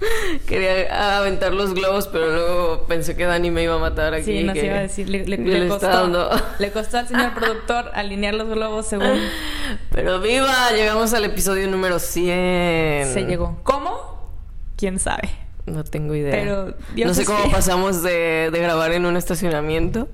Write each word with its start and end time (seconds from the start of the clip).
Quería 0.46 1.18
aventar 1.18 1.52
los 1.52 1.74
globos, 1.74 2.08
pero 2.08 2.26
luego 2.30 2.86
pensé 2.86 3.16
que 3.16 3.24
Dani 3.24 3.50
me 3.50 3.62
iba 3.62 3.74
a 3.74 3.78
matar 3.78 4.14
aquí. 4.14 4.24
Sí, 4.24 4.42
nos 4.44 4.56
iba 4.56 4.76
a 4.76 4.80
decir. 4.82 5.08
Le, 5.08 5.24
le- 5.26 5.36
le 5.38 5.68
costó, 5.68 5.86
dando. 5.88 6.30
le 6.58 6.70
costó 6.72 6.98
al 6.98 7.08
señor 7.08 7.34
productor 7.34 7.90
alinear 7.94 8.34
los 8.34 8.48
globos 8.48 8.86
según 8.86 9.18
Pero 9.90 10.20
viva, 10.20 10.70
llegamos 10.74 11.12
al 11.14 11.24
episodio 11.24 11.68
número 11.68 11.98
100. 11.98 13.12
se 13.12 13.24
llegó. 13.26 13.58
¿Cómo? 13.62 14.30
¿Quién 14.76 14.98
sabe? 14.98 15.30
No 15.66 15.82
tengo 15.84 16.14
idea. 16.14 16.30
Pero 16.32 16.74
Dios 16.94 17.08
no 17.08 17.14
sé 17.14 17.24
cómo 17.24 17.50
pasamos 17.50 18.02
de, 18.02 18.50
de 18.52 18.58
grabar 18.60 18.92
en 18.92 19.04
un 19.06 19.16
estacionamiento 19.16 20.08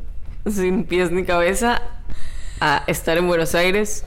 sin 0.51 0.85
pies 0.85 1.11
ni 1.11 1.25
cabeza 1.25 1.83
a 2.61 2.85
estar 2.87 3.19
en 3.19 3.27
Buenos 3.29 3.55
Aires 3.55 4.05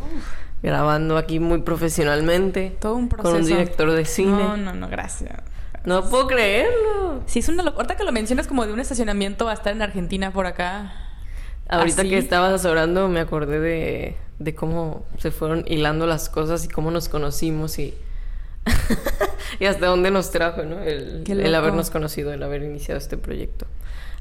grabando 0.63 1.17
aquí 1.17 1.39
muy 1.39 1.59
profesionalmente 1.61 2.75
Todo 2.79 2.95
un 2.95 3.09
proceso. 3.09 3.31
con 3.33 3.41
un 3.41 3.47
director 3.47 3.91
de 3.91 4.05
cine. 4.05 4.31
No, 4.31 4.57
no, 4.57 4.73
no, 4.73 4.87
gracias. 4.87 5.33
No 5.85 6.09
puedo 6.09 6.27
creerlo. 6.27 7.23
Sí, 7.25 7.39
es 7.39 7.49
una 7.49 7.63
locura. 7.63 7.83
Ahorita 7.83 7.97
que 7.97 8.03
lo 8.03 8.11
mencionas 8.11 8.47
como 8.47 8.65
de 8.65 8.73
un 8.73 8.79
estacionamiento 8.79 9.47
a 9.49 9.53
estar 9.53 9.73
en 9.73 9.81
Argentina 9.81 10.31
por 10.31 10.45
acá. 10.45 10.93
Ahorita 11.67 12.01
Así. 12.01 12.09
que 12.09 12.17
estabas 12.17 12.65
hablando 12.65 13.07
me 13.07 13.19
acordé 13.19 13.59
de, 13.59 14.15
de 14.39 14.55
cómo 14.55 15.03
se 15.17 15.31
fueron 15.31 15.63
hilando 15.67 16.05
las 16.05 16.29
cosas 16.29 16.65
y 16.65 16.67
cómo 16.67 16.91
nos 16.91 17.09
conocimos 17.09 17.79
y, 17.79 17.95
y 19.59 19.65
hasta 19.65 19.87
dónde 19.87 20.11
nos 20.11 20.29
trajo, 20.29 20.63
¿no? 20.63 20.79
El, 20.81 21.23
el 21.27 21.55
habernos 21.55 21.89
conocido, 21.89 22.33
el 22.33 22.43
haber 22.43 22.63
iniciado 22.63 22.99
este 22.99 23.17
proyecto. 23.17 23.65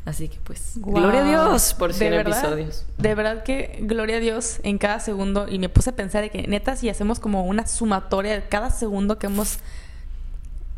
Así 0.06 0.28
que 0.28 0.38
pues, 0.44 0.72
gloria 0.76 1.20
a 1.20 1.28
Dios 1.28 1.74
por 1.74 1.92
De 1.92 1.98
100 1.98 2.10
verdad, 2.10 2.38
episodios. 2.38 2.84
De 2.98 3.14
verdad 3.14 3.42
que 3.42 3.78
gloria 3.80 4.16
a 4.16 4.20
Dios 4.20 4.60
en 4.62 4.76
cada 4.76 5.00
segundo. 5.00 5.46
Y 5.48 5.58
me 5.58 5.70
puse 5.70 5.90
a 5.90 5.96
pensar 5.96 6.22
de 6.22 6.30
que 6.30 6.46
neta, 6.46 6.76
si 6.76 6.90
hacemos 6.90 7.20
como 7.20 7.44
una 7.44 7.66
sumatoria 7.66 8.34
de 8.34 8.42
cada 8.42 8.70
segundo 8.70 9.18
que 9.18 9.26
hemos 9.26 9.60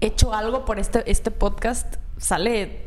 hecho 0.01 0.35
algo 0.35 0.65
por 0.65 0.79
este, 0.79 1.11
este 1.11 1.31
podcast, 1.31 1.97
sale 2.19 2.87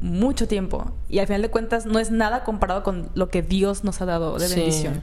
mucho 0.00 0.48
tiempo. 0.48 0.92
Y 1.08 1.18
al 1.18 1.26
final 1.26 1.42
de 1.42 1.50
cuentas 1.50 1.86
no 1.86 1.98
es 1.98 2.10
nada 2.10 2.44
comparado 2.44 2.82
con 2.82 3.10
lo 3.14 3.28
que 3.28 3.42
Dios 3.42 3.84
nos 3.84 4.00
ha 4.00 4.06
dado 4.06 4.38
de 4.38 4.48
Sí. 4.48 4.56
bendición. 4.56 5.02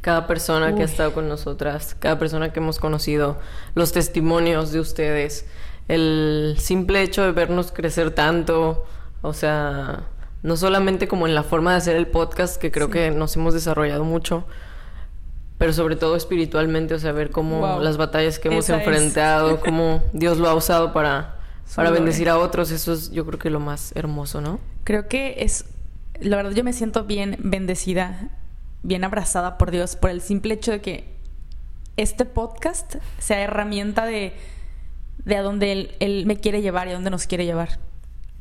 Cada 0.00 0.26
persona 0.26 0.74
que 0.74 0.82
ha 0.82 0.84
estado 0.84 1.12
con 1.12 1.28
nosotras, 1.28 1.96
cada 1.98 2.18
persona 2.18 2.52
que 2.52 2.60
hemos 2.60 2.78
conocido, 2.78 3.38
los 3.74 3.92
testimonios 3.92 4.70
de 4.70 4.80
ustedes, 4.80 5.44
el 5.88 6.54
simple 6.58 7.02
hecho 7.02 7.24
de 7.24 7.32
vernos 7.32 7.72
crecer 7.72 8.12
tanto, 8.12 8.84
o 9.22 9.32
sea, 9.32 10.04
no 10.42 10.56
solamente 10.56 11.08
como 11.08 11.26
en 11.26 11.34
la 11.34 11.42
forma 11.42 11.72
de 11.72 11.78
hacer 11.78 11.96
el 11.96 12.06
podcast, 12.06 12.58
que 12.60 12.70
creo 12.70 12.86
Sí. 12.86 12.92
que 12.92 13.10
nos 13.10 13.34
hemos 13.36 13.54
desarrollado 13.54 14.04
mucho, 14.04 14.44
pero 15.58 15.72
sobre 15.72 15.96
todo 15.96 16.16
espiritualmente, 16.16 16.94
o 16.94 16.98
sea, 16.98 17.12
ver 17.12 17.30
cómo 17.30 17.58
Wow. 17.60 17.80
las 17.80 17.96
batallas 17.96 18.38
que 18.38 18.48
hemos 18.48 18.64
Esa 18.64 18.80
es. 18.80 18.86
enfrentado, 18.86 19.60
cómo 19.64 20.02
Dios 20.12 20.38
lo 20.38 20.48
ha 20.48 20.54
usado 20.54 20.92
para, 20.92 21.36
para 21.74 21.90
bendecir 21.90 22.28
a 22.28 22.38
otros, 22.38 22.70
eso 22.70 22.92
es 22.92 23.10
yo 23.10 23.26
creo 23.26 23.38
que 23.38 23.50
lo 23.50 23.60
más 23.60 23.92
hermoso, 23.96 24.40
¿no? 24.40 24.60
Creo 24.84 25.08
que 25.08 25.36
es, 25.42 25.64
la 26.20 26.36
verdad 26.36 26.52
yo 26.52 26.64
me 26.64 26.72
siento 26.72 27.04
bien 27.04 27.36
bendecida, 27.40 28.30
bien 28.82 29.02
abrazada 29.04 29.58
por 29.58 29.70
Dios, 29.70 29.96
por 29.96 30.10
el 30.10 30.20
simple 30.20 30.54
hecho 30.54 30.70
de 30.70 30.80
que 30.80 31.16
este 31.96 32.24
podcast 32.24 32.94
sea 33.18 33.40
herramienta 33.40 34.06
de, 34.06 34.32
de 35.24 35.36
a 35.36 35.42
dónde 35.42 35.72
él, 35.72 35.90
él 35.98 36.24
me 36.26 36.36
quiere 36.36 36.62
llevar 36.62 36.86
y 36.86 36.92
a 36.92 36.94
dónde 36.94 37.10
nos 37.10 37.26
quiere 37.26 37.44
llevar. 37.44 37.80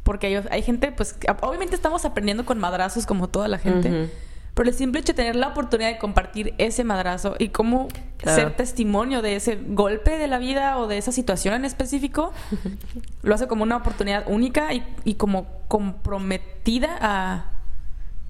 Porque 0.03 0.27
hay, 0.27 0.35
hay 0.51 0.61
gente, 0.61 0.91
pues, 0.91 1.17
obviamente 1.41 1.75
estamos 1.75 2.05
aprendiendo 2.05 2.45
con 2.45 2.59
madrazos 2.59 3.05
como 3.07 3.27
toda 3.27 3.47
la 3.47 3.57
gente, 3.57 3.89
Ujú. 3.89 4.09
Pero 4.57 4.69
el 4.69 4.75
simple 4.75 4.99
hecho 4.99 5.13
de 5.13 5.17
tener 5.17 5.35
la 5.37 5.47
oportunidad 5.49 5.89
de 5.89 5.97
compartir 5.97 6.53
ese 6.57 6.83
madrazo 6.83 7.35
y 7.39 7.49
cómo 7.49 7.87
Claro. 8.17 8.35
ser 8.35 8.55
testimonio 8.55 9.21
de 9.21 9.35
ese 9.35 9.59
golpe 9.67 10.17
de 10.17 10.27
la 10.27 10.39
vida 10.39 10.79
o 10.79 10.87
de 10.87 10.97
esa 10.97 11.11
situación 11.11 11.53
en 11.53 11.65
específico, 11.65 12.33
lo 13.21 13.35
hace 13.35 13.47
como 13.47 13.61
una 13.61 13.77
oportunidad 13.77 14.23
única 14.27 14.73
y, 14.73 14.83
y 15.05 15.13
como 15.13 15.45
comprometida 15.67 16.97
a 16.99 17.51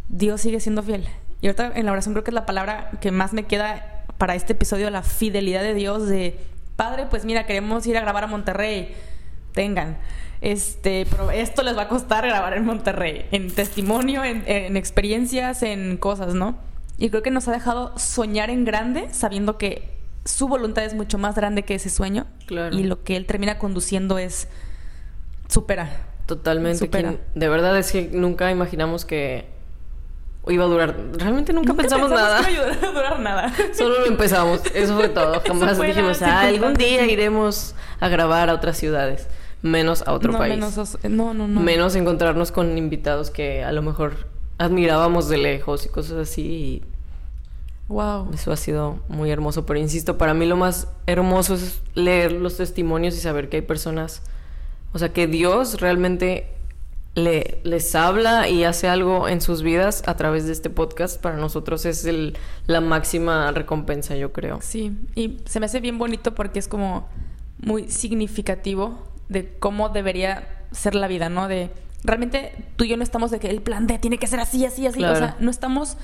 Dios 0.10 0.42
sigue 0.42 0.60
siendo 0.60 0.84
fiel. 0.84 1.08
Y 1.40 1.48
ahorita 1.48 1.72
en 1.74 1.86
la 1.86 1.94
oración 1.94 2.14
creo 2.14 2.26
que 2.26 2.32
es 2.32 2.36
la 2.36 2.46
palabra 2.46 2.92
que 3.00 3.12
más 3.12 3.32
me 3.32 3.44
queda 3.44 4.04
para 4.18 4.36
este 4.36 4.54
episodio, 4.54 4.90
la 4.90 5.04
fidelidad 5.04 5.62
de 5.64 5.74
Dios 5.74 6.08
de 6.08 6.38
Padre, 6.76 7.08
pues 7.10 7.26
mira, 7.26 7.46
queremos 7.46 7.88
ir 7.88 7.98
a 7.98 8.02
grabar 8.02 8.26
a 8.26 8.28
Monterrey. 8.28 8.94
Tengan. 9.54 9.98
Este, 10.42 11.06
pero 11.10 11.32
esto 11.32 11.64
les 11.64 11.76
va 11.78 11.84
a 11.84 11.88
costar 11.88 12.26
grabar 12.26 12.54
en 12.54 12.64
Monterrey, 12.66 13.26
en 13.32 13.50
testimonio, 13.52 14.24
en, 14.24 14.44
en 14.48 14.78
experiencias, 14.78 15.64
en 15.64 15.98
cosas, 15.98 16.36
¿no? 16.36 16.58
Y 16.98 17.10
creo 17.10 17.24
que 17.24 17.32
nos 17.32 17.48
ha 17.48 17.52
dejado 17.52 17.98
soñar 17.98 18.50
en 18.50 18.64
grande, 18.66 19.08
sabiendo 19.12 19.58
que 19.58 19.90
su 20.26 20.48
voluntad 20.48 20.84
es 20.84 20.94
mucho 20.94 21.18
más 21.18 21.36
grande 21.36 21.64
que 21.64 21.76
ese 21.76 21.90
sueño. 21.90 22.28
Claro. 22.48 22.76
Y 22.76 22.84
lo 22.84 23.04
que 23.04 23.16
él 23.16 23.26
termina 23.26 23.58
conduciendo 23.60 24.18
es 24.18 24.48
supera. 25.48 25.90
Totalmente. 26.26 26.80
Supera. 26.80 27.10
¿quién- 27.10 27.22
De 27.36 27.50
verdad 27.50 27.78
es 27.78 27.92
que 27.92 28.10
nunca 28.12 28.52
imaginamos 28.52 29.06
que 29.06 29.48
iba 30.50 30.64
a 30.66 30.68
durar. 30.68 30.96
Realmente 31.14 31.54
nunca, 31.54 31.74
pensamos, 31.74 32.10
nada. 32.10 32.44
que 32.46 32.52
iba 32.54 32.64
a 32.66 32.70
durar- 32.94 33.20
nada. 33.20 33.54
Solo 33.74 34.00
lo 34.00 34.06
empezamos. 34.08 34.62
Eso 34.74 34.96
fue 34.98 35.10
todo. 35.10 35.42
Jamás 35.46 35.78
fue 35.78 35.88
dijimos, 35.88 36.22
"Ah, 36.22 36.42
algún 36.42 36.74
día 36.74 37.06
sí". 37.06 37.12
iremos 37.12 37.76
a 38.00 38.08
grabar 38.10 38.50
a 38.50 38.54
otras 38.54 38.78
ciudades. 38.78 39.28
Menos 39.62 40.04
a 40.08 40.14
otro 40.14 40.32
no, 40.32 40.38
país. 40.38 40.54
menos 40.56 40.78
os- 40.78 40.98
no, 41.04 41.34
no, 41.34 41.48
no. 41.48 41.60
Menos 41.62 41.96
encontrarnos 41.96 42.52
con 42.52 42.78
invitados 42.78 43.30
que 43.32 43.64
a 43.64 43.72
lo 43.72 43.82
mejor 43.82 44.28
admirábamos 44.58 45.30
de 45.30 45.38
lejos 45.38 45.86
y 45.86 45.90
cosas 45.90 46.18
así. 46.30 46.42
Y 46.44 46.82
Wow. 47.90 48.32
eso 48.34 48.52
ha 48.52 48.58
sido 48.58 49.00
muy 49.08 49.32
hermoso. 49.32 49.66
Pero 49.66 49.80
insisto, 49.80 50.18
para 50.18 50.34
mí 50.34 50.46
lo 50.46 50.58
más 50.58 50.90
hermoso 51.06 51.54
es 51.56 51.82
leer 51.96 52.34
los 52.34 52.58
testimonios 52.58 53.16
y 53.16 53.20
saber 53.20 53.50
que 53.50 53.58
hay 53.58 53.62
personas. 53.62 54.22
O 54.94 55.00
sea, 55.00 55.14
que 55.14 55.26
Dios 55.28 55.80
realmente 55.80 56.50
le, 57.16 57.60
les 57.64 57.96
habla 57.96 58.48
y 58.50 58.64
hace 58.66 58.88
algo 58.88 59.28
en 59.30 59.42
sus 59.42 59.64
vidas 59.64 60.04
a 60.06 60.16
través 60.18 60.46
de 60.46 60.52
este 60.52 60.70
podcast. 60.70 61.20
Para 61.22 61.38
nosotros 61.38 61.86
es 61.86 62.06
el, 62.06 62.38
la 62.68 62.82
máxima 62.82 63.52
recompensa, 63.52 64.16
yo 64.16 64.34
creo. 64.34 64.60
Sí, 64.62 64.92
y 65.16 65.38
se 65.46 65.60
me 65.60 65.66
hace 65.66 65.80
bien 65.80 65.98
bonito 65.98 66.36
porque 66.36 66.60
es 66.60 66.68
como 66.68 67.08
muy 67.60 67.88
significativo 67.90 69.07
de 69.30 69.58
cómo 69.60 69.90
debería 69.90 70.48
ser 70.72 70.96
la 70.96 71.08
vida, 71.08 71.30
¿no? 71.30 71.48
De 71.48 71.70
realmente 72.04 72.54
tú 72.76 72.84
y 72.84 72.90
yo 72.90 72.98
no 72.98 73.04
estamos 73.04 73.32
de 73.32 73.40
que 73.40 73.50
el 73.50 73.62
plan 73.62 73.88
D 73.88 73.98
tiene 74.00 74.18
que 74.18 74.28
ser 74.28 74.40
así, 74.40 74.66
así, 74.66 74.86
así. 74.88 75.00
Claro. 75.00 75.14
O 75.14 75.18
sea, 75.18 75.36
no 75.40 75.50
estamos 75.52 75.98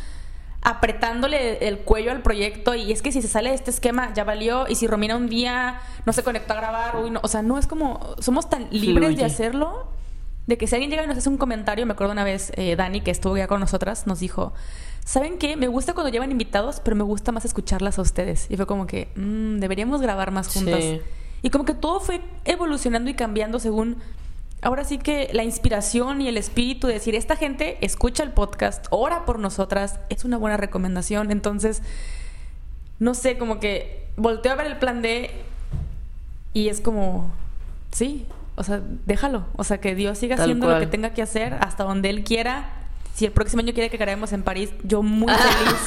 apretándole 0.61 1.67
el 1.67 1.79
cuello 1.79 2.12
al 2.12 2.22
proyecto 2.22 2.73
y 2.73 2.91
es 2.91 3.01
que 3.01 3.12
si 3.12 3.22
se 3.22 3.28
sale 3.28 3.50
de 3.50 3.56
este 3.56 3.69
esquema 3.72 4.13
ya 4.13 4.23
valió 4.23 4.66
y 4.69 4.75
si 4.75 4.88
Romina 4.88 5.16
un 5.17 5.28
día 5.28 5.81
no 6.06 6.13
se 6.13 6.23
conectó 6.23 6.53
a 6.53 6.56
grabar, 6.57 6.95
uy, 6.97 7.09
no, 7.12 7.19
o 7.22 7.28
sea, 7.28 7.41
no 7.41 7.57
es 7.57 7.67
como 7.67 8.16
somos 8.19 8.50
tan 8.50 8.67
libres 8.72 9.09
Fluye. 9.09 9.17
de 9.17 9.25
hacerlo 9.25 9.88
de 10.47 10.57
que 10.57 10.67
si 10.67 10.75
alguien 10.75 10.89
llega 10.89 11.03
y 11.03 11.07
nos 11.07 11.17
hace 11.17 11.28
un 11.29 11.38
comentario, 11.38 11.85
me 11.85 11.94
acuerdo 11.94 12.13
una 12.13 12.23
vez 12.23 12.51
eh, 12.56 12.75
Dani 12.78 13.01
que 13.01 13.12
estuvo 13.12 13.35
ya 13.38 13.47
con 13.47 13.59
nosotras 13.59 14.07
nos 14.07 14.19
dijo, 14.22 14.53
¿saben 15.06 15.38
qué? 15.38 15.57
Me 15.57 15.67
gusta 15.67 15.94
cuando 15.94 16.12
llevan 16.12 16.31
invitados, 16.31 16.79
pero 16.83 16.95
me 16.95 17.03
gusta 17.03 17.31
más 17.33 17.44
escucharlas 17.45 18.00
a 18.00 18.01
ustedes. 18.01 18.47
Y 18.50 18.56
fue 18.57 18.66
como 18.66 18.88
que 18.88 19.09
"Mm, 19.16 19.59
deberíamos 19.59 20.01
grabar 20.01 20.31
más 20.31 20.47
juntas. 20.53 20.79
Sí. 20.81 21.01
Y 21.44 21.52
como 21.52 21.66
que 21.66 21.76
todo 21.76 22.00
fue 22.00 22.22
evolucionando 22.46 23.12
y 23.12 23.14
cambiando 23.14 23.59
según 23.59 23.98
ahora 24.64 24.86
sí 24.86 24.98
que 24.98 25.30
la 25.34 25.44
inspiración 25.44 26.22
y 26.22 26.28
el 26.30 26.38
espíritu 26.38 26.88
de 26.88 26.94
decir, 26.94 27.16
esta 27.16 27.36
gente 27.36 27.78
escucha 27.81 28.24
el 28.24 28.31
podcast, 28.31 28.88
ora 28.90 29.25
por 29.25 29.38
nosotras, 29.38 30.00
es 30.10 30.24
una 30.24 30.38
buena 30.38 30.57
recomendación. 30.57 31.31
Entonces, 31.31 31.84
no 33.00 33.13
sé, 33.13 33.38
como 33.38 33.60
que 33.60 34.07
volteo 34.16 34.54
a 34.54 34.56
ver 34.56 34.68
el 34.68 34.78
plan 34.78 35.01
D 35.01 35.30
y 36.54 36.69
es 36.69 36.80
como, 36.80 37.30
sí, 37.92 38.25
o 38.56 38.63
sea, 38.63 38.81
déjalo. 39.06 39.46
O 39.57 39.63
sea, 39.63 39.80
que 39.81 39.96
Dios 39.96 40.18
siga 40.18 40.36
Tal 40.36 40.44
haciendo 40.46 40.68
cual. 40.68 40.80
lo 40.80 40.86
que 40.86 40.92
tenga 40.92 41.10
que 41.12 41.22
hacer 41.22 41.56
hasta 41.56 41.84
donde 41.84 42.10
Él 42.10 42.24
quiera. 42.24 42.69
Si 43.13 43.25
el 43.25 43.31
próximo 43.31 43.62
año 43.62 43.74
quiere 43.74 43.89
que 43.89 43.98
grabemos 43.98 44.31
en 44.34 44.44
París, 44.44 44.72
yo 44.84 45.04
muy 45.04 45.34
feliz. 45.34 45.81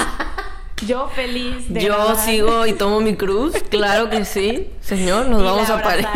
Yo 0.85 1.09
feliz 1.15 1.73
de 1.73 1.81
Yo 1.81 1.95
grabar. 1.95 2.17
sigo 2.19 2.67
y 2.67 2.73
tomo 2.75 3.01
mi 3.01 3.15
cruz, 3.17 3.55
claro 3.71 4.11
que 4.11 4.25
sí. 4.25 4.71
Señor, 4.81 5.27
nos 5.27 5.41
Y 5.41 5.45
vamos 5.45 5.71
a 5.71 5.83
París. 5.83 6.07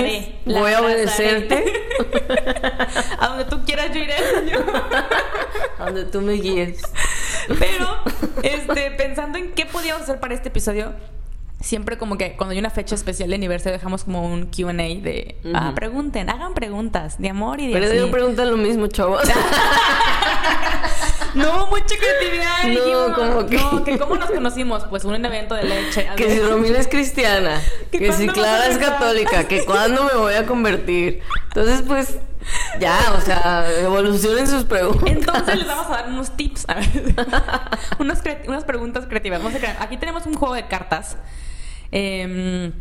Voy 0.44 0.72
a 0.72 0.80
obedecerte 0.82 1.64
a 3.18 3.28
donde 3.28 3.44
tú 3.46 3.64
quieras 3.64 3.88
yo 3.94 4.00
iré. 4.00 4.14
a 5.78 5.84
donde 5.86 6.04
tú 6.04 6.20
me 6.20 6.34
guíes. 6.34 6.82
Pero, 7.58 7.86
este, 8.42 8.90
pensando 8.92 9.38
en 9.38 9.52
qué 9.52 9.64
podíamos 9.66 10.02
hacer 10.02 10.20
para 10.20 10.34
este 10.34 10.48
episodio, 10.50 10.92
siempre 11.60 11.96
como 11.98 12.16
que 12.18 12.36
cuando 12.36 12.52
hay 12.52 12.58
una 12.58 12.70
fecha 12.70 12.94
especial 12.94 13.30
de 13.30 13.34
aniversario 13.36 13.72
dejamos 13.78 14.04
como 14.04 14.22
un 14.30 14.46
Q&A 14.46 14.72
de, 14.72 15.36
ah, 15.54 15.66
Ujú. 15.66 15.74
pregunten, 15.74 16.28
hagan 16.30 16.54
preguntas 16.54 17.18
de 17.18 17.30
amor 17.30 17.60
y 17.60 17.68
de 17.68 17.72
Pero 17.72 17.86
así. 17.86 17.96
yo 17.96 18.10
preguntan 18.10 18.50
lo 18.50 18.56
mismo, 18.56 18.86
chavos. 18.88 19.22
no, 21.34 21.66
mucha 21.68 21.94
creatividad. 21.96 22.62
No, 22.64 22.70
dijimos. 22.70 23.12
como 23.18 23.46
que- 23.46 23.56
No, 23.56 23.84
que 23.84 23.98
cómo 23.98 24.16
nos 24.16 24.30
conocimos, 24.30 24.84
pues 24.90 25.04
un 25.04 25.24
evento 25.24 25.54
de 25.54 25.64
leche. 25.64 26.08
a 26.08 26.14
Que 26.16 26.26
ver. 26.26 26.32
si 26.38 26.40
Romina 26.42 26.78
es 26.78 26.88
cristiana, 26.88 27.60
¿Que 27.90 27.98
que 27.98 28.12
si 28.12 28.26
Clara 28.28 28.66
es 28.68 28.78
católica, 28.78 29.44
que 29.46 29.64
cuándo 29.64 30.04
me 30.04 30.14
voy 30.14 30.34
a 30.34 30.46
convertir. 30.46 31.20
Entonces, 31.48 31.82
pues, 31.86 32.16
ya, 32.80 32.98
o 33.16 33.20
sea, 33.20 33.66
evolucionen 33.80 34.46
sus 34.48 34.64
preguntas. 34.64 35.08
Entonces 35.10 35.56
les 35.58 35.66
vamos 35.66 35.86
a 35.86 35.90
dar 35.90 36.08
unos 36.08 36.36
tips, 36.36 36.64
a 36.68 36.74
ver. 36.74 36.88
unas, 37.98 38.22
unas 38.48 38.64
preguntas 38.64 39.06
creativas. 39.06 39.40
Vamos 39.42 39.54
a 39.56 39.58
crear- 39.58 39.76
Aquí 39.80 39.96
tenemos 39.98 40.26
un 40.26 40.34
juego 40.34 40.54
de 40.54 40.66
cartas. 40.66 41.16
eh, 41.92 42.72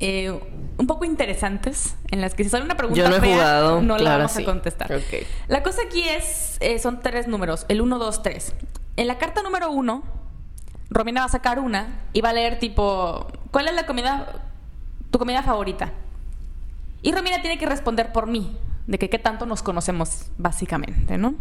eh, 0.00 0.38
un 0.76 0.86
poco 0.86 1.04
interesantes 1.04 1.96
en 2.10 2.20
las 2.20 2.34
que 2.34 2.44
si 2.44 2.50
sale 2.50 2.64
una 2.64 2.76
pregunta 2.76 3.02
Yo 3.02 3.08
no 3.08 3.16
he 3.16 3.20
fea, 3.20 3.34
jugado, 3.34 3.82
no 3.82 3.96
la 3.96 4.16
vamos 4.16 4.32
sí. 4.32 4.42
a 4.42 4.44
contestar. 4.44 4.92
Ok. 4.92 5.26
La 5.48 5.62
cosa 5.62 5.82
aquí 5.86 6.02
es 6.02 6.56
eh, 6.60 6.78
son 6.78 7.00
tres 7.00 7.28
números, 7.28 7.64
el 7.68 7.80
1, 7.80 7.98
2, 7.98 8.22
3. 8.22 8.54
En 8.96 9.06
la 9.06 9.18
carta 9.18 9.42
número 9.42 9.70
1, 9.70 10.02
Romina 10.90 11.20
va 11.20 11.26
a 11.26 11.30
sacar 11.30 11.58
una 11.58 12.00
y 12.12 12.20
va 12.20 12.30
a 12.30 12.32
leer 12.32 12.58
tipo 12.58 13.26
¿cuál 13.50 13.68
es 13.68 13.74
la 13.74 13.86
comida 13.86 14.42
tu 15.10 15.18
comida 15.18 15.42
favorita? 15.42 15.92
Y 17.02 17.12
Romina 17.12 17.40
tiene 17.40 17.58
que 17.58 17.66
responder 17.66 18.12
por 18.12 18.26
mí, 18.26 18.56
de 18.86 18.98
que 18.98 19.08
qué 19.08 19.18
tanto 19.18 19.46
nos 19.46 19.62
conocemos 19.62 20.26
básicamente, 20.38 21.18
¿no? 21.18 21.34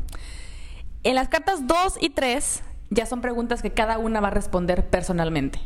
En 1.03 1.15
las 1.15 1.29
cartas 1.29 1.67
2 1.67 1.97
y 2.01 2.09
3 2.09 2.63
ya 2.89 3.05
son 3.05 3.21
preguntas 3.21 3.61
que 3.61 3.71
cada 3.71 3.97
una 3.97 4.21
va 4.21 4.27
a 4.27 4.31
responder 4.31 4.85
personalmente. 4.85 5.59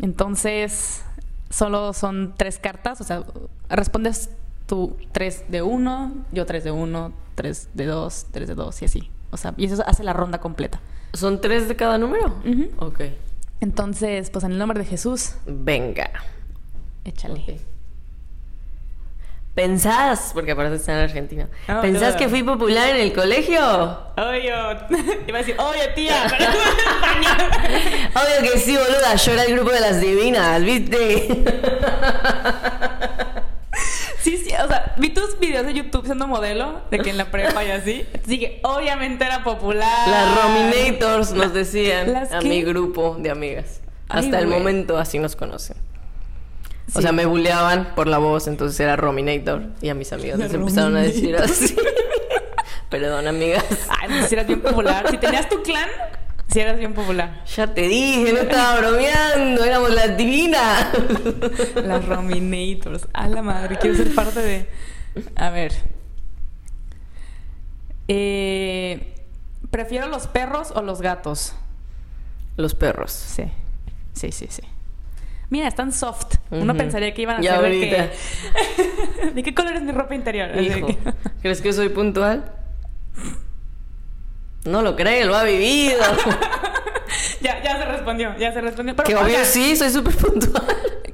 Entonces, 0.00 1.02
solo 1.52 1.92
son 1.92 2.34
tres 2.36 2.58
cartas, 2.58 3.00
o 3.00 3.04
sea, 3.04 3.22
respondes 3.68 4.30
tú 4.66 4.96
tres 5.12 5.44
de 5.48 5.62
uno, 5.62 6.12
yo 6.32 6.46
tres 6.46 6.64
de 6.64 6.70
uno, 6.72 7.12
tres 7.34 7.68
de 7.74 7.86
dos, 7.86 8.26
tres 8.32 8.48
de 8.48 8.54
dos 8.54 8.82
y 8.82 8.86
así. 8.86 9.10
O 9.30 9.36
sea, 9.36 9.54
y 9.56 9.66
eso 9.66 9.82
hace 9.86 10.02
la 10.02 10.12
ronda 10.12 10.38
completa. 10.40 10.80
¿Son 11.12 11.40
tres 11.40 11.68
de 11.68 11.76
cada 11.76 11.98
número? 11.98 12.34
Ok. 12.78 13.00
Entonces, 13.60 14.30
pues 14.30 14.44
en 14.44 14.52
el 14.52 14.58
nombre 14.58 14.78
de 14.80 14.84
Jesús, 14.86 15.34
Venga. 15.46 16.10
échale. 17.04 17.60
¿Pensás, 19.54 20.30
porque 20.32 20.52
aparte 20.52 20.76
está 20.76 20.92
en 20.92 20.98
Argentina, 21.00 21.46
Ah, 21.68 21.80
¿pensás 21.82 22.14
no. 22.14 22.18
que 22.18 22.28
fui 22.30 22.42
popular 22.42 22.88
en 22.88 22.96
el 23.02 23.12
colegio? 23.12 23.60
Oye, 24.16 24.46
iba 24.46 25.38
a 25.38 25.42
decir, 25.42 25.54
oye 25.58 25.88
tía, 25.94 26.24
pero 26.38 26.50
Obvio 28.40 28.50
que 28.52 28.58
sí, 28.58 28.74
boluda, 28.76 29.14
yo 29.16 29.32
era 29.32 29.44
el 29.44 29.52
grupo 29.54 29.70
de 29.70 29.80
las 29.80 30.00
divinas, 30.00 30.62
¿viste? 30.62 31.42
Sí, 34.22 34.36
sí, 34.38 34.54
o 34.54 34.68
sea, 34.68 34.94
vi 34.96 35.10
tus 35.10 35.38
videos 35.38 35.66
de 35.66 35.74
YouTube 35.74 36.04
siendo 36.06 36.26
modelo, 36.28 36.80
de 36.90 37.00
que 37.00 37.10
en 37.10 37.18
la 37.18 37.24
prepa 37.30 37.64
y 37.64 37.72
así. 37.72 38.06
Así 38.24 38.38
que 38.38 38.60
obviamente 38.62 39.24
era 39.24 39.42
popular. 39.42 40.08
Las 40.08 40.42
Rominators 40.42 41.32
nos 41.32 41.52
decían 41.52 42.12
¿Las 42.12 42.32
a 42.32 42.40
mi 42.40 42.62
grupo 42.62 43.16
de 43.18 43.30
amigas. 43.30 43.80
Ay, 44.08 44.24
Hasta 44.24 44.38
el 44.38 44.46
momento 44.46 44.96
así 44.96 45.18
nos 45.18 45.34
conocen. 45.36 45.76
O 46.94 47.00
sea, 47.00 47.12
me 47.12 47.26
bulleaban 47.26 47.94
por 47.94 48.06
la 48.06 48.18
voz, 48.18 48.48
entonces 48.48 48.78
era 48.80 48.96
Rominator. 48.96 49.70
Y 49.80 49.88
a 49.88 49.94
mis 49.94 50.12
amigas 50.12 50.38
La 50.38 50.46
les 50.46 50.54
empezaron 50.60 50.96
a 50.96 51.02
decir 51.02 51.36
así. 51.36 51.74
Perdón, 52.90 53.26
amigas. 53.26 53.64
Ay, 53.88 54.08
pues 54.08 54.28
si 54.28 54.34
eras 54.34 54.46
bien 54.46 54.60
popular. 54.60 55.08
Si 55.10 55.16
tenías 55.16 55.48
tu 55.48 55.62
clan, 55.62 55.88
si 56.48 56.60
eras 56.60 56.78
bien 56.78 56.92
popular. 56.92 57.42
Ya 57.46 57.72
te 57.72 57.88
dije, 57.88 58.32
no 58.32 58.40
estaba 58.40 58.80
bromeando, 58.80 59.64
éramos 59.64 59.94
las 59.94 60.16
divinas. 60.16 60.88
Las 61.76 62.04
Rominators. 62.04 63.08
A 63.14 63.28
la 63.28 63.42
madre, 63.42 63.78
quiero 63.78 63.96
ser 63.96 64.14
parte 64.14 64.40
de. 64.40 64.68
A 65.36 65.48
ver. 65.48 65.72
Eh, 68.08 69.14
¿Prefiero 69.70 70.08
los 70.08 70.26
perros 70.26 70.70
o 70.74 70.82
los 70.82 71.00
gatos? 71.00 71.54
Los 72.58 72.74
perros. 72.74 73.12
Sí. 73.12 73.44
Sí, 74.12 74.32
sí, 74.32 74.48
sí. 74.50 74.62
Mira, 75.48 75.68
están 75.68 75.92
soft. 75.92 76.34
Uno 76.52 76.74
pensaría 76.76 77.14
que 77.14 77.22
iban 77.22 77.36
a 77.46 77.60
de 77.62 77.70
que... 77.80 78.10
¿De 79.34 79.42
qué 79.42 79.54
color 79.54 79.74
es 79.74 79.82
mi 79.82 79.92
ropa 79.92 80.14
interior? 80.14 80.50
Así 80.50 80.66
Hijo, 80.66 80.86
que- 80.86 80.98
¿crees 81.40 81.62
que 81.62 81.72
soy 81.72 81.88
puntual? 81.88 82.52
No 84.64 84.82
lo 84.82 84.94
cree, 84.94 85.24
lo 85.24 85.34
ha 85.34 85.44
vivido. 85.44 85.98
ya, 87.40 87.62
ya 87.62 87.78
se 87.78 87.84
respondió, 87.86 88.36
ya 88.38 88.52
se 88.52 88.60
respondió. 88.60 88.94
Pero, 88.94 89.06
que 89.06 89.16
obvio 89.16 89.36
sea, 89.36 89.44
sí, 89.44 89.76
soy 89.76 89.90
súper 89.90 90.14
puntual. 90.14 90.62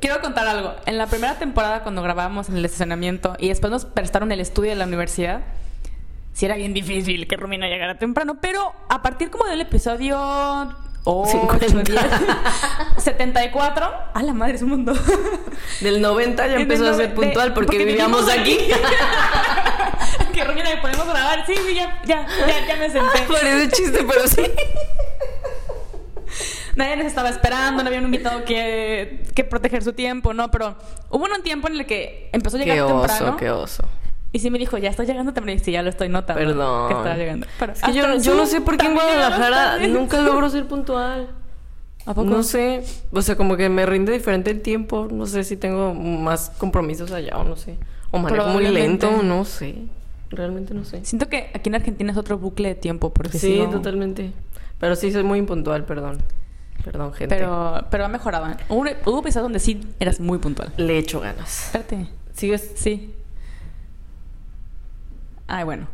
Quiero 0.01 0.21
contar 0.21 0.47
algo. 0.47 0.75
En 0.87 0.99
la 0.99 1.07
primera 1.07 1.39
temporada, 1.39 1.83
cuando 1.83 2.03
grabábamos 2.03 2.49
en 2.49 2.57
el 2.57 2.65
estacionamiento 2.65 3.37
y 3.39 3.49
después 3.49 3.71
nos 3.71 3.85
prestaron 3.85 4.33
el 4.33 4.41
estudio 4.41 4.71
de 4.71 4.77
la 4.77 4.87
universidad, 4.87 5.43
sí 6.33 6.47
era 6.47 6.57
bien 6.57 6.75
difícil 6.75 7.27
que 7.27 7.37
Romina 7.37 7.69
llegara 7.69 7.97
temprano, 7.99 8.39
pero 8.41 8.73
a 8.89 9.03
partir 9.03 9.31
como 9.31 9.47
del 9.47 9.61
episodio 9.61 10.19
8, 11.11 11.31
50. 11.31 11.83
10, 11.85 12.03
74, 12.99 13.91
a 14.13 14.23
la 14.23 14.35
madre, 14.35 14.57
es 14.57 14.63
un 14.63 14.69
mundo. 14.71 14.93
Del 15.81 16.03
90 16.03 16.47
ya 16.49 16.57
empezó 16.57 16.87
a 16.89 16.95
ser 16.95 17.15
puntual 17.15 17.49
de- 17.49 17.55
porque, 17.55 17.67
porque 17.79 17.85
vivíamos 17.85 18.27
vivimos 18.27 18.41
aquí. 18.41 18.59
que 20.35 20.45
Romina, 20.45 20.69
¿podemos 20.83 21.07
grabar? 21.07 21.47
Sí, 21.47 21.55
sí, 21.67 21.75
ya, 21.75 21.99
ya, 22.05 22.27
ya, 22.47 22.67
ya 22.67 22.77
me 22.77 22.91
senté. 22.91 23.21
Parece 23.29 23.69
chiste, 23.71 24.05
pero 24.07 24.29
sí. 24.29 24.43
Nadie 26.77 26.97
nos 26.97 27.07
estaba 27.07 27.31
esperando, 27.31 27.83
no 27.83 27.89
había 27.89 27.99
un 28.01 28.05
invitado 28.05 28.45
que, 28.45 29.23
que 29.35 29.45
proteger 29.45 29.83
su 29.83 29.95
tiempo, 29.95 30.33
¿no? 30.35 30.51
Pero 30.51 30.77
hubo 31.11 31.25
un 31.25 31.43
tiempo 31.43 31.67
en 31.69 31.75
el 31.77 31.87
que 31.87 32.29
empezó 32.33 32.57
a 32.57 32.61
llegar 32.61 32.77
Qué 32.77 32.85
temprano. 32.85 33.27
oso, 33.29 33.37
qué 33.37 33.51
oso. 33.51 33.83
Y 34.33 34.41
sí 34.41 34.51
me 34.51 34.59
dijo, 34.59 34.77
ya 34.79 34.91
estoy 34.91 35.07
llegando. 35.07 35.33
Y 35.51 35.59
sí, 35.59 35.73
ya 35.73 35.83
lo 35.83 35.89
estoy 35.91 36.09
notando. 36.09 36.43
Perdón. 36.43 36.89
Que 36.89 36.95
estaba 36.95 37.17
llegando. 37.17 37.47
Pero 37.59 37.73
Es 37.73 37.83
que 37.83 37.93
yo, 37.95 38.17
yo 38.19 38.35
no 38.35 38.47
sé 38.47 38.61
por 38.61 38.77
qué 38.77 38.87
en 38.87 38.95
también 38.95 39.17
Guadalajara 39.17 39.87
nunca 39.89 40.21
logro 40.23 40.51
ser 40.51 40.67
puntual. 40.67 41.29
¿A 42.05 42.15
poco? 42.15 42.29
No 42.31 42.43
sé, 42.43 42.85
o 43.13 43.21
sea, 43.21 43.37
como 43.37 43.57
que 43.57 43.69
me 43.69 43.85
rinde 43.85 44.13
diferente 44.13 44.51
el 44.51 44.63
tiempo. 44.63 45.09
No 45.11 45.27
sé 45.27 45.45
si 45.45 45.57
tengo 45.57 45.95
más 45.95 46.51
compromisos 46.59 47.13
allá 47.13 47.37
o 47.37 47.45
no 47.45 47.57
sé. 47.57 47.77
O 48.11 48.19
manejo 48.19 48.49
muy 48.49 48.67
lento, 48.69 49.23
no 49.23 49.45
sé. 49.45 49.75
Realmente 50.31 50.75
no 50.75 50.85
sé. 50.85 51.05
Siento 51.05 51.29
que 51.29 51.51
aquí 51.55 51.69
en 51.69 51.75
Argentina 51.75 52.13
es 52.13 52.19
otro 52.19 52.39
bucle 52.39 52.69
de 52.69 52.75
tiempo. 52.75 53.13
Porque 53.13 53.39
Sí, 53.39 53.59
no- 53.59 53.71
totalmente. 53.71 54.33
Pero 54.79 54.95
sí, 54.97 55.11
soy 55.11 55.23
muy 55.23 55.39
impuntual, 55.39 55.85
perdón. 55.85 56.19
Perdón, 56.85 57.13
gente. 57.13 57.35
Pero, 57.35 57.85
pero 57.91 58.05
ha 58.05 58.09
mejorado. 58.09 58.47
¿eh? 58.49 58.57
Hubo, 58.69 58.85
hubo 59.07 59.23
donde 59.31 59.59
sí 59.59 59.81
eras 60.01 60.21
muy 60.21 60.39
puntual. 60.39 60.73
Le 60.77 60.99
echo 60.99 61.21
ganas. 61.21 61.67
Espérate. 61.67 62.07
¿Sigues? 62.33 62.73
Sí. 62.77 63.15
Ay, 65.49 65.65
bueno. 65.65 65.89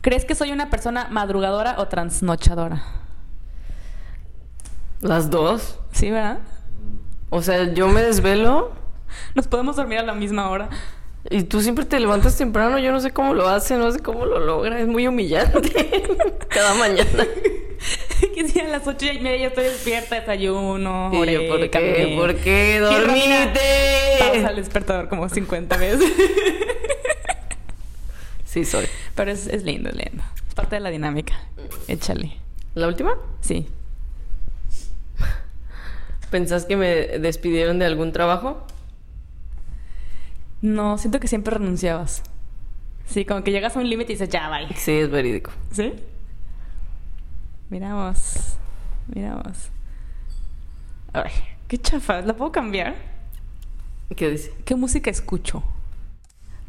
¿Crees 0.00 0.24
que 0.24 0.34
soy 0.34 0.50
una 0.52 0.70
persona 0.70 1.08
madrugadora 1.10 1.74
o 1.78 1.88
trasnochadora? 1.88 2.82
Las 5.02 5.30
dos. 5.30 5.78
Sí, 5.92 6.10
¿verdad? 6.10 6.38
O 7.28 7.42
sea, 7.42 7.72
yo 7.74 7.88
me 7.88 8.02
desvelo 8.02 8.80
Nos 9.34 9.46
podemos 9.46 9.76
dormir 9.76 9.98
a 9.98 10.02
la 10.02 10.14
misma 10.14 10.50
hora. 10.50 10.68
y 11.28 11.42
tú 11.42 11.60
siempre 11.60 11.84
te 11.84 12.00
levantas 12.00 12.36
temprano. 12.36 12.78
Yo 12.78 12.92
no 12.92 13.00
sé 13.00 13.12
cómo 13.12 13.34
lo 13.34 13.48
hace, 13.48 13.76
no 13.76 13.90
sé 13.92 14.00
cómo 14.00 14.24
lo 14.26 14.40
logra. 14.40 14.80
Es 14.80 14.86
muy 14.86 15.06
humillante. 15.06 15.70
Cada 16.48 16.74
mañana. 16.74 17.26
que 18.34 18.48
si 18.48 18.60
a 18.60 18.68
las 18.68 18.86
ocho 18.86 19.06
y 19.06 19.20
media 19.20 19.38
ya 19.38 19.46
estoy 19.48 19.64
despierta, 19.64 20.16
desayuno, 20.20 21.10
yo, 21.12 21.18
oré, 21.18 21.48
¿por 21.48 21.60
qué? 21.60 21.70
caminé. 21.70 22.16
¿Por 22.16 22.34
qué? 22.36 22.78
¡Dormite! 22.78 23.60
Pausa 24.18 24.50
el 24.50 24.56
despertador 24.56 25.08
como 25.08 25.28
50 25.28 25.76
veces. 25.76 26.12
Sí, 28.50 28.64
soy. 28.64 28.86
Pero 29.14 29.30
es, 29.30 29.46
es 29.46 29.62
lindo, 29.62 29.90
es 29.90 29.94
lindo. 29.94 30.24
Es 30.48 30.54
parte 30.54 30.74
de 30.74 30.80
la 30.80 30.90
dinámica. 30.90 31.34
Échale. 31.86 32.32
¿La 32.74 32.88
última? 32.88 33.12
Sí. 33.40 33.68
¿Pensás 36.32 36.64
que 36.64 36.76
me 36.76 36.88
despidieron 37.20 37.78
de 37.78 37.86
algún 37.86 38.10
trabajo? 38.10 38.66
No, 40.62 40.98
siento 40.98 41.20
que 41.20 41.28
siempre 41.28 41.58
renunciabas. 41.58 42.24
Sí, 43.06 43.24
como 43.24 43.44
que 43.44 43.52
llegas 43.52 43.76
a 43.76 43.78
un 43.78 43.88
límite 43.88 44.14
y 44.14 44.16
dices, 44.16 44.30
ya, 44.30 44.50
bye. 44.50 44.74
Sí, 44.76 44.94
es 44.94 45.10
verídico. 45.12 45.52
¿Sí? 45.70 45.92
Miramos. 47.68 48.56
Miramos. 49.14 49.68
Ay, 51.12 51.30
qué 51.68 51.78
chafa. 51.78 52.20
¿La 52.22 52.34
puedo 52.34 52.50
cambiar? 52.50 52.96
¿Qué 54.16 54.28
dice? 54.28 54.52
¿Qué 54.64 54.74
música 54.74 55.08
escucho? 55.08 55.62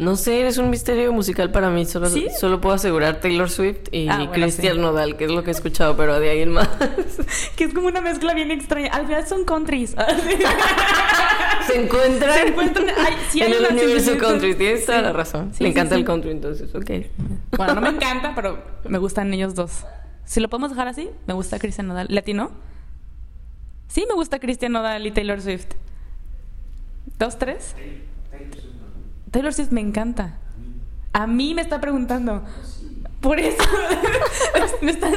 No 0.01 0.15
sé, 0.15 0.39
eres 0.41 0.57
un 0.57 0.69
misterio 0.71 1.13
musical 1.13 1.51
para 1.51 1.69
mí. 1.69 1.85
Solo, 1.85 2.09
¿Sí? 2.09 2.27
solo 2.39 2.59
puedo 2.59 2.73
asegurar 2.75 3.19
Taylor 3.21 3.49
Swift 3.51 3.87
y 3.91 4.07
Ah, 4.09 4.17
bueno, 4.17 4.31
Christian 4.31 4.75
sí. 4.77 4.81
Nodal, 4.81 5.15
que 5.15 5.25
es 5.25 5.31
lo 5.31 5.43
que 5.43 5.51
he 5.51 5.53
escuchado, 5.53 5.95
pero 5.95 6.19
de 6.19 6.29
ahí 6.29 6.39
el 6.39 6.49
más. 6.49 6.67
Que 7.55 7.65
es 7.65 7.73
como 7.73 7.85
una 7.87 8.01
mezcla 8.01 8.33
bien 8.33 8.49
extraña. 8.49 8.87
Al 8.91 9.05
final 9.05 9.27
son 9.27 9.45
countries. 9.45 9.91
Se 11.67 11.81
encuentran, 11.83 12.33
Se 12.33 12.47
encuentran- 12.47 12.87
ay, 12.97 13.13
sí 13.29 13.41
hay 13.41 13.51
en 13.53 13.63
el 13.65 13.71
universo 13.71 14.17
country. 14.17 14.55
Tienes 14.55 14.85
toda 14.85 14.97
Sí. 14.97 15.03
la 15.03 15.13
razón. 15.13 15.53
Sí, 15.53 15.63
Le 15.63 15.69
encanta 15.69 15.93
sí. 15.95 16.01
el 16.01 16.05
country, 16.07 16.31
entonces, 16.31 16.73
ok. 16.73 16.89
Bueno, 17.57 17.75
no 17.75 17.81
me 17.81 17.89
encanta, 17.89 18.33
pero 18.35 18.63
me 18.85 18.97
gustan 18.97 19.31
ellos 19.33 19.53
dos. 19.55 19.85
Si 20.25 20.39
lo 20.39 20.49
podemos 20.49 20.71
dejar 20.71 20.87
así, 20.87 21.09
me 21.27 21.33
gusta 21.35 21.59
Cristian 21.59 21.87
Nodal. 21.87 22.07
¿Latino? 22.09 22.51
Sí, 23.87 24.05
me 24.07 24.15
gusta 24.15 24.39
Cristian 24.39 24.71
Nodal 24.71 25.05
y 25.05 25.11
Taylor 25.11 25.39
Swift. 25.41 25.67
¿Dos, 27.19 27.37
tres? 27.37 27.75
Taylor 28.31 28.51
Swift 28.55 28.70
me 29.71 29.81
encanta. 29.81 30.37
A 31.13 31.27
mí 31.27 31.53
me 31.53 31.61
está 31.61 31.79
preguntando. 31.81 32.43
Por 33.19 33.39
eso. 33.39 33.63
me 34.81 34.91
están... 34.91 35.13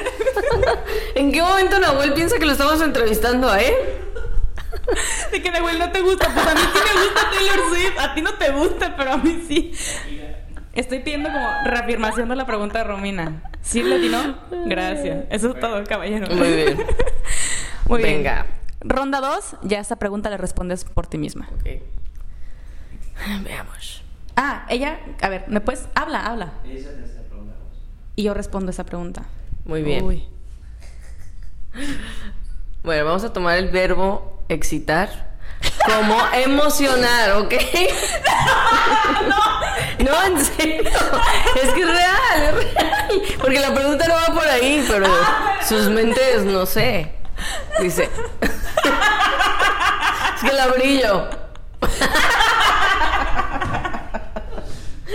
¿En 1.14 1.32
qué 1.32 1.40
momento 1.40 1.78
Nahuel 1.78 2.12
piensa 2.12 2.38
que 2.38 2.44
lo 2.44 2.52
estamos 2.52 2.80
entrevistando 2.82 3.48
a 3.48 3.60
él? 3.60 3.74
De 5.32 5.42
que 5.42 5.50
Nahuel 5.50 5.78
no 5.78 5.90
te 5.90 6.02
gusta. 6.02 6.28
Pues 6.32 6.46
a 6.46 6.54
mí 6.54 6.60
sí 6.60 6.80
me 6.94 7.04
gusta 7.04 7.30
Taylor 7.30 7.68
Swift. 7.70 7.98
A 7.98 8.14
ti 8.14 8.22
no 8.22 8.34
te 8.34 8.50
gusta, 8.50 8.96
pero 8.96 9.12
a 9.12 9.16
mí 9.16 9.42
sí. 9.48 9.72
Estoy 10.74 11.00
pidiendo 11.00 11.30
como 11.30 11.48
reafirmación 11.64 12.28
de 12.28 12.36
la 12.36 12.46
pregunta 12.46 12.78
de 12.78 12.84
Romina. 12.84 13.42
¿Sí 13.62 13.82
latino? 13.82 14.36
Gracias. 14.66 15.24
Eso 15.30 15.50
es 15.50 15.60
todo, 15.60 15.82
caballero. 15.84 16.26
Muy 16.34 16.52
bien. 16.52 16.78
Muy 17.88 18.02
bien. 18.02 18.16
Venga. 18.18 18.46
Ronda 18.80 19.20
2, 19.20 19.56
ya 19.62 19.78
esta 19.78 19.96
pregunta 19.96 20.28
la 20.28 20.36
respondes 20.36 20.84
por 20.84 21.06
ti 21.06 21.16
misma. 21.16 21.48
Ok. 21.60 21.93
Veamos. 23.44 24.02
Ah, 24.36 24.66
ella, 24.68 24.98
a 25.22 25.28
ver, 25.28 25.44
¿me 25.48 25.60
puedes? 25.60 25.86
Habla, 25.94 26.26
habla. 26.26 26.52
Y 28.16 28.22
yo 28.22 28.34
respondo 28.34 28.70
esa 28.70 28.84
pregunta. 28.84 29.24
Muy 29.64 29.82
bien. 29.82 30.04
Uy. 30.04 30.28
Bueno, 32.84 33.06
vamos 33.06 33.24
a 33.24 33.32
tomar 33.32 33.56
el 33.56 33.70
verbo 33.70 34.42
excitar 34.50 35.36
como 35.86 36.18
emocionar, 36.34 37.30
¿ok? 37.32 37.54
No, 40.04 40.22
en 40.24 40.44
serio. 40.44 40.90
Es 41.62 41.72
que 41.72 41.80
es 41.80 41.88
real, 41.88 42.42
es 42.42 42.54
real. 42.54 43.22
Porque 43.40 43.60
la 43.60 43.74
pregunta 43.74 44.06
no 44.06 44.14
va 44.14 44.26
por 44.34 44.46
ahí, 44.46 44.84
pero 44.86 45.06
sus 45.66 45.88
mentes, 45.88 46.44
no 46.44 46.66
sé. 46.66 47.14
Dice. 47.80 48.10
Es 48.42 48.50
que 50.42 50.52
la 50.52 50.66
brillo. 50.66 51.30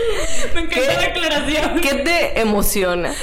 Me 0.54 0.62
encanta 0.62 0.94
la 0.94 1.08
aclaración. 1.08 1.82
¿Qué 1.82 1.96
te 1.96 2.40
emociona? 2.40 3.14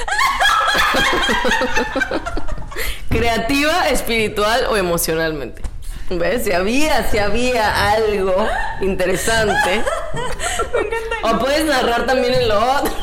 ¿Creativa, 3.09 3.89
espiritual 3.89 4.67
o 4.69 4.77
emocionalmente? 4.77 5.63
¿Ves? 6.09 6.45
Si 6.45 6.53
había, 6.53 7.09
si 7.09 7.17
había 7.17 7.91
algo 7.91 8.47
interesante. 8.81 9.83
Me 10.73 10.79
encanta. 10.79 11.17
O 11.23 11.39
puedes 11.39 11.65
narrar 11.65 12.05
también 12.05 12.33
en 12.33 12.47
lo 12.47 12.57
otro. 12.57 12.93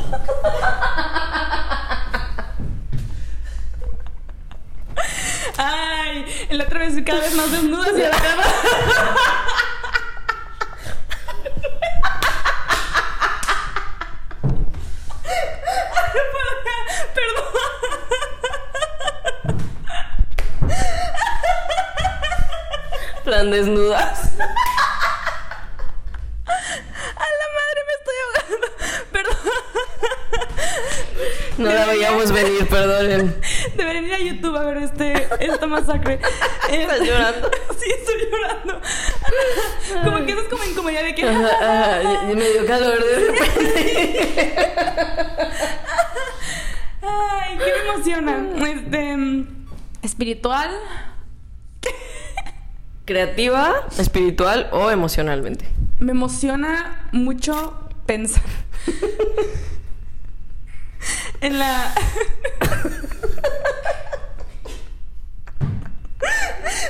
Ay, 5.56 6.24
la 6.50 6.64
otra 6.64 6.80
vez 6.80 6.94
cada 7.04 7.20
vez 7.20 7.32
más 7.34 7.52
desnuda 7.52 7.90
hacia 7.90 8.08
la 8.08 8.16
cama. 8.16 8.42
Perdón. 17.14 17.44
Plan 23.24 23.50
desnudas. 23.50 24.30
A 24.36 24.38
la 27.40 27.48
madre 27.56 27.80
me 27.86 27.92
estoy 27.98 28.16
ahogando. 28.24 28.66
Perdón. 29.12 29.36
No 31.58 31.68
la 31.72 31.84
veíamos 31.86 32.30
venir, 32.32 32.68
perdonen. 32.68 33.40
Deberían 33.76 34.04
ir 34.04 34.14
a 34.14 34.18
YouTube 34.18 34.56
a 34.56 34.62
ver 34.64 34.76
este, 34.78 35.28
esta 35.40 35.66
masacre. 35.66 36.20
¿Estás 36.70 37.00
llorando? 37.00 37.50
Sí, 37.78 37.90
estoy 37.90 38.28
llorando. 38.30 38.80
Como 40.04 40.24
que 40.26 40.32
eso 40.32 40.40
es 40.42 40.48
como 40.48 40.62
en 40.64 40.74
comedia 40.74 41.02
de 41.02 41.14
que. 41.14 41.22
Y- 41.22 41.26
y 42.32 42.36
me 42.36 42.48
dio 42.50 42.66
calor 42.66 43.02
de 43.02 43.20
repente. 43.20 44.54
Ay, 47.06 47.58
qué 47.58 47.64
me 47.64 47.88
emociona. 47.90 48.32
Este. 48.68 49.16
Espiritual. 50.02 50.70
¿Creativa, 53.04 53.86
espiritual 53.98 54.68
o 54.72 54.90
emocionalmente? 54.90 55.66
Me 55.98 56.12
emociona 56.12 57.08
mucho 57.12 57.88
pensar 58.06 58.42
en 61.40 61.58
la. 61.58 61.94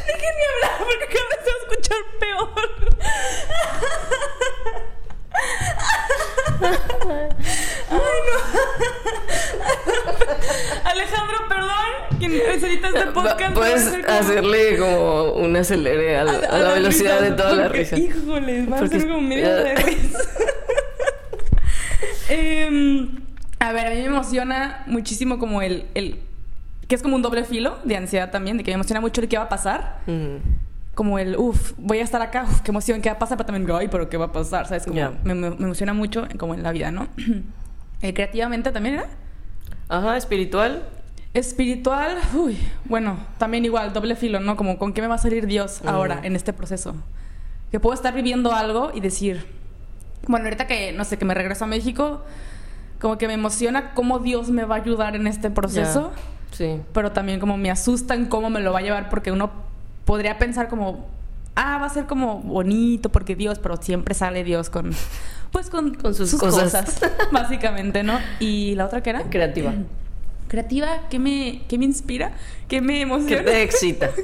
Déjenme 0.07 0.45
hablar 0.55 0.79
porque 0.79 1.07
cada 1.13 1.27
vez 1.31 1.41
se 1.45 1.51
va 1.51 1.57
a 1.57 1.63
escuchar 1.65 2.03
peor. 2.21 2.65
Ay, 7.91 8.19
no. 8.27 8.37
Alejandro, 10.85 11.37
perdón. 11.49 12.19
Quien 12.19 12.33
necesita 12.33 12.89
este 12.89 13.07
podcast. 13.07 13.41
A 13.43 13.55
Puedes 13.55 13.85
como- 13.89 14.09
hacerle 14.19 14.79
como 14.79 15.33
un 15.33 15.57
acelere 15.57 16.17
a, 16.19 16.25
la- 16.25 16.33
a 16.51 16.59
la 16.59 16.73
velocidad 16.75 17.21
de 17.21 17.31
toda 17.33 17.55
la 17.55 17.63
porque, 17.65 17.79
risa. 17.81 17.99
Híjole, 17.99 18.67
va 18.67 18.77
a 18.77 18.81
Porque- 18.81 19.01
ser 19.01 19.09
como 19.09 19.21
media 19.23 19.55
de 19.55 19.75
risa. 19.77 20.19
Em, 22.29 23.17
a 23.59 23.73
ver, 23.73 23.87
a 23.87 23.91
mí 23.91 23.97
me 23.97 24.05
emociona 24.07 24.83
muchísimo 24.87 25.39
como 25.39 25.63
el, 25.63 25.87
el... 25.95 26.19
Que 26.89 26.95
es 26.95 27.03
como 27.03 27.17
un 27.17 27.23
doble 27.23 27.45
filo 27.45 27.79
de 27.85 27.97
ansiedad 27.97 28.31
también, 28.31 28.57
de 28.57 28.65
que 28.65 28.71
me 28.71 28.75
emociona 28.75 29.01
mucho 29.01 29.21
el 29.21 29.29
qué 29.29 29.37
va 29.39 29.45
a 29.45 29.49
pasar. 29.49 30.01
Mm, 30.07 30.37
Como 30.95 31.19
el, 31.19 31.37
uff, 31.37 31.73
voy 31.77 31.99
a 31.99 32.03
estar 32.03 32.21
acá, 32.23 32.47
qué 32.63 32.71
emoción, 32.71 33.01
qué 33.03 33.09
va 33.09 33.17
a 33.17 33.19
pasar, 33.19 33.37
pero 33.37 33.47
también, 33.47 33.71
ay, 33.77 33.89
pero 33.89 34.09
qué 34.09 34.17
va 34.17 34.27
a 34.27 34.33
pasar, 34.33 34.67
¿sabes? 34.67 34.85
Como 34.85 34.95
me, 35.25 35.35
me- 35.35 35.51
me 35.51 35.65
emociona 35.65 35.93
mucho 35.95 36.27
como 36.39 36.55
en 36.55 36.63
la 36.63 36.73
vida, 36.73 36.91
¿no? 36.91 37.09
Eh, 38.03 38.13
creativamente 38.13 38.71
también 38.71 38.97
era. 38.97 39.07
Ajá, 39.89 40.17
espiritual. 40.17 40.83
Espiritual, 41.35 42.17
uy, 42.35 42.57
bueno, 42.85 43.17
también 43.39 43.65
igual, 43.65 43.93
doble 43.93 44.15
filo, 44.15 44.39
¿no? 44.41 44.57
Como 44.57 44.79
con 44.79 44.93
qué 44.93 45.03
me 45.03 45.09
va 45.09 45.17
a 45.17 45.19
salir 45.19 45.47
Dios 45.47 45.81
ahora 45.85 46.21
en 46.23 46.37
este 46.37 46.53
proceso. 46.53 46.95
Que 47.73 47.81
puedo 47.81 47.93
estar 47.95 48.15
viviendo 48.15 48.53
algo 48.53 48.93
y 48.95 49.01
decir, 49.01 49.45
bueno, 50.29 50.45
ahorita 50.47 50.69
que, 50.69 50.93
no 50.93 51.05
sé, 51.05 51.19
que 51.19 51.25
me 51.25 51.35
regreso 51.35 51.65
a 51.65 51.67
México, 51.67 52.23
como 53.01 53.19
que 53.19 53.27
me 53.27 53.35
emociona 53.35 53.95
cómo 53.95 54.21
Dios 54.21 54.51
me 54.51 54.65
va 54.65 54.77
a 54.77 54.79
ayudar 54.79 55.17
en 55.17 55.27
este 55.27 55.51
proceso, 55.51 56.13
Sí. 56.53 56.81
pero 56.93 57.11
también 57.11 57.41
como 57.41 57.57
me 57.57 57.69
asustan 57.69 58.27
cómo 58.27 58.49
me 58.49 58.61
lo 58.61 58.73
va 58.73 58.79
a 58.79 58.83
llevar 58.83 59.09
porque 59.11 59.33
uno 59.33 59.51
podría 60.05 60.39
pensar 60.39 60.69
como, 60.69 61.09
ah, 61.57 61.79
va 61.79 61.87
a 61.87 61.91
ser 61.91 62.07
como 62.07 62.39
bonito 62.43 63.11
porque 63.11 63.35
Dios, 63.35 63.59
pero 63.59 63.77
siempre 63.77 64.15
sale 64.15 64.45
Dios 64.45 64.71
con, 64.71 64.93
pues 65.55 65.71
con, 65.71 65.95
Con 65.95 66.15
sus 66.15 66.35
cosas. 66.35 67.01
básicamente, 67.33 68.03
¿no? 68.03 68.19
Y 68.41 68.75
la 68.75 68.87
otra 68.87 69.03
que 69.03 69.11
era 69.11 69.23
Creativa. 69.31 69.73
creativa, 70.49 71.03
¿qué 71.11 71.19
me, 71.19 71.63
qué 71.69 71.79
me 71.79 71.85
inspira? 71.87 72.33
¿Qué 72.69 72.81
me 72.81 72.95
¿Qué 72.95 73.01
emociona? 73.03 73.45
te 73.45 73.63
excita? 73.63 74.11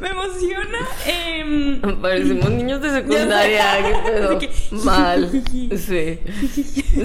Me 0.00 0.08
emociona. 0.08 0.78
em, 1.06 1.80
Parecemos 2.00 2.50
niños 2.50 2.80
de 2.80 2.90
secundaria. 3.02 3.64
¿Qué 3.82 4.10
pedo? 4.10 4.38
Que- 4.38 4.50
Mal. 4.84 5.30
Sí. 5.76 6.20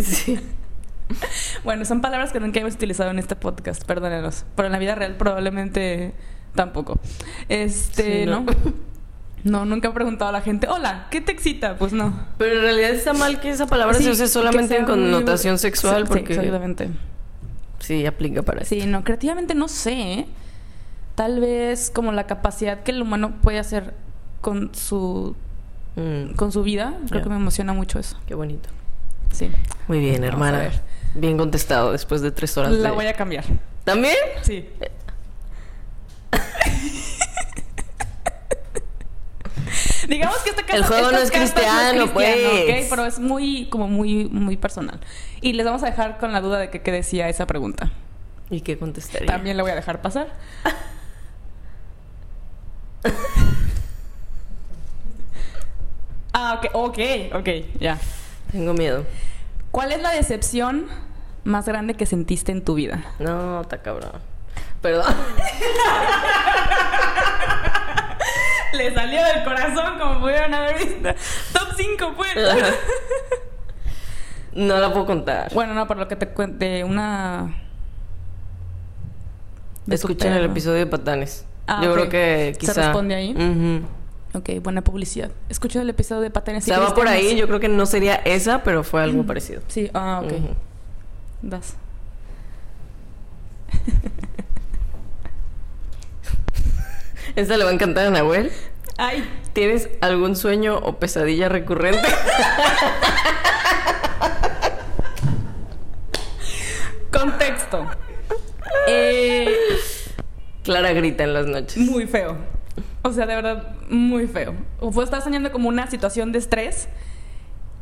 Sí. 0.02 0.40
bueno, 1.64 1.86
son 1.86 2.02
palabras 2.02 2.32
que 2.32 2.40
nunca 2.40 2.60
hemos 2.60 2.74
utilizado 2.76 3.12
en 3.12 3.20
este 3.20 3.36
podcast, 3.36 3.84
perdónenos. 3.84 4.46
Pero 4.56 4.68
en 4.68 4.72
la 4.72 4.80
vida 4.80 4.96
real 4.96 5.16
probablemente 5.18 6.14
tampoco. 6.54 7.00
Este, 7.50 8.24
Sí, 8.24 8.26
¿no? 8.30 8.42
¿no? 8.42 8.46
¿No? 9.46 9.64
nunca 9.66 9.88
he 9.88 9.92
preguntado 9.92 10.30
a 10.30 10.32
la 10.34 10.42
gente, 10.42 10.68
hola, 10.68 11.08
¿qué 11.10 11.22
te 11.22 11.32
excita? 11.32 11.78
Pues 11.78 11.94
no. 11.94 12.14
Pero 12.38 12.56
en 12.58 12.62
realidad 12.64 12.90
está 12.92 13.14
mal 13.14 13.40
que 13.40 13.50
esa 13.52 13.66
palabra 13.68 13.96
Sí, 13.98 14.04
se 14.04 14.12
use 14.12 14.28
solamente 14.28 14.76
en 14.78 14.84
connotación 14.86 15.54
muy- 15.54 15.60
sexual 15.60 16.04
Sí, 16.04 16.08
porque 16.10 16.34
exactamente. 16.34 16.90
sí 17.80 18.06
aplica 18.06 18.42
para 18.44 18.62
eso. 18.62 18.70
Sí, 18.76 18.86
no, 18.86 19.04
creativamente 19.04 19.56
no 19.56 19.68
sé. 19.70 19.94
¿eh? 19.94 20.26
Tal 21.16 21.40
vez 21.40 21.90
como 21.90 22.12
la 22.12 22.26
capacidad 22.28 22.84
que 22.84 22.92
el 22.92 23.02
humano 23.02 23.36
puede 23.42 23.60
hacer 23.60 23.94
con 24.42 24.76
su, 24.76 25.36
Mm, 25.96 26.34
con 26.36 26.52
su 26.52 26.62
vida, 26.64 26.94
creo 27.10 27.24
que 27.24 27.30
me 27.30 27.36
emociona 27.38 27.72
mucho 27.72 28.00
eso. 28.00 28.18
qué 28.28 28.36
bonito. 28.36 28.68
Sí. 29.32 29.50
Muy 29.88 30.00
bien, 30.00 30.24
hermana. 30.26 30.58
ver. 30.60 30.82
Bien 31.14 31.38
contestado 31.38 31.94
después 31.94 32.20
de 32.22 32.32
tres 32.32 32.58
horas. 32.58 32.74
La 32.74 32.90
de- 32.90 32.96
voy 32.96 33.06
a 33.06 33.14
cambiar. 33.14 33.46
¿También? 33.86 34.16
Sí. 34.42 34.68
Digamos 40.08 40.38
que 40.40 40.50
esta 40.50 40.64
casa 40.64 40.78
El 40.78 40.84
juego 40.84 41.12
no 41.12 41.18
es 41.18 41.32
cristiano, 41.32 42.08
pues. 42.14 42.36
¿ok? 42.46 42.88
Pero 42.90 43.06
es 43.06 43.20
muy, 43.20 43.68
como 43.70 43.88
muy, 43.88 44.26
muy 44.26 44.58
personal. 44.58 45.00
Y 45.42 45.54
les 45.54 45.66
vamos 45.66 45.84
a 45.84 45.88
dejar 45.88 46.18
con 46.18 46.32
la 46.32 46.42
duda 46.42 46.60
de 46.60 46.70
que 46.70 46.82
qué 46.82 46.92
decía 46.92 47.30
esa 47.30 47.46
pregunta. 47.48 47.92
¿Y 48.50 48.62
qué 48.62 48.78
contestaría? 48.78 49.28
También 49.28 49.58
la 49.58 49.64
voy 49.64 49.72
a 49.72 49.76
dejar 49.76 50.02
pasar. 50.02 50.34
ah, 56.34 56.60
ok, 56.60 56.70
ok, 56.74 57.00
ok, 57.34 57.50
ya. 57.80 57.98
Tengo 58.52 58.74
miedo. 58.74 59.06
¿Cuál 59.72 59.92
es 59.92 60.02
la 60.02 60.12
decepción 60.12 60.88
más 61.44 61.66
grande 61.66 61.96
que 61.96 62.06
sentiste 62.06 62.52
en 62.52 62.64
tu 62.64 62.76
vida? 62.76 63.04
No, 63.20 63.62
está 63.62 63.82
cabrón. 63.82 64.12
Perdón. 64.82 65.14
Le 68.78 68.94
salió 68.94 69.24
del 69.24 69.44
corazón, 69.44 70.00
como 70.00 70.20
pudieron 70.20 70.54
haber 70.54 70.78
visto. 70.78 71.10
Top 71.54 71.70
5, 71.76 72.14
pues. 72.16 72.36
No 74.54 74.80
la 74.80 74.94
puedo 74.94 75.06
contar. 75.06 75.54
Bueno, 75.54 75.74
no, 75.74 75.86
por 75.86 75.98
lo 75.98 76.08
que 76.08 76.16
te 76.16 76.30
cuente, 76.30 76.86
una... 76.86 77.54
de 79.86 79.96
Escuchen 79.96 80.32
el 80.32 80.46
episodio 80.46 80.78
de 80.78 80.86
Patanes. 80.86 81.46
Ah, 81.68 81.82
Yo 81.84 81.94
creo 81.94 82.08
que 82.08 82.52
¿Se 82.54 82.60
quizá... 82.60 82.74
responde 82.74 83.16
ahí? 83.16 83.32
Ujú. 83.34 83.86
Ok, 84.38 84.62
buena 84.64 84.82
publicidad. 84.82 85.30
Escucho 85.50 85.82
el 85.82 85.90
episodio 85.90 86.22
de 86.22 86.30
Patanes 86.30 86.64
O 86.64 86.68
sea, 86.68 86.80
va 86.80 86.94
por 86.94 87.08
ahí. 87.10 87.36
Yo 87.36 87.48
creo 87.48 87.60
que 87.60 87.68
no 87.68 87.86
sería 87.86 88.16
esa, 88.16 88.64
pero 88.64 88.84
fue 88.84 89.04
algo 89.04 89.26
parecido. 89.26 89.62
Sí, 89.68 89.92
ah, 89.94 90.22
ok. 90.24 90.32
Ujú. 90.32 90.48
Das. 91.42 91.76
Esta 97.36 97.58
le 97.58 97.64
va 97.64 97.70
a 97.72 97.74
encantar 97.74 98.08
a 98.08 98.10
Nahuel. 98.12 98.52
Ay, 98.98 99.28
¿Tienes 99.54 99.90
algún 100.02 100.36
sueño 100.36 100.78
o 100.78 100.98
pesadilla 101.00 101.50
recurrente? 101.50 102.08
contexto. 107.12 107.86
Eh, 108.88 109.56
Clara 110.64 110.94
grita 110.94 111.24
en 111.24 111.34
las 111.34 111.46
noches. 111.48 111.78
muy 111.78 112.08
feo. 112.08 112.38
O 113.04 113.12
sea, 113.12 113.26
de 113.26 113.36
verdad, 113.36 113.76
muy 113.90 114.28
feo. 114.28 114.54
O 114.80 114.92
fue 114.92 115.04
estar 115.04 115.22
soñando 115.22 115.52
como 115.52 115.70
una 115.70 115.90
situación 115.90 116.32
de 116.32 116.40
estrés 116.40 116.88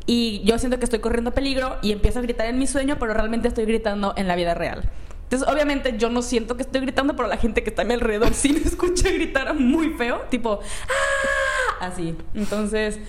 y 0.06 0.42
yo 0.44 0.58
siento 0.58 0.78
que 0.78 0.84
estoy 0.84 0.98
corriendo 0.98 1.32
peligro 1.32 1.76
y 1.82 1.92
empiezo 1.92 2.18
a 2.18 2.22
gritar 2.22 2.46
en 2.46 2.58
mi 2.58 2.66
sueño, 2.66 2.96
pero 3.00 3.14
realmente 3.14 3.48
estoy 3.48 3.64
gritando 3.64 4.12
en 4.16 4.28
la 4.28 4.36
vida 4.36 4.54
real. 4.54 4.82
Entonces, 5.34 5.52
obviamente, 5.52 5.96
yo 5.98 6.10
no 6.10 6.22
siento 6.22 6.56
que 6.56 6.62
estoy 6.62 6.82
gritando, 6.82 7.16
pero 7.16 7.28
la 7.28 7.36
gente 7.36 7.64
que 7.64 7.70
está 7.70 7.82
a 7.82 7.84
mi 7.84 7.94
alrededor 7.94 8.34
sí 8.34 8.52
me 8.52 8.60
escucha 8.64 9.10
gritar 9.10 9.52
muy 9.54 9.90
feo, 9.94 10.22
tipo, 10.30 10.60
¡ah! 10.60 11.86
Así. 11.86 12.14
Entonces, 12.34 13.00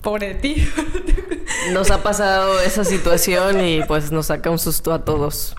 pobre 0.00 0.28
de 0.28 0.34
ti. 0.36 0.68
Nos 1.72 1.90
ha 1.90 2.02
pasado 2.02 2.58
esa 2.60 2.84
situación 2.84 3.62
y 3.62 3.82
pues 3.82 4.10
nos 4.10 4.26
saca 4.26 4.48
un 4.50 4.58
susto 4.58 4.92
a 4.94 5.04
todos 5.04 5.54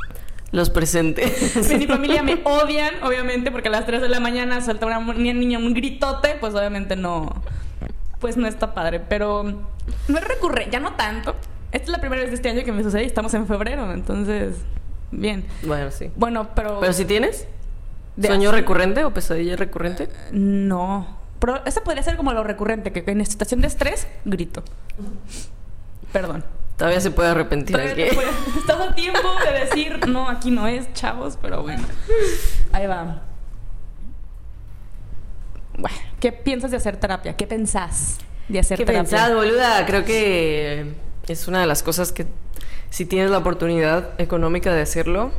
los 0.51 0.71
presentes. 0.71 1.55
Mi 1.77 1.85
familia 1.85 2.23
me 2.23 2.41
odian, 2.43 3.03
obviamente, 3.03 3.51
porque 3.51 3.67
a 3.67 3.71
las 3.71 3.85
3 3.85 4.01
de 4.01 4.09
la 4.09 4.19
mañana 4.19 4.59
suelta 4.59 4.87
una 4.87 5.13
niña 5.13 5.59
un 5.59 5.75
gritote, 5.75 6.35
pues 6.39 6.55
obviamente 6.55 6.95
no. 6.95 7.43
Pues 8.19 8.37
no 8.37 8.47
está 8.47 8.73
padre. 8.73 9.01
Pero 9.01 9.43
no 9.43 10.17
es 10.17 10.27
recurrente, 10.27 10.71
ya 10.71 10.79
no 10.79 10.93
tanto. 10.93 11.35
Esta 11.71 11.85
es 11.85 11.89
la 11.89 11.99
primera 11.99 12.23
vez 12.23 12.31
de 12.31 12.37
este 12.37 12.49
año 12.49 12.63
que 12.63 12.71
me 12.71 12.81
sucede 12.81 13.03
y 13.03 13.07
estamos 13.07 13.35
en 13.35 13.45
febrero, 13.45 13.93
entonces. 13.93 14.55
Bien. 15.19 15.45
Bueno, 15.63 15.91
sí. 15.91 16.11
Bueno, 16.15 16.49
pero. 16.55 16.79
¿Pero 16.79 16.93
si 16.93 17.05
tienes? 17.05 17.47
De 18.15 18.27
¿Sueño 18.27 18.49
así- 18.49 18.59
recurrente 18.59 19.03
o 19.05 19.11
pesadilla 19.13 19.55
recurrente? 19.55 20.09
No. 20.31 21.17
Pero 21.39 21.63
eso 21.65 21.81
podría 21.83 22.03
ser 22.03 22.15
como 22.15 22.31
lo 22.33 22.43
recurrente, 22.43 22.91
que 22.91 23.03
en 23.09 23.25
situación 23.25 23.61
de 23.61 23.67
estrés, 23.67 24.07
grito. 24.25 24.63
Perdón. 26.11 26.43
Todavía 26.77 27.01
se 27.01 27.11
puede 27.11 27.29
arrepentir 27.29 27.75
Todavía 27.75 27.93
aquí. 28.05 28.09
te 28.09 28.15
puedes- 28.15 28.33
Estás 28.57 28.79
a 28.79 28.95
tiempo 28.95 29.19
de 29.45 29.59
decir, 29.65 30.07
no, 30.07 30.29
aquí 30.29 30.51
no 30.51 30.67
es, 30.67 30.91
chavos, 30.93 31.37
pero 31.41 31.61
bueno. 31.63 31.83
Ahí 32.71 32.87
va. 32.87 33.21
Bueno, 35.77 35.97
¿qué 36.19 36.31
piensas 36.31 36.71
de 36.71 36.77
hacer 36.77 36.97
terapia? 36.97 37.35
¿Qué 37.35 37.47
pensás 37.47 38.17
de 38.47 38.59
hacer 38.59 38.77
¿Qué 38.77 38.85
terapia? 38.85 39.09
pensás, 39.09 39.33
boluda? 39.33 39.85
Creo 39.85 40.05
que 40.05 40.93
es 41.27 41.47
una 41.47 41.61
de 41.61 41.67
las 41.67 41.83
cosas 41.83 42.11
que 42.11 42.25
si 42.89 43.05
tienes 43.05 43.31
la 43.31 43.39
oportunidad 43.39 44.19
económica 44.19 44.73
de 44.73 44.81
hacerlo, 44.81 45.31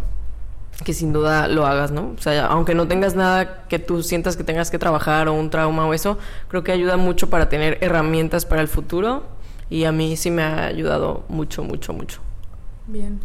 que 0.85 0.93
sin 0.93 1.13
duda 1.13 1.47
lo 1.47 1.67
hagas, 1.67 1.93
¿no? 1.93 2.15
O 2.19 2.21
sea, 2.21 2.47
aunque 2.47 2.75
no 2.75 2.89
tengas 2.89 3.15
nada 3.15 3.65
que 3.69 3.79
tú 3.79 4.03
sientas 4.03 4.37
que 4.37 4.43
tengas 4.43 4.71
que 4.71 4.79
trabajar 4.79 5.29
o 5.29 5.35
un 5.35 5.51
trauma 5.51 5.87
o 5.87 5.95
eso, 5.95 6.19
creo 6.49 6.65
que 6.65 6.73
ayuda 6.73 6.97
mucho 6.97 7.31
para 7.31 7.49
tener 7.49 7.79
herramientas 7.81 8.45
para 8.45 8.61
el 8.61 8.69
futuro 8.69 9.25
y 9.71 9.85
a 9.85 9.93
mí 9.93 10.17
sí 10.17 10.31
me 10.31 10.43
ha 10.43 10.67
ayudado 10.67 11.25
mucho, 11.29 11.63
mucho, 11.63 11.93
mucho. 11.93 12.21
Bien. 12.87 13.21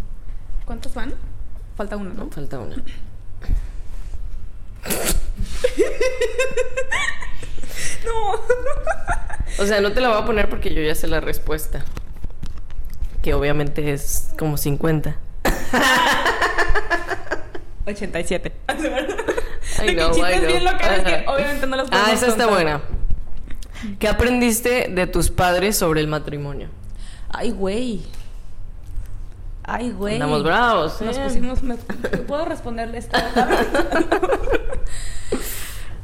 ¿Cuántos 0.66 0.94
van? 0.94 1.14
Falta 1.76 1.98
uno, 1.98 2.14
¿no? 2.14 2.30
Falta 2.30 2.60
una. 2.60 2.76
No. 8.06 9.64
O 9.64 9.66
sea, 9.66 9.82
no 9.82 9.92
te 9.92 10.00
la 10.02 10.10
voy 10.10 10.22
a 10.22 10.26
poner 10.26 10.50
porque 10.50 10.74
yo 10.74 10.82
ya 10.82 10.96
sé 10.96 11.08
la 11.08 11.20
respuesta. 11.20 11.84
Que 13.22 13.34
obviamente 13.34 13.92
es 13.94 14.30
como 14.38 14.58
50. 14.58 15.16
87. 17.86 18.52
I 19.82 19.94
know, 19.96 20.12
I 20.12 20.38
know. 20.38 20.48
bien 20.48 20.64
locales 20.64 21.04
que 21.04 21.26
obviamente 21.28 21.68
no 21.68 21.78
Ah, 21.92 22.12
esa 22.14 22.28
está 22.28 22.48
buena. 22.48 22.82
¿Qué 23.98 24.08
aprendiste 24.08 24.88
de 24.90 25.08
tus 25.08 25.30
padres 25.32 25.78
sobre 25.78 26.02
el 26.02 26.08
matrimonio? 26.08 26.70
Ay, 27.30 27.52
güey. 27.52 28.02
Ay, 29.64 29.92
güey. 29.92 30.16
Andamos 30.16 30.44
bravos, 30.44 31.02
Nos 31.02 31.18
¿eh? 31.18 31.22
pusimos. 31.24 31.64
me- 31.64 31.76
¿Puedo 31.78 32.46
responderle 32.46 32.98
esto? 32.98 33.18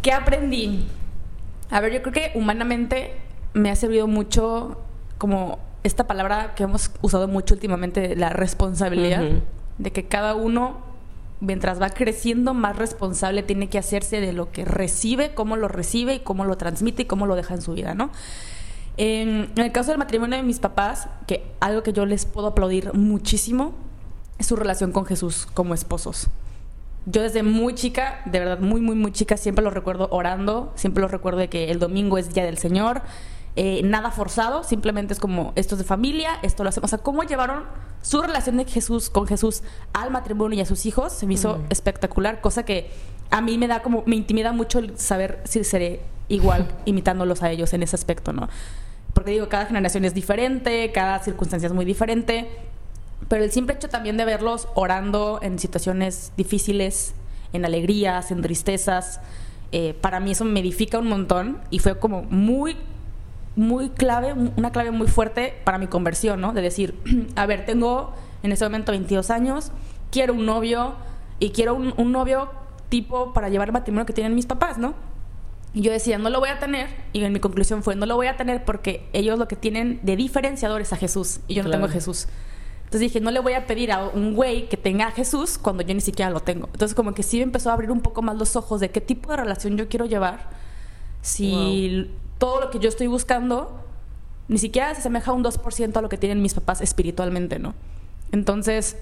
¿Qué 0.02 0.12
aprendí? 0.12 0.88
A 1.70 1.80
ver, 1.82 1.92
yo 1.94 2.02
creo 2.02 2.14
que 2.14 2.32
humanamente 2.36 3.16
me 3.54 3.72
ha 3.72 3.76
servido 3.76 4.08
mucho 4.08 4.82
como 5.18 5.60
esta 5.86 6.08
palabra 6.08 6.56
que 6.56 6.64
hemos 6.64 6.90
usado 7.04 7.28
mucho 7.28 7.54
últimamente, 7.54 8.16
la 8.16 8.30
responsabilidad, 8.30 9.24
de 9.78 9.92
que 9.92 10.06
cada 10.08 10.34
uno, 10.34 10.78
mientras 11.42 11.80
va 11.80 11.92
creciendo, 11.92 12.56
más 12.56 12.76
responsable 12.76 13.44
tiene 13.44 13.70
que 13.70 13.78
hacerse 13.78 14.20
de 14.20 14.34
lo 14.34 14.52
que 14.52 14.66
recibe, 14.66 15.36
cómo 15.36 15.56
lo 15.56 15.68
recibe 15.68 16.16
y 16.16 16.20
cómo 16.22 16.44
lo 16.44 16.58
transmite 16.58 17.04
y 17.04 17.06
cómo 17.06 17.28
lo 17.28 17.36
deja 17.36 17.54
en 17.54 17.62
su 17.62 17.74
vida, 17.74 17.94
¿no? 17.94 18.10
En, 18.98 19.52
en 19.56 19.64
el 19.64 19.72
caso 19.72 19.92
del 19.92 20.00
matrimonio 20.00 20.38
de 20.38 20.44
mis 20.44 20.60
papás, 20.60 21.08
que 21.28 21.44
algo 21.60 21.84
que 21.84 21.94
yo 21.94 22.08
les 22.08 22.26
puedo 22.26 22.48
aplaudir 22.48 22.92
muchísimo 22.96 23.76
es 24.40 24.48
su 24.48 24.56
relación 24.56 24.92
con 24.92 25.06
Jesús 25.06 25.48
como 25.54 25.76
esposos. 25.76 26.30
Yo 27.06 27.22
desde 27.22 27.44
muy 27.44 27.76
chica, 27.76 28.22
de 28.26 28.40
verdad 28.40 28.60
muy, 28.60 28.82
muy, 28.82 28.96
muy 28.96 29.12
chica, 29.12 29.38
siempre 29.38 29.64
lo 29.64 29.70
recuerdo 29.70 30.08
orando, 30.10 30.74
siempre 30.74 31.02
lo 31.02 31.10
recuerdo 31.10 31.40
de 31.42 31.50
que 31.50 31.70
el 31.70 31.78
domingo 31.78 32.18
es 32.18 32.34
Día 32.34 32.44
del 32.44 32.58
Señor, 32.58 33.04
eh, 33.56 33.82
nada 33.84 34.12
forzado, 34.12 34.64
simplemente 34.64 35.14
es 35.14 35.20
como 35.20 35.54
esto 35.56 35.76
es 35.76 35.80
de 35.80 35.86
familia, 35.86 36.40
esto 36.42 36.64
lo 36.64 36.70
hacemos. 36.70 36.88
O 36.88 36.90
sea, 36.90 37.00
cómo 37.00 37.24
llevaron 37.24 37.64
su 38.02 38.22
relación 38.22 38.58
de 38.58 38.66
Jesús 38.66 39.10
con 39.10 39.28
Jesús 39.28 39.64
al 39.94 40.12
matrimonio 40.12 40.58
y 40.60 40.62
a 40.62 40.66
sus 40.66 40.86
hijos, 40.86 41.14
se 41.14 41.26
me 41.26 41.36
hizo 41.36 41.58
Mm. 41.58 41.66
espectacular, 41.70 42.42
cosa 42.42 42.64
que 42.64 42.92
a 43.32 43.42
mí 43.42 43.58
me 43.58 43.68
da 43.68 43.82
como, 43.82 44.04
me 44.06 44.16
intimida 44.16 44.52
mucho 44.52 44.80
el 44.80 44.98
saber 45.00 45.42
si 45.46 45.64
seré 45.64 46.02
igual 46.28 46.68
imitándolos 46.86 47.42
a 47.44 47.52
ellos 47.52 47.74
en 47.74 47.84
ese 47.84 47.96
aspecto, 47.96 48.34
¿no? 48.34 48.50
Porque 49.14 49.32
digo, 49.32 49.48
cada 49.50 49.66
generación 49.66 50.06
es 50.06 50.14
diferente, 50.14 50.92
cada 50.92 51.20
circunstancia 51.24 51.68
es 51.68 51.74
muy 51.74 51.86
diferente, 51.86 52.50
pero 53.30 53.44
el 53.44 53.52
simple 53.52 53.76
hecho 53.76 53.88
también 53.90 54.18
de 54.18 54.26
verlos 54.26 54.68
orando 54.76 55.40
en 55.42 55.58
situaciones 55.58 56.34
difíciles, 56.38 57.14
en 57.54 57.64
alegrías, 57.66 58.30
en 58.32 58.42
tristezas, 58.42 59.22
eh, 59.72 59.96
para 60.00 60.20
mí 60.20 60.32
eso 60.32 60.46
me 60.46 60.60
edifica 60.60 61.00
un 61.00 61.08
montón 61.08 61.60
y 61.70 61.80
fue 61.80 61.98
como 61.98 62.24
muy, 62.24 62.76
muy 63.56 63.90
clave, 63.90 64.34
una 64.58 64.72
clave 64.72 64.92
muy 64.92 65.08
fuerte 65.08 65.54
para 65.64 65.78
mi 65.78 65.88
conversión, 65.88 66.42
¿no? 66.42 66.54
De 66.54 66.62
decir, 66.62 66.96
a 67.36 67.46
ver, 67.46 67.66
tengo 67.66 68.14
en 68.44 68.52
este 68.52 68.66
momento 68.66 68.92
22 68.92 69.30
años, 69.30 69.72
quiero 70.12 70.34
un 70.34 70.46
novio 70.46 70.96
y 71.40 71.50
quiero 71.52 71.76
un, 71.76 71.94
un 71.98 72.12
novio 72.12 72.50
tipo 72.90 73.34
para 73.34 73.50
llevar 73.50 73.70
el 73.70 73.74
matrimonio 73.74 74.06
que 74.06 74.14
tienen 74.14 74.36
mis 74.36 74.46
papás, 74.46 74.78
¿no? 74.78 74.94
Y 75.74 75.82
yo 75.82 75.92
decía, 75.92 76.18
no 76.18 76.30
lo 76.30 76.40
voy 76.40 76.50
a 76.50 76.60
tener. 76.60 76.88
Y 77.12 77.22
en 77.24 77.34
mi 77.34 77.40
conclusión 77.42 77.84
fue, 77.84 77.96
no 77.96 78.06
lo 78.06 78.16
voy 78.16 78.28
a 78.28 78.38
tener 78.38 78.64
porque 78.64 79.10
ellos 79.12 79.38
lo 79.38 79.48
que 79.50 79.58
tienen 79.58 80.00
de 80.04 80.16
diferenciador 80.16 80.80
es 80.82 80.94
a 80.94 80.96
Jesús. 80.96 81.40
Y 81.50 81.56
yo 81.56 81.64
no 81.64 81.70
Claro. 81.70 81.82
tengo 81.82 81.92
a 81.92 81.94
Jesús. 81.94 82.28
Entonces 82.86 83.02
dije, 83.02 83.20
no 83.20 83.30
le 83.32 83.40
voy 83.42 83.54
a 83.54 83.66
pedir 83.68 83.92
a 83.92 84.08
un 84.08 84.36
güey 84.36 84.70
que 84.70 84.78
tenga 84.78 85.08
a 85.08 85.12
Jesús 85.12 85.58
cuando 85.58 85.84
yo 85.84 85.94
ni 85.94 86.00
siquiera 86.00 86.32
lo 86.32 86.40
tengo. 86.40 86.68
Entonces 86.72 86.96
como 86.96 87.14
que 87.14 87.24
sí 87.24 87.38
me 87.38 87.44
empezó 87.44 87.72
a 87.72 87.74
abrir 87.74 87.92
un 87.92 88.00
poco 88.00 88.22
más 88.22 88.38
los 88.38 88.56
ojos 88.56 88.80
de 88.80 88.90
qué 88.92 89.02
tipo 89.02 89.32
de 89.32 89.38
relación 89.38 89.76
yo 89.76 89.90
quiero 89.90 90.06
llevar. 90.06 90.48
Si 91.22 92.10
todo 92.38 92.60
lo 92.62 92.70
que 92.70 92.80
yo 92.80 92.90
estoy 92.90 93.08
buscando 93.08 93.82
ni 94.48 94.58
siquiera 94.58 94.94
se 94.94 95.00
asemeja 95.00 95.32
un 95.32 95.44
2% 95.44 95.98
a 95.98 96.02
lo 96.02 96.10
que 96.10 96.18
tienen 96.18 96.42
mis 96.42 96.54
papás 96.54 96.82
espiritualmente, 96.82 97.58
¿no? 97.60 97.74
Entonces, 98.32 98.98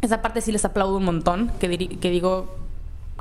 esa 0.00 0.22
parte 0.22 0.40
sí 0.40 0.52
les 0.52 0.64
aplaudo 0.64 0.96
un 0.96 1.04
montón, 1.04 1.50
que, 1.60 1.68
digo 1.68 2.56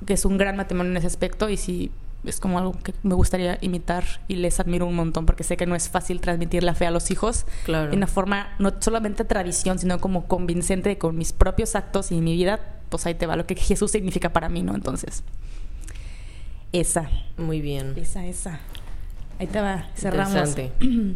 que 0.05 0.13
es 0.13 0.25
un 0.25 0.37
gran 0.37 0.55
matrimonio 0.57 0.91
en 0.91 0.97
ese 0.97 1.07
aspecto 1.07 1.49
y 1.49 1.57
sí 1.57 1.91
es 2.23 2.39
como 2.39 2.57
algo 2.57 2.73
que 2.83 2.93
me 3.03 3.13
gustaría 3.13 3.57
imitar 3.61 4.03
y 4.27 4.35
les 4.35 4.59
admiro 4.59 4.87
un 4.87 4.95
montón 4.95 5.25
porque 5.25 5.43
sé 5.43 5.57
que 5.57 5.65
no 5.67 5.75
es 5.75 5.89
fácil 5.89 6.21
transmitir 6.21 6.63
la 6.63 6.73
fe 6.73 6.87
a 6.87 6.91
los 6.91 7.11
hijos 7.11 7.45
Claro. 7.65 7.91
de 7.91 7.97
una 7.97 8.07
forma 8.07 8.55
no 8.57 8.73
solamente 8.79 9.25
tradición, 9.25 9.77
sino 9.77 9.99
como 9.99 10.25
convincente 10.27 10.97
con 10.97 11.17
mis 11.17 11.33
propios 11.33 11.75
actos 11.75 12.11
y 12.11 12.21
mi 12.21 12.33
vida, 12.33 12.59
pues 12.89 13.05
ahí 13.05 13.13
te 13.15 13.27
va 13.27 13.35
lo 13.35 13.45
que 13.45 13.55
Jesús 13.55 13.91
significa 13.91 14.33
para 14.33 14.49
mí, 14.49 14.63
¿no? 14.63 14.73
Entonces, 14.75 15.23
esa, 16.71 17.09
Muy 17.37 17.61
bien. 17.61 17.93
esa, 17.95 18.25
esa. 18.25 18.59
Ahí 19.39 19.47
te 19.47 19.59
va, 19.61 19.87
cerramos. 19.95 20.33
Interesante. 20.33 20.71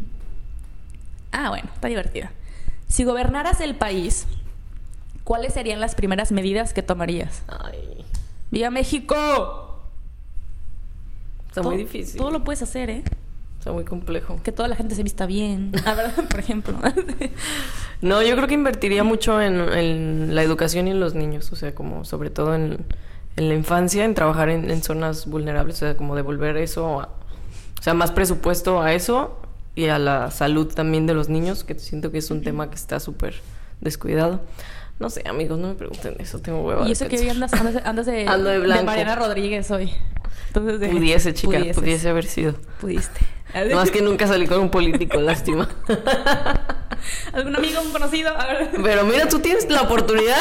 Ah, 1.32 1.50
bueno, 1.50 1.70
está 1.76 1.88
divertida. 1.88 2.32
Si 2.88 3.04
gobernaras 3.04 3.62
el 3.62 3.76
país, 3.76 4.26
¿cuáles 5.24 5.54
serían 5.54 5.80
las 5.80 5.94
primeras 5.94 6.32
medidas 6.32 6.74
que 6.74 6.82
tomarías? 6.82 7.44
Ay, 7.48 8.04
¡Viva 8.50 8.72
México! 8.72 9.80
está 11.48 11.62
Todo- 11.62 11.72
muy 11.72 11.78
difícil. 11.84 12.18
Todo 12.18 12.32
lo 12.32 12.44
puedes 12.44 12.64
hacer, 12.64 12.90
¿eh? 12.90 13.04
Está 13.60 13.72
muy 13.72 13.84
complejo. 13.86 14.40
Que 14.44 14.52
toda 14.52 14.68
la 14.68 14.76
gente 14.76 14.96
se 14.96 15.04
vista 15.04 15.28
bien. 15.28 15.72
Ah, 15.86 15.94
¿verdad? 15.94 16.26
Por 16.30 16.40
ejemplo. 16.40 16.76
No, 18.02 18.24
yo 18.24 18.34
creo 18.36 18.48
que 18.48 18.54
invertiría 18.54 19.04
mucho 19.04 19.42
en, 19.42 19.60
en 19.74 20.34
la 20.34 20.42
educación 20.42 20.88
y 20.88 20.92
en 20.92 21.02
los 21.02 21.16
niños, 21.16 21.52
o 21.52 21.58
sea, 21.58 21.76
como 21.76 22.06
sobre 22.06 22.30
todo 22.30 22.56
en, 22.56 22.86
en 23.36 23.50
la 23.50 23.54
infancia, 23.56 24.06
en 24.06 24.16
trabajar 24.16 24.48
en, 24.50 24.72
en 24.72 24.82
zonas 24.82 25.28
vulnerables, 25.28 25.76
o 25.76 25.80
sea, 25.80 25.98
como 25.98 26.16
devolver 26.16 26.56
eso, 26.58 27.02
a- 27.02 27.10
o 27.80 27.82
sea, 27.84 27.94
más 27.94 28.12
presupuesto 28.12 28.82
a 28.82 28.94
eso 28.94 29.40
y 29.76 29.88
a 29.88 29.98
la 30.00 30.32
salud 30.32 30.68
también 30.74 31.08
de 31.08 31.14
los 31.14 31.30
niños, 31.30 31.64
que 31.64 31.76
siento 31.80 32.12
que 32.12 32.18
es 32.18 32.30
un 32.32 32.42
tema 32.44 32.70
que 32.70 32.76
está 32.76 33.00
súper 33.00 33.36
descuidado. 33.82 34.42
No 35.00 35.10
sé, 35.10 35.24
amigos, 35.28 35.58
no 35.60 35.70
me 35.70 35.76
pregunten 35.76 36.16
eso, 36.20 36.40
tengo 36.40 36.62
hueva. 36.62 36.84
Y 36.84 36.88
de 36.88 36.92
eso 36.92 37.08
que 37.08 37.18
hoy 37.18 37.30
andas, 37.30 37.54
andas, 37.54 37.82
andas 37.86 38.06
de, 38.06 38.28
Ando 38.28 38.50
de 38.50 38.60
blanco. 38.60 38.84
Mariana 38.86 39.16
Rodríguez 39.16 39.72
hoy. 39.72 39.94
Entonces 40.48 40.80
de- 40.82 40.90
Pudiese, 40.90 41.34
chica, 41.34 41.58
pudieses. 41.58 41.78
pudiese 41.82 42.10
haber 42.10 42.26
sido. 42.26 42.56
Pudiste. 42.82 43.20
No, 43.70 43.76
más 43.78 43.90
que 43.90 44.02
nunca 44.02 44.28
salí 44.28 44.46
con 44.46 44.60
un 44.60 44.70
político, 44.70 45.20
lástima. 45.22 45.68
¿Algún 47.34 47.56
amigo, 47.56 47.82
un 47.82 47.92
conocido? 47.92 48.30
A 48.38 48.46
ver. 48.48 48.72
Pero 48.84 49.06
mira, 49.06 49.28
tú 49.28 49.40
tienes 49.40 49.70
la 49.70 49.84
oportunidad. 49.84 50.38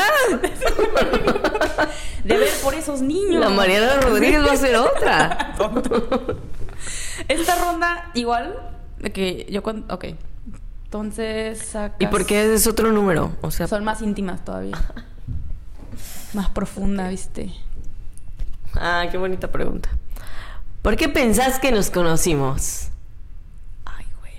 De 2.24 2.36
ver 2.36 2.48
por 2.62 2.74
esos 2.74 3.00
niños. 3.00 3.40
La 3.40 3.48
Mariana 3.50 4.00
Rodríguez 4.00 4.44
va 4.44 4.52
a 4.52 4.56
ser 4.56 4.76
otra. 4.76 5.54
Esta 7.28 7.56
ronda, 7.56 8.10
igual, 8.14 8.58
de 8.98 9.12
que 9.12 9.46
yo 9.50 9.62
cuando. 9.62 9.92
Ok. 9.94 10.06
Entonces 10.84 11.58
sacas... 11.58 12.00
¿Y 12.00 12.06
por 12.06 12.24
qué 12.24 12.54
es 12.54 12.66
otro 12.66 12.92
número? 12.92 13.36
O 13.42 13.50
sea, 13.50 13.66
Son 13.66 13.84
más 13.84 14.00
íntimas 14.00 14.44
todavía. 14.44 14.78
Más 16.34 16.50
profunda, 16.50 17.08
¿viste? 17.08 17.50
ah, 18.74 19.06
qué 19.10 19.16
bonita 19.16 19.50
pregunta. 19.50 19.88
¿Por 20.82 20.96
qué 20.96 21.08
pensás 21.08 21.58
que 21.58 21.72
nos 21.72 21.90
conocimos? 21.90 22.88
Ay, 23.84 24.04
güey. 24.20 24.34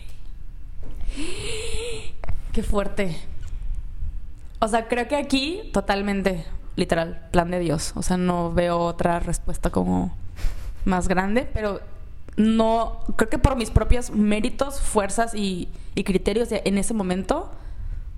Qué 2.53 2.63
fuerte. 2.63 3.19
O 4.59 4.67
sea, 4.67 4.87
creo 4.87 5.07
que 5.07 5.15
aquí 5.15 5.69
totalmente, 5.73 6.45
literal, 6.75 7.27
plan 7.31 7.49
de 7.49 7.59
Dios. 7.59 7.93
O 7.95 8.03
sea, 8.03 8.17
no 8.17 8.51
veo 8.51 8.77
otra 8.79 9.19
respuesta 9.19 9.69
como 9.69 10.15
más 10.85 11.07
grande, 11.07 11.49
pero 11.53 11.81
no, 12.37 12.99
creo 13.15 13.29
que 13.29 13.37
por 13.37 13.55
mis 13.55 13.69
propios 13.69 14.11
méritos, 14.11 14.79
fuerzas 14.79 15.33
y, 15.35 15.69
y 15.95 16.03
criterios 16.03 16.49
de- 16.49 16.61
en 16.65 16.77
ese 16.77 16.93
momento, 16.93 17.51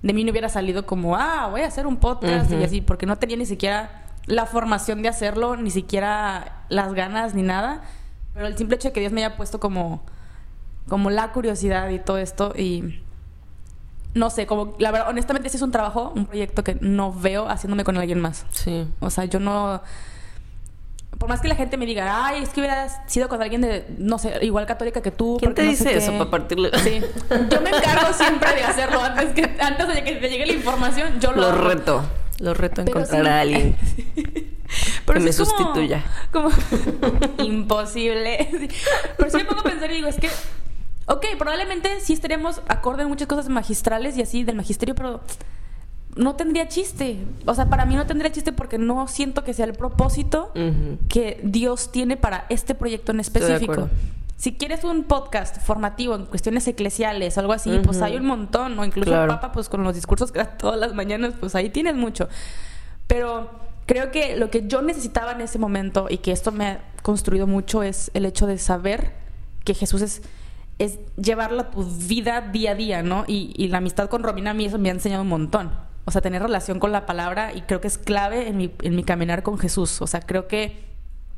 de 0.02 0.12
mí 0.12 0.24
no 0.24 0.30
hubiera 0.30 0.48
salido 0.48 0.86
como, 0.86 1.16
ah, 1.16 1.48
voy 1.50 1.62
a 1.62 1.66
hacer 1.66 1.86
un 1.86 1.96
podcast 1.96 2.50
y 2.52 2.62
así, 2.64 2.80
porque 2.80 3.06
no 3.06 3.16
tenía 3.18 3.36
ni 3.36 3.46
siquiera 3.46 4.04
la 4.26 4.46
formación 4.46 5.02
de 5.02 5.08
hacerlo, 5.08 5.56
ni 5.56 5.70
siquiera 5.70 6.64
las 6.68 6.92
ganas 6.94 7.34
ni 7.34 7.42
nada. 7.42 7.82
Pero 8.34 8.46
el 8.46 8.56
simple 8.56 8.76
hecho 8.76 8.88
de 8.88 8.92
que 8.94 9.00
Dios 9.00 9.12
me 9.12 9.24
haya 9.24 9.36
puesto 9.36 9.60
como, 9.60 10.02
como 10.88 11.10
la 11.10 11.32
curiosidad 11.32 11.88
y 11.90 11.98
todo 11.98 12.18
esto 12.18 12.52
y 12.56 13.02
no 14.14 14.28
sé, 14.30 14.46
como 14.46 14.74
la 14.78 14.90
verdad, 14.90 15.08
honestamente 15.08 15.48
ese 15.48 15.56
es 15.56 15.62
un 15.62 15.70
trabajo, 15.70 16.12
un 16.14 16.26
proyecto 16.26 16.62
que 16.64 16.76
no 16.80 17.12
veo 17.12 17.48
haciéndome 17.48 17.82
con 17.84 17.96
alguien 17.96 18.20
más. 18.20 18.44
Sí. 18.50 18.86
O 19.00 19.08
sea, 19.10 19.24
yo 19.24 19.40
no 19.40 19.80
por 21.18 21.28
más 21.28 21.40
que 21.40 21.48
la 21.48 21.54
gente 21.54 21.76
me 21.76 21.86
diga, 21.86 22.26
ay, 22.26 22.42
es 22.42 22.48
que 22.48 22.60
hubieras 22.60 22.98
sido 23.06 23.28
con 23.28 23.40
alguien 23.42 23.60
de, 23.60 23.86
no 23.98 24.18
sé, 24.18 24.38
igual 24.42 24.66
católica 24.66 25.02
que 25.02 25.10
tú. 25.10 25.36
¿Quién 25.38 25.54
te 25.54 25.62
no 25.62 25.70
dice 25.70 25.84
qué". 25.90 25.98
eso 25.98 26.12
para 26.18 26.30
partirle? 26.30 26.70
Sí. 26.80 27.00
Yo 27.50 27.60
me 27.60 27.70
encargo 27.70 28.12
siempre 28.12 28.54
de 28.54 28.64
hacerlo 28.64 29.00
antes, 29.02 29.30
que, 29.32 29.56
antes 29.60 29.88
de 29.88 30.02
que 30.04 30.12
te 30.16 30.28
llegue 30.28 30.46
la 30.46 30.52
información. 30.54 31.20
Yo 31.20 31.32
lo 31.32 31.42
Lo 31.42 31.46
hago. 31.48 31.68
reto. 31.68 32.02
Lo 32.40 32.54
reto 32.54 32.80
a 32.80 32.84
encontrar 32.84 33.22
sí. 33.24 33.28
a 33.28 33.40
alguien. 33.40 33.76
Pero 35.06 35.18
que 35.18 35.24
me 35.24 35.32
como- 35.32 35.44
sustituya. 35.44 36.02
Como, 36.32 36.48
imposible. 37.44 38.48
Sí. 38.50 38.68
Pero 39.16 39.30
sí 39.30 39.36
me 39.36 39.44
pongo 39.44 39.60
a 39.60 39.64
pensar 39.64 39.90
y 39.90 39.94
digo, 39.96 40.08
es 40.08 40.16
que, 40.16 40.28
ok, 41.06 41.24
probablemente 41.38 42.00
sí 42.00 42.14
estaríamos 42.14 42.62
acorde 42.68 43.02
en 43.02 43.08
muchas 43.08 43.28
cosas 43.28 43.48
magistrales 43.48 44.16
y 44.16 44.22
así 44.22 44.44
del 44.44 44.56
magisterio, 44.56 44.94
pero 44.94 45.20
no 46.16 46.34
tendría 46.36 46.68
chiste. 46.68 47.18
O 47.46 47.54
sea, 47.54 47.68
para 47.70 47.84
mí 47.86 47.94
no 47.96 48.06
tendría 48.06 48.30
chiste 48.32 48.52
porque 48.52 48.78
no 48.78 49.08
siento 49.08 49.44
que 49.44 49.54
sea 49.54 49.64
el 49.64 49.72
propósito 49.72 50.52
que 51.08 51.40
Dios 51.42 51.90
tiene 51.92 52.16
para 52.16 52.46
este 52.48 52.74
proyecto 52.74 53.12
en 53.12 53.20
específico. 53.20 53.88
Si 54.36 54.54
quieres 54.54 54.82
un 54.82 55.04
podcast 55.04 55.60
formativo 55.62 56.16
en 56.16 56.26
cuestiones 56.26 56.66
eclesiales 56.66 57.38
algo 57.38 57.52
así, 57.52 57.78
pues 57.84 58.02
hay 58.02 58.16
un 58.16 58.26
montón, 58.26 58.76
o 58.78 58.84
incluso 58.84 59.10
Claro. 59.10 59.24
el 59.24 59.28
Papa, 59.38 59.52
pues 59.52 59.68
con 59.68 59.84
los 59.84 59.94
discursos 59.94 60.32
que 60.32 60.40
da 60.40 60.46
todas 60.58 60.78
las 60.80 60.94
mañanas, 60.94 61.34
pues 61.38 61.54
ahí 61.54 61.70
tienes 61.70 61.94
mucho. 61.94 62.28
Pero 63.06 63.50
creo 63.86 64.10
que 64.10 64.36
lo 64.36 64.50
que 64.50 64.66
yo 64.66 64.82
necesitaba 64.82 65.32
en 65.32 65.42
ese 65.42 65.58
momento 65.60 66.06
y 66.10 66.18
que 66.18 66.32
esto 66.32 66.50
me 66.50 66.66
ha 66.66 66.84
construido 67.02 67.46
mucho 67.46 67.82
es 67.84 68.10
el 68.14 68.24
hecho 68.26 68.46
de 68.46 68.58
saber 68.58 69.12
que 69.64 69.74
Jesús 69.74 70.02
es, 70.02 70.22
es 70.80 70.98
llevarla 71.16 71.62
a 71.62 71.70
tu 71.70 71.84
vida 71.84 72.40
día 72.40 72.72
a 72.72 72.74
día, 72.74 73.02
¿no? 73.04 73.24
Y, 73.28 73.52
y 73.56 73.68
la 73.68 73.78
amistad 73.78 74.08
con 74.08 74.24
Romina 74.24 74.50
a 74.50 74.54
mí 74.54 74.64
eso 74.64 74.78
me 74.78 74.88
ha 74.88 74.92
enseñado 74.92 75.22
un 75.22 75.28
montón. 75.28 75.70
O 76.04 76.10
sea, 76.10 76.20
tener 76.20 76.42
relación 76.42 76.80
con 76.80 76.92
la 76.92 77.06
palabra 77.06 77.52
y 77.54 77.62
creo 77.62 77.80
que 77.80 77.88
es 77.88 77.98
clave 77.98 78.48
en 78.48 78.56
mi, 78.56 78.72
en 78.82 78.96
mi 78.96 79.04
caminar 79.04 79.42
con 79.42 79.58
Jesús. 79.58 80.02
O 80.02 80.06
sea, 80.06 80.20
creo 80.20 80.48
que 80.48 80.84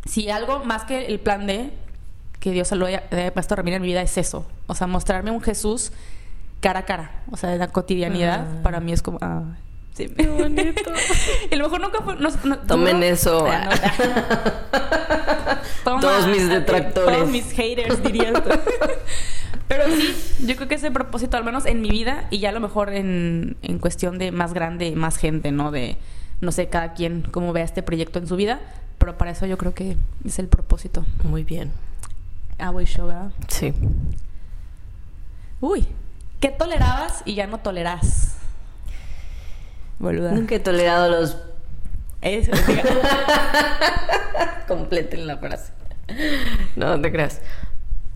si 0.05 0.31
algo 0.31 0.65
más 0.65 0.85
que 0.85 1.07
el 1.07 1.21
plan 1.21 1.47
de 1.47 1.71
que 2.41 2.51
Dios 2.51 2.69
se 2.69 2.77
lo 2.77 2.87
haya, 2.87 3.05
haya 3.11 3.33
puesto 3.33 3.55
a 3.55 3.61
en 3.61 3.83
mi 3.83 3.89
vida 3.89 4.03
es 4.03 4.17
eso. 4.19 4.47
O 4.67 4.75
sea, 4.75 4.87
mostrarme 4.87 5.31
un 5.31 5.41
Jesús 5.41 5.93
cara 6.61 6.81
a 6.81 6.85
cara. 6.85 7.23
O 7.31 7.37
sea, 7.37 7.53
en 7.53 7.59
la 7.59 7.69
cotidianidad 7.69 8.47
Ah. 8.59 8.63
para 8.63 8.81
mí 8.81 8.93
es 8.93 9.03
como... 9.03 9.19
ah, 9.21 9.43
sí. 9.95 10.09
Qué 10.09 10.27
bonito. 10.29 10.91
y 11.51 11.55
a 11.55 11.59
lo 11.59 11.65
mejor 11.65 11.81
nunca 11.81 12.01
fue... 12.03 12.17
no- 12.17 12.29
no- 12.45 12.59
Tomen 12.59 13.03
eso. 13.03 13.47
Toma, 15.85 16.01
Todos 16.01 16.27
mis 16.29 16.49
detractores. 16.49 17.17
Todos 17.19 17.31
mis 17.31 17.53
haters, 17.53 18.03
dirías 18.03 18.33
tú. 18.45 18.51
Pero 19.69 19.85
sí, 19.89 20.15
yo 20.47 20.57
creo 20.57 20.69
que 20.69 20.75
ese 20.77 20.91
propósito, 20.91 21.37
al 21.37 21.45
menos 21.45 21.67
en 21.67 21.81
mi 21.81 21.91
vida, 21.91 22.27
y 22.31 22.39
ya 22.39 22.51
a 22.51 22.53
lo 22.53 22.61
mejor 22.61 22.93
en, 22.93 23.57
en 23.63 23.79
cuestión 23.79 24.19
de 24.19 24.31
más 24.33 24.53
grande, 24.55 24.93
más 24.95 25.17
gente, 25.17 25.53
¿no? 25.53 25.71
De, 25.71 25.97
no 26.41 26.53
sé, 26.53 26.69
cada 26.69 26.95
quien 26.95 27.23
cómo 27.31 27.53
vea 27.53 27.65
este 27.65 27.83
proyecto 27.83 28.19
en 28.19 28.27
su 28.27 28.37
vida, 28.37 28.61
pero 28.99 29.17
para 29.19 29.31
eso 29.31 29.47
yo 29.47 29.59
creo 29.59 29.75
que 29.75 29.97
es 30.25 30.39
el 30.39 30.49
propósito. 30.49 31.05
Muy 31.23 31.45
bien. 31.45 31.73
Ah, 32.59 32.71
voy 32.71 32.85
yo, 32.87 33.07
¿verdad? 33.07 33.33
Sí. 33.49 33.73
Uy, 35.61 35.87
¿qué 36.41 36.49
tolerabas 36.51 37.23
y 37.25 37.35
ya 37.35 37.47
no 37.47 37.59
tolerás? 37.59 38.37
Boluda. 39.99 40.33
Nunca 40.33 40.55
he 40.55 40.61
tolerado 40.61 41.09
los... 41.09 41.37
Eso. 42.21 42.53
Completen 44.69 45.27
la 45.27 45.37
frase. 45.37 45.73
No, 46.77 46.97
no 46.97 47.01
te 47.01 47.13
creas. 47.13 47.41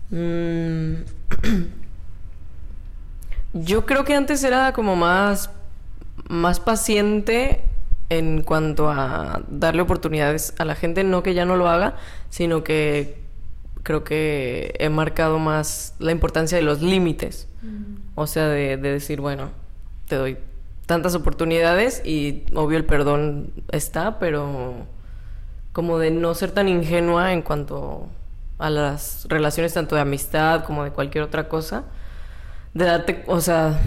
Mm. 0.09 0.95
Yo 3.53 3.85
creo 3.85 4.03
que 4.03 4.15
antes 4.15 4.43
era 4.43 4.73
como 4.73 4.95
más, 4.95 5.49
más 6.27 6.59
paciente 6.59 7.63
en 8.09 8.43
cuanto 8.43 8.89
a 8.89 9.41
darle 9.49 9.81
oportunidades 9.81 10.53
a 10.59 10.65
la 10.65 10.75
gente. 10.75 11.03
No 11.03 11.23
que 11.23 11.33
ya 11.33 11.45
no 11.45 11.55
lo 11.55 11.69
haga, 11.69 11.95
sino 12.29 12.63
que 12.63 13.19
creo 13.83 14.03
que 14.03 14.75
he 14.79 14.89
marcado 14.89 15.39
más 15.39 15.95
la 15.99 16.11
importancia 16.11 16.57
de 16.57 16.63
los 16.63 16.81
límites. 16.81 17.47
O 18.15 18.27
sea, 18.27 18.47
de, 18.47 18.77
de 18.77 18.91
decir, 18.91 19.21
bueno, 19.21 19.49
te 20.07 20.15
doy 20.15 20.37
tantas 20.89 21.13
oportunidades 21.13 22.01
y 22.03 22.45
obvio 22.55 22.79
el 22.79 22.83
perdón 22.83 23.53
está, 23.71 24.17
pero 24.17 24.87
como 25.71 25.99
de 25.99 26.09
no 26.09 26.33
ser 26.33 26.49
tan 26.49 26.67
ingenua 26.67 27.31
en 27.31 27.43
cuanto 27.43 28.07
a 28.57 28.71
las 28.71 29.27
relaciones 29.29 29.75
tanto 29.75 29.93
de 29.93 30.01
amistad 30.01 30.63
como 30.63 30.83
de 30.83 30.89
cualquier 30.89 31.23
otra 31.23 31.47
cosa. 31.47 31.83
De 32.73 32.85
darte, 32.85 33.23
o 33.27 33.39
sea, 33.39 33.79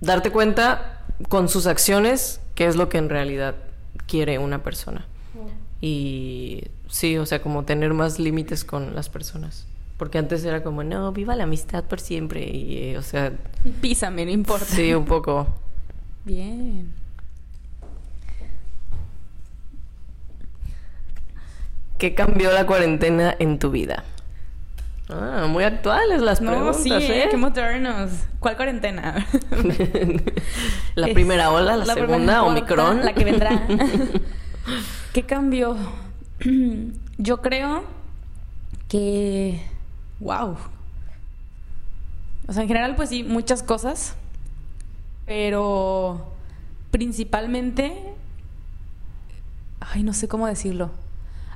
darte 0.00 0.32
cuenta 0.32 1.04
con 1.28 1.48
sus 1.48 1.68
acciones 1.68 2.40
qué 2.56 2.66
es 2.66 2.74
lo 2.74 2.88
que 2.88 2.98
en 2.98 3.10
realidad 3.10 3.54
quiere 4.08 4.40
una 4.40 4.64
persona. 4.64 5.06
Y 5.80 6.64
sí, 6.88 7.16
o 7.16 7.26
sea, 7.26 7.42
como 7.42 7.64
tener 7.64 7.94
más 7.94 8.18
límites 8.18 8.64
con 8.64 8.96
las 8.96 9.08
personas. 9.08 9.68
Porque 9.98 10.18
antes 10.18 10.44
era 10.44 10.64
como, 10.64 10.82
no, 10.82 11.12
viva 11.12 11.36
la 11.36 11.44
amistad 11.44 11.84
por 11.84 12.00
siempre. 12.00 12.44
Y, 12.44 12.78
eh, 12.78 12.98
o 12.98 13.02
sea, 13.02 13.32
Písame, 13.80 14.24
no 14.24 14.32
importa. 14.32 14.64
sí, 14.64 14.92
un 14.94 15.04
poco. 15.04 15.46
Bien. 16.24 16.92
¿Qué 21.98 22.14
cambió 22.14 22.50
la 22.50 22.66
cuarentena 22.66 23.34
en 23.38 23.58
tu 23.58 23.70
vida? 23.70 24.04
Ah, 25.08 25.46
muy 25.48 25.64
actuales 25.64 26.22
las 26.22 26.40
No, 26.40 26.50
preguntas, 26.50 26.82
sí, 26.82 26.90
¿eh? 26.92 27.28
qué 27.30 27.36
modernos. 27.36 28.10
¿Cuál 28.40 28.56
cuarentena? 28.56 29.26
la 30.94 31.08
primera 31.08 31.50
ola, 31.50 31.76
la, 31.76 31.94
primera 31.94 32.12
segunda, 32.12 32.42
Omicron. 32.42 33.04
La 33.04 33.12
que 33.12 33.24
vendrá. 33.24 33.66
¿Qué 35.12 35.22
cambió? 35.24 35.76
Yo 37.18 37.42
creo 37.42 37.84
que. 38.88 39.62
¡Wow! 40.20 40.56
O 42.46 42.52
sea, 42.52 42.62
en 42.62 42.68
general, 42.68 42.96
pues 42.96 43.10
sí, 43.10 43.22
muchas 43.24 43.62
cosas. 43.62 44.16
Pero. 45.26 46.32
Principalmente. 46.90 48.14
Ay, 49.80 50.02
no 50.02 50.12
sé 50.12 50.28
cómo 50.28 50.46
decirlo. 50.46 50.90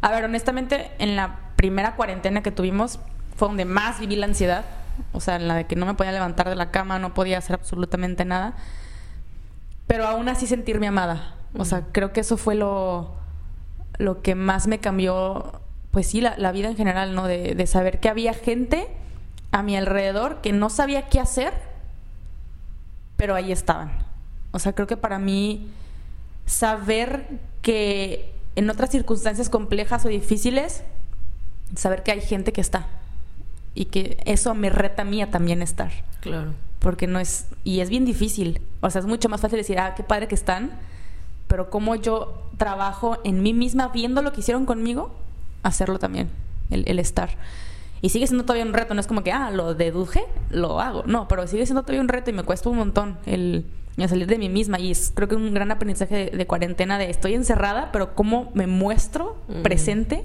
A 0.00 0.10
ver, 0.10 0.24
honestamente, 0.24 0.90
en 0.98 1.16
la 1.16 1.52
primera 1.56 1.96
cuarentena 1.96 2.42
que 2.42 2.50
tuvimos 2.50 3.00
fue 3.36 3.48
donde 3.48 3.64
más 3.64 4.00
viví 4.00 4.16
la 4.16 4.26
ansiedad. 4.26 4.64
O 5.12 5.20
sea, 5.20 5.36
en 5.36 5.48
la 5.48 5.54
de 5.54 5.66
que 5.66 5.76
no 5.76 5.86
me 5.86 5.94
podía 5.94 6.12
levantar 6.12 6.48
de 6.48 6.56
la 6.56 6.70
cama, 6.70 6.98
no 6.98 7.14
podía 7.14 7.38
hacer 7.38 7.54
absolutamente 7.54 8.24
nada. 8.24 8.54
pero 9.86 10.06
aún 10.06 10.28
así 10.28 10.46
sentirme 10.46 10.86
amada. 10.86 11.34
O 11.56 11.64
sea, 11.64 11.86
creo 11.92 12.12
que 12.12 12.20
eso 12.20 12.36
fue 12.36 12.54
lo, 12.54 13.14
lo 13.98 14.22
que 14.22 14.34
más 14.34 14.66
me 14.66 14.78
cambió, 14.80 15.60
pues 15.90 16.06
sí, 16.08 16.20
la, 16.20 16.36
la 16.36 16.52
vida 16.52 16.68
en 16.68 16.76
general, 16.76 17.14
¿no? 17.14 17.26
De, 17.26 17.54
de 17.54 17.66
saber 17.66 17.98
que 17.98 18.08
había 18.08 18.34
gente 18.34 18.86
a 19.50 19.62
mi 19.62 19.76
alrededor 19.76 20.40
que 20.42 20.52
no 20.52 20.68
sabía 20.68 21.08
qué 21.08 21.20
hacer, 21.20 21.54
pero 23.18 23.34
ahí 23.34 23.52
estaban. 23.52 23.90
O 24.52 24.58
sea, 24.58 24.72
creo 24.72 24.86
que 24.86 24.96
para 24.96 25.18
mí 25.18 25.68
saber 26.46 27.26
que 27.60 28.32
en 28.56 28.70
otras 28.70 28.90
circunstancias 28.90 29.50
complejas 29.50 30.06
o 30.06 30.08
difíciles, 30.08 30.84
saber 31.74 32.04
que 32.04 32.12
hay 32.12 32.20
gente 32.22 32.52
que 32.52 32.60
está. 32.60 32.86
Y 33.74 33.86
que 33.86 34.22
eso 34.24 34.54
me 34.54 34.70
reta 34.70 35.02
a 35.02 35.04
mí 35.04 35.20
a 35.20 35.30
también 35.30 35.62
estar. 35.62 35.90
Claro. 36.20 36.54
Porque 36.78 37.08
no 37.08 37.18
es. 37.18 37.46
Y 37.64 37.80
es 37.80 37.90
bien 37.90 38.04
difícil. 38.04 38.62
O 38.80 38.88
sea, 38.88 39.00
es 39.00 39.06
mucho 39.06 39.28
más 39.28 39.40
fácil 39.40 39.58
decir, 39.58 39.78
ah, 39.80 39.94
qué 39.96 40.04
padre 40.04 40.28
que 40.28 40.36
están. 40.36 40.70
Pero 41.48 41.70
como 41.70 41.96
yo 41.96 42.48
trabajo 42.56 43.18
en 43.24 43.42
mí 43.42 43.52
misma 43.52 43.88
viendo 43.88 44.22
lo 44.22 44.32
que 44.32 44.40
hicieron 44.40 44.64
conmigo, 44.64 45.12
hacerlo 45.64 45.98
también. 45.98 46.30
El, 46.70 46.84
el 46.86 47.00
estar. 47.00 47.30
Y 48.00 48.10
sigue 48.10 48.26
siendo 48.26 48.44
todavía 48.44 48.64
un 48.64 48.72
reto. 48.72 48.94
No 48.94 49.00
es 49.00 49.06
como 49.06 49.22
que, 49.22 49.32
ah, 49.32 49.50
lo 49.50 49.74
deduje, 49.74 50.24
lo 50.50 50.80
hago. 50.80 51.04
No, 51.06 51.28
pero 51.28 51.46
sigue 51.46 51.66
siendo 51.66 51.82
todavía 51.82 52.00
un 52.00 52.08
reto 52.08 52.30
y 52.30 52.32
me 52.32 52.42
cuesta 52.42 52.68
un 52.68 52.76
montón 52.76 53.18
el, 53.26 53.64
el 53.96 54.08
salir 54.08 54.26
de 54.26 54.38
mí 54.38 54.48
misma. 54.48 54.78
Y 54.78 54.90
es 54.90 55.12
creo 55.14 55.28
que 55.28 55.34
un 55.34 55.52
gran 55.54 55.70
aprendizaje 55.70 56.30
de, 56.30 56.36
de 56.36 56.46
cuarentena 56.46 56.98
de 56.98 57.10
estoy 57.10 57.34
encerrada, 57.34 57.90
pero 57.92 58.14
cómo 58.14 58.50
me 58.54 58.66
muestro 58.66 59.36
presente 59.62 60.24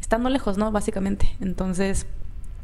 estando 0.00 0.28
lejos, 0.28 0.58
¿no? 0.58 0.70
Básicamente. 0.72 1.28
Entonces, 1.40 2.06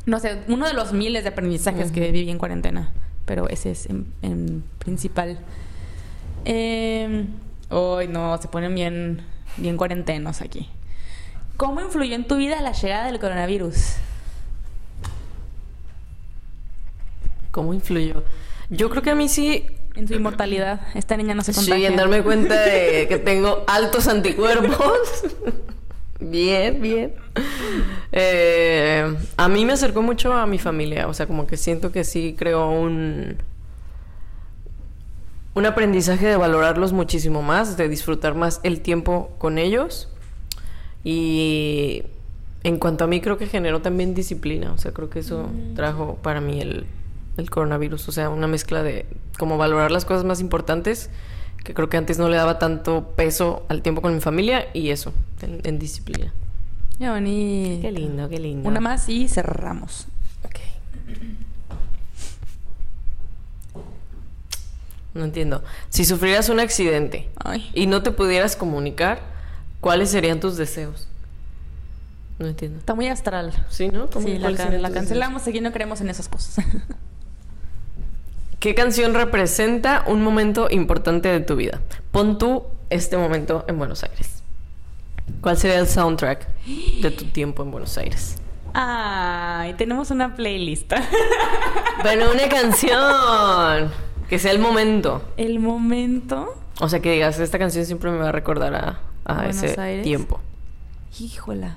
no 0.07 0.20
sé, 0.20 0.42
uno 0.48 0.66
de 0.66 0.75
los 0.75 0.92
miles 0.92 1.22
de 1.25 1.31
aprendizajes 1.31 1.90
que 1.90 2.11
viví 2.11 2.31
en 2.31 2.38
cuarentena, 2.38 2.92
pero 3.25 3.48
ese 3.48 3.70
es 3.70 3.87
en, 3.87 4.07
en 4.22 4.64
principal. 4.79 5.38
Eh, 6.44 7.27
Hoy 7.72 8.07
no, 8.07 8.37
se 8.37 8.48
ponen 8.48 8.75
bien, 8.75 9.22
bien 9.57 9.79
cuarentenos 9.79 10.42
aquí. 10.42 10.68
¿Cómo 11.62 11.81
influyó 11.81 12.16
en 12.16 12.25
tu 12.25 12.38
vida 12.38 12.61
la 12.61 12.72
llegada 12.72 13.07
del 13.07 13.20
coronavirus? 13.20 13.94
¿Cómo 17.53 17.72
influyó? 17.72 18.25
Yo 18.68 18.90
creo 18.90 19.05
que 19.05 19.11
a 19.11 19.14
mí 19.14 19.29
sí. 19.29 19.66
En 19.94 20.09
tu 20.09 20.14
inmortalidad. 20.14 20.81
Esta 20.96 21.16
niña 21.16 21.37
no 21.37 21.44
se 21.44 21.55
contagia. 21.55 21.77
Sí, 21.77 21.85
en 21.85 21.94
darme 21.94 22.25
cuenta 22.25 22.61
de 22.61 23.07
que 23.09 23.16
tengo 23.16 23.62
altos 23.68 24.09
anticuerpos. 24.09 25.22
bien, 26.18 26.83
bien. 26.83 27.14
Eh, 28.11 29.16
a 29.37 29.48
mí 29.48 29.64
me 29.64 29.75
acercó 29.75 30.03
mucho 30.03 30.33
a 30.33 30.46
mi 30.46 30.59
familia. 30.59 31.07
O 31.07 31.14
sea, 31.14 31.29
como 31.29 31.46
que 31.46 31.57
siento 31.57 31.92
que 31.92 32.03
sí 32.03 32.35
creó 32.37 32.70
un. 32.70 33.37
Un 35.55 35.66
aprendizaje 35.66 36.27
de 36.27 36.37
valorarlos 36.37 36.92
muchísimo 36.92 37.40
más, 37.40 37.77
de 37.77 37.88
disfrutar 37.88 38.35
más 38.35 38.59
el 38.64 38.81
tiempo 38.81 39.31
con 39.38 39.59
ellos. 39.59 40.09
Y 41.05 42.03
en 42.62 42.79
cuanto 42.79 43.05
a 43.05 43.07
mí, 43.07 43.21
creo 43.21 43.38
que 43.38 43.47
generó 43.47 43.83
también 43.83 44.15
disciplina. 44.15 44.73
O 44.73 44.79
sea, 44.79 44.93
creo 44.93 45.11
que 45.11 45.21
eso 45.21 45.51
trajo 45.75 46.17
para 46.23 46.41
mí 46.41 46.61
el, 46.61 46.87
el 47.37 47.51
coronavirus. 47.51 48.09
O 48.09 48.12
sea, 48.12 48.31
una 48.31 48.47
mezcla 48.47 48.83
de 48.83 49.07
como 49.38 49.59
valorar 49.59 49.91
las 49.91 50.05
cosas 50.05 50.25
más 50.25 50.41
importantes, 50.41 51.11
que 51.65 51.75
creo 51.75 51.88
que 51.88 51.97
antes 51.97 52.19
no 52.19 52.29
le 52.29 52.37
daba 52.37 52.59
tanto 52.59 53.15
peso 53.17 53.65
al 53.69 53.83
tiempo 53.83 54.03
con 54.03 54.15
mi 54.15 54.21
familia, 54.21 54.67
y 54.75 54.91
eso, 54.91 55.12
en, 55.41 55.61
en 55.65 55.79
disciplina. 55.79 56.33
Qué 56.99 57.09
bonito. 57.09 57.83
Qué 57.83 57.93
lindo, 57.93 58.29
qué 58.29 58.38
lindo. 58.38 58.69
Una 58.69 58.81
más 58.81 59.09
y 59.09 59.29
cerramos. 59.29 60.07
Ok. 60.45 60.61
No 65.15 65.25
entiendo. 65.25 65.62
Si 65.88 66.05
sufrieras 66.05 66.49
un 66.49 66.61
accidente 66.61 67.29
Ay. 67.43 67.71
y 67.75 67.87
no 67.87 68.03
te 68.03 68.12
pudieras 68.12 68.57
comunicar, 68.57 69.32
¿cuáles 69.83 70.09
serían 70.11 70.40
tus 70.40 70.57
deseos? 70.57 71.07
No 72.38 72.47
entiendo. 72.47 72.79
Está 72.79 72.95
muy 72.95 73.09
astral. 73.09 73.53
¿Sí, 73.68 73.88
no? 73.90 74.09
¿Cómo- 74.09 74.27
Sí, 74.27 74.38
la, 74.38 74.55
can- 74.55 74.81
la 74.81 74.90
cancelamos, 74.90 75.47
aquí 75.47 75.61
no 75.61 75.71
creemos 75.73 76.01
en 76.01 76.09
esas 76.09 76.29
cosas. 76.31 76.64
¿Qué 78.59 78.75
canción 78.75 79.12
representa 79.14 80.05
un 80.07 80.23
momento 80.23 80.68
importante 80.71 81.29
de 81.29 81.40
tu 81.40 81.57
vida? 81.57 81.81
Pon 82.12 82.38
tú 82.38 82.64
este 82.90 83.16
momento 83.16 83.64
en 83.68 83.77
Buenos 83.79 84.03
Aires. 84.05 84.42
¿Cuál 85.40 85.57
sería 85.57 85.79
el 85.79 85.88
soundtrack 85.88 86.47
de 87.01 87.11
tu 87.11 87.25
tiempo 87.27 87.62
en 87.62 87.71
Buenos 87.73 87.97
Aires? 87.99 88.37
Ay, 88.75 89.75
tenemos 89.75 90.11
una 90.11 90.35
playlist. 90.37 90.92
Bueno, 92.03 92.33
una 92.33 92.49
canción. 92.49 93.92
Que 94.29 94.38
sea 94.40 94.51
el 94.51 94.59
momento. 94.59 95.23
El 95.37 95.61
momento. 95.61 96.53
O 96.81 96.88
sea, 96.88 96.99
que 97.01 97.12
digas, 97.12 97.38
esta 97.38 97.59
canción 97.61 97.85
siempre 97.85 98.11
me 98.11 98.16
va 98.18 98.31
a 98.31 98.33
recordar 98.33 98.75
a, 98.75 99.01
a 99.24 99.35
Buenos 99.35 99.62
ese 99.62 99.80
Aires. 99.80 100.04
tiempo. 100.04 100.40
Híjola. 101.18 101.76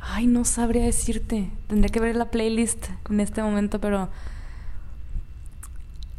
Ay, 0.00 0.26
no 0.26 0.44
sabría 0.44 0.84
decirte. 0.84 1.50
Tendría 1.66 1.90
que 1.90 2.00
ver 2.00 2.16
la 2.16 2.30
playlist 2.30 2.86
en 3.10 3.20
este 3.20 3.42
momento, 3.42 3.80
pero. 3.80 4.08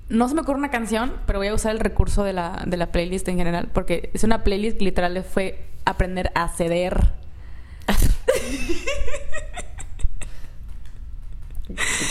No 0.09 0.27
se 0.27 0.35
me 0.35 0.41
ocurre 0.41 0.57
una 0.57 0.71
canción, 0.71 1.13
pero 1.27 1.39
voy 1.39 1.47
a 1.49 1.53
usar 1.53 1.71
el 1.71 1.79
recurso 1.79 2.23
de 2.23 2.33
la, 2.33 2.63
de 2.65 2.77
la 2.77 2.91
playlist 2.91 3.27
en 3.27 3.37
general, 3.37 3.69
porque 3.73 4.09
es 4.13 4.23
una 4.23 4.43
playlist 4.43 4.77
que 4.79 4.85
literal 4.85 5.23
fue 5.23 5.67
aprender 5.85 6.31
a 6.35 6.47
ceder. 6.49 7.13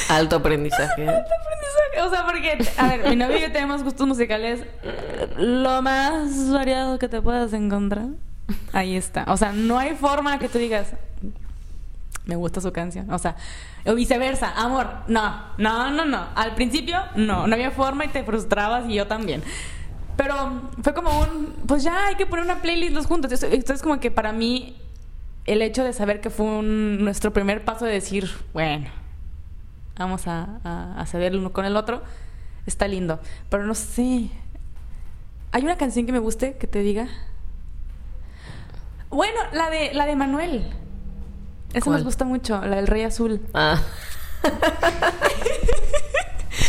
Alto 0.09 0.37
aprendizaje. 0.37 1.05
¿eh? 1.05 1.09
Aprendizaje, 1.09 2.03
O 2.03 2.11
sea, 2.11 2.25
porque, 2.25 2.59
a 2.77 2.89
ver, 2.89 3.09
mi 3.11 3.17
novio 3.17 3.37
y 3.39 3.41
yo 3.43 3.53
tenemos 3.53 3.83
gustos 3.83 4.07
musicales 4.07 4.61
lo 5.37 5.83
más 5.83 6.51
variado 6.51 6.99
que 6.99 7.09
te 7.09 7.21
puedas 7.23 7.53
encontrar. 7.53 8.07
Ahí 8.73 8.97
está. 8.97 9.25
O 9.29 9.37
sea, 9.37 9.53
no 9.53 9.79
hay 9.79 9.95
forma 9.95 10.39
que 10.39 10.49
tú 10.49 10.59
digas, 10.59 10.89
me 12.25 12.37
gusta 12.37 12.61
su 12.61 12.73
canción. 12.73 13.11
O 13.11 13.19
sea, 13.19 13.37
o 13.87 13.95
viceversa, 13.95 14.53
amor, 14.57 14.87
no, 15.09 15.43
no, 15.59 15.91
no, 15.91 16.05
no. 16.05 16.27
Al 16.35 16.55
principio, 16.55 16.99
no, 17.17 17.47
no 17.47 17.55
había 17.55 17.71
forma 17.71 18.05
y 18.05 18.09
te 18.09 18.23
frustrabas 18.25 18.89
y 18.89 18.95
yo 18.95 19.07
también. 19.07 19.43
Pero 20.17 20.71
fue 20.83 20.95
como 20.95 21.21
un, 21.21 21.55
pues 21.67 21.83
ya 21.83 22.07
hay 22.09 22.17
que 22.17 22.27
poner 22.27 22.45
una 22.45 22.61
playlist 22.61 22.93
los 22.93 23.07
juntos. 23.07 23.31
Entonces 23.43 23.83
como 23.83 24.01
que 24.01 24.11
para 24.11 24.33
mí, 24.33 24.77
el 25.47 25.63
hecho 25.63 25.85
de 25.85 25.93
saber 25.93 26.21
que 26.21 26.29
fue 26.31 26.47
un- 26.47 27.05
nuestro 27.05 27.33
primer 27.33 27.65
paso 27.65 27.85
de 27.85 27.93
decir, 27.93 28.29
bueno, 28.53 28.89
vamos 29.99 30.27
a, 30.27 30.61
a, 30.65 31.01
a 31.01 31.07
ceder 31.07 31.33
el 31.33 31.39
uno 31.41 31.53
con 31.53 31.65
el 31.65 31.77
otro, 31.77 32.03
está 32.67 32.89
lindo. 32.89 33.21
Pero 33.49 33.65
no 33.65 33.75
sé. 33.75 34.31
¿Hay 35.53 35.63
una 35.63 35.77
canción 35.77 36.07
que 36.07 36.13
me 36.13 36.19
guste 36.19 36.57
que 36.57 36.67
te 36.67 36.81
diga? 36.81 37.09
Bueno, 39.11 39.41
la 39.53 39.71
de 39.71 39.95
la 39.95 40.07
de 40.07 40.17
Manuel. 40.17 40.71
Esa 41.73 41.91
nos 41.91 42.05
gusta 42.05 42.25
mucho, 42.25 42.61
la 42.65 42.77
del 42.77 42.87
Rey 42.87 43.03
Azul. 43.03 43.41
Ah. 43.55 43.81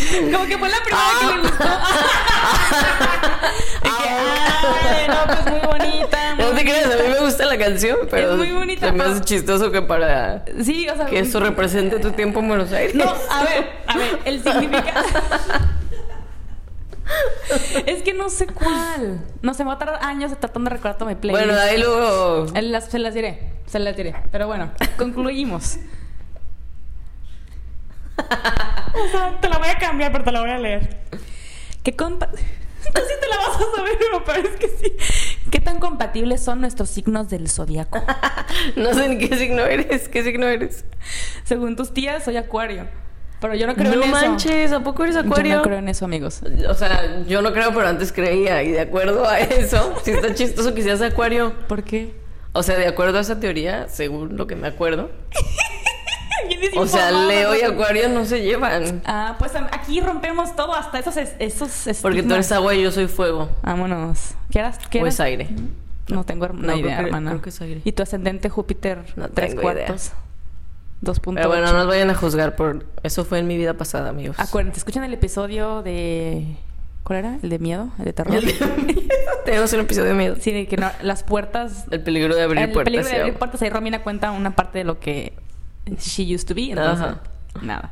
Como 0.31 0.45
que 0.45 0.57
fue 0.57 0.69
la 0.69 0.77
primera 0.83 1.07
que 1.19 1.25
me 1.35 1.41
gustó. 1.41 1.63
Que, 4.01 4.07
ay, 4.09 5.07
no, 5.07 5.15
pues 5.25 5.45
muy 5.51 5.59
bonita. 5.67 6.35
muy 6.35 6.45
No 6.45 6.51
te 6.51 6.61
creas, 6.63 6.85
a 6.85 7.03
mí 7.03 7.09
me 7.09 7.19
gusta 7.19 7.45
la 7.45 7.57
canción, 7.57 7.97
pero 8.09 8.31
Es 8.31 8.37
muy 8.37 8.51
bonita, 8.51 8.87
se 8.87 8.91
me 8.93 9.03
hace 9.03 9.21
chistoso 9.21 9.71
que 9.71 9.81
para 9.81 10.45
Sí, 10.63 10.87
o 10.87 10.95
sea. 10.95 11.05
que 11.07 11.19
eso 11.19 11.39
represente 11.39 11.99
tu 11.99 12.11
tiempo 12.11 12.39
en 12.39 12.47
Buenos 12.47 12.71
Aires. 12.71 12.95
No, 12.95 13.05
a 13.05 13.43
ver, 13.43 13.69
a 13.87 13.97
ver, 13.97 14.19
el 14.25 14.43
significado. 14.43 15.05
es 17.85 18.03
que 18.03 18.13
no 18.13 18.29
sé 18.29 18.47
cuál. 18.47 19.21
No 19.41 19.53
sé, 19.53 19.63
me 19.63 19.69
va 19.69 19.75
a 19.75 19.79
tardar 19.79 19.99
años 20.03 20.31
tratando 20.39 20.69
de 20.69 20.75
recordar 20.75 20.97
toda 20.97 21.09
mi 21.11 21.15
playlist. 21.15 21.45
Bueno, 21.45 21.59
ahí 21.61 21.77
luego. 21.79 22.45
Las- 22.61 22.85
se 22.89 22.99
las 22.99 23.13
diré, 23.13 23.53
se 23.65 23.79
las 23.79 23.95
diré. 23.97 24.15
Pero 24.31 24.47
bueno, 24.47 24.71
concluimos. 24.97 25.77
O 28.93 29.08
sea, 29.12 29.38
te 29.39 29.49
la 29.49 29.58
voy 29.58 29.69
a 29.69 29.78
cambiar, 29.78 30.12
pero 30.12 30.23
te 30.23 30.32
la 30.32 30.41
voy 30.41 30.49
a 30.49 30.58
leer. 30.58 30.97
¿Qué 31.84 31.95
compa... 31.95 32.30
Tú 32.80 33.02
sí 33.02 33.13
te 33.19 33.28
la 33.28 33.38
vas 33.38 33.56
a 33.58 33.75
saber, 33.75 33.97
pero 33.99 34.23
parece 34.23 34.56
que 34.56 34.67
sí. 34.69 34.95
¿Qué 35.52 35.60
tan 35.60 35.80
compatibles 35.80 36.41
son 36.41 36.62
nuestros 36.62 36.89
signos 36.89 37.30
del 37.30 37.49
zodiaco? 37.49 38.04
No 38.75 38.93
sé 38.93 39.10
ni 39.10 39.17
qué 39.17 39.36
signo 39.38 39.63
eres. 39.65 40.08
¿Qué 40.10 40.23
signo 40.23 40.47
eres? 40.47 40.86
Según 41.43 41.75
tus 41.75 41.93
tías, 41.93 42.23
soy 42.23 42.38
acuario. 42.38 42.88
Pero 43.41 43.56
yo 43.56 43.67
no 43.67 43.75
creo 43.75 43.95
no 43.95 44.04
en 44.04 44.10
eso. 44.10 44.12
manches, 44.12 44.71
¿a 44.71 44.82
poco 44.82 45.04
eres 45.04 45.15
acuario? 45.15 45.52
Yo 45.52 45.58
no 45.58 45.63
creo 45.63 45.78
en 45.78 45.88
eso, 45.88 46.06
amigos. 46.06 46.41
O 46.67 46.73
sea, 46.73 47.23
yo 47.25 47.41
no 47.41 47.54
creo, 47.54 47.73
pero 47.73 47.88
antes 47.88 48.12
creía. 48.12 48.63
Y 48.63 48.71
de 48.71 48.82
acuerdo 48.82 49.28
a 49.28 49.39
eso, 49.39 49.95
si 50.04 50.12
está 50.12 50.34
chistoso 50.34 50.73
que 50.73 50.82
seas 50.84 51.02
acuario. 51.02 51.54
¿Por 51.67 51.84
qué? 51.84 52.15
O 52.52 52.63
sea, 52.63 52.78
de 52.78 52.88
acuerdo 52.88 53.17
a 53.17 53.21
esa 53.21 53.39
teoría, 53.39 53.88
según 53.88 54.36
lo 54.36 54.47
que 54.47 54.56
me 54.56 54.67
acuerdo. 54.67 55.12
Bien 56.57 56.71
O 56.77 56.88
sea, 56.88 57.12
Leo 57.12 57.55
y 57.55 57.62
¿no? 57.62 57.69
Acuario 57.69 58.09
no 58.09 58.25
se 58.25 58.41
llevan. 58.41 59.01
Ah, 59.05 59.35
pues 59.39 59.51
aquí 59.55 60.01
rompemos 60.01 60.55
todo, 60.55 60.73
hasta 60.75 60.99
esos 60.99 61.17
es- 61.17 61.35
esos 61.39 61.99
Porque 62.01 62.23
tú 62.23 62.33
eres 62.33 62.51
agua 62.51 62.73
y 62.75 62.83
yo 62.83 62.91
soy 62.91 63.07
fuego. 63.07 63.49
Vámonos. 63.62 64.31
¿Qué 64.51 64.59
eras? 64.59 64.79
¿Qué 64.89 64.99
O 64.99 65.01
eras? 65.01 65.15
es 65.15 65.19
aire. 65.19 65.47
No 66.07 66.23
tengo 66.23 66.45
her- 66.45 66.53
No, 66.53 66.73
idea, 66.75 66.81
creo 66.83 66.97
que- 66.97 67.05
hermana. 67.05 67.29
creo 67.31 67.41
que 67.41 67.49
es 67.49 67.62
aire. 67.62 67.81
¿Y 67.83 67.91
tu 67.91 68.01
ascendente 68.03 68.49
Júpiter 68.49 69.03
No 69.15 69.29
tres 69.29 69.49
tengo 69.55 69.62
idea. 69.71 69.85
cuartos? 69.88 70.12
2.8. 71.01 71.35
Pero 71.35 71.47
bueno, 71.49 71.67
no 71.67 71.73
nos 71.73 71.88
vayan 71.88 72.09
a 72.09 72.15
juzgar 72.15 72.55
por... 72.55 72.85
Eso 73.03 73.23
fue 73.25 73.39
en 73.39 73.47
mi 73.47 73.57
vida 73.57 73.75
pasada, 73.75 74.09
amigos. 74.09 74.38
Acuérdense, 74.39 74.79
escuchen 74.79 75.03
el 75.03 75.13
episodio 75.13 75.81
de... 75.81 76.57
¿Cuál 77.03 77.19
era? 77.19 77.38
¿El 77.41 77.49
de 77.49 77.59
miedo? 77.59 77.89
¿El 77.99 78.05
de 78.05 78.13
terror? 78.13 78.39
Tenemos 79.45 79.71
un 79.73 79.79
episodio 79.79 80.09
de 80.09 80.13
miedo. 80.15 80.35
Sí, 80.39 80.51
de 80.51 80.67
que 80.67 80.75
no, 80.77 80.91
las 81.01 81.23
puertas... 81.23 81.85
El 81.91 82.01
peligro 82.01 82.35
de 82.35 82.41
abrir 82.43 82.63
el 82.63 82.71
puertas. 82.71 82.91
peligro 82.91 83.07
de 83.09 83.19
abrir 83.21 83.33
puertas. 83.35 83.62
Ahí 83.62 83.69
Romina 83.69 84.03
cuenta 84.03 84.31
una 84.31 84.55
parte 84.55 84.79
de 84.79 84.83
lo 84.83 84.99
que 84.99 85.33
she 85.97 86.23
used 86.23 86.47
to 86.47 86.56
be. 86.56 86.71
Entonces, 86.71 87.06
Ajá. 87.06 87.21
nada. 87.62 87.91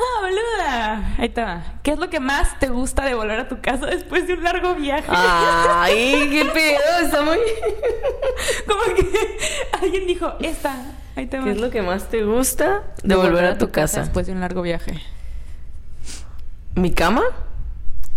Ah, 0.00 0.20
boluda. 0.22 1.14
Ahí 1.18 1.28
va. 1.28 1.62
¿Qué 1.82 1.92
es 1.92 1.98
lo 1.98 2.08
que 2.08 2.20
más 2.20 2.58
te 2.58 2.68
gusta 2.68 3.04
de 3.04 3.14
volver 3.14 3.38
a 3.38 3.48
tu 3.48 3.60
casa 3.60 3.86
después 3.86 4.26
de 4.26 4.34
un 4.34 4.42
largo 4.42 4.74
viaje? 4.74 5.06
Ay, 5.10 6.28
qué 6.30 6.44
pedo, 6.46 7.04
está 7.04 7.22
muy... 7.22 7.38
Como 8.66 8.94
que 8.96 9.38
alguien 9.82 10.06
dijo, 10.06 10.32
esta. 10.40 10.74
Ahí 11.16 11.26
te 11.26 11.38
va. 11.38 11.44
¿Qué 11.44 11.50
es 11.50 11.60
lo 11.60 11.70
que 11.70 11.82
más 11.82 12.08
te 12.08 12.24
gusta 12.24 12.82
de 13.02 13.14
volver 13.14 13.44
a 13.44 13.58
tu 13.58 13.70
casa? 13.70 14.00
después 14.00 14.26
de 14.26 14.32
un 14.32 14.40
largo 14.40 14.62
viaje? 14.62 15.02
¿Mi 16.74 16.92
cama? 16.92 17.22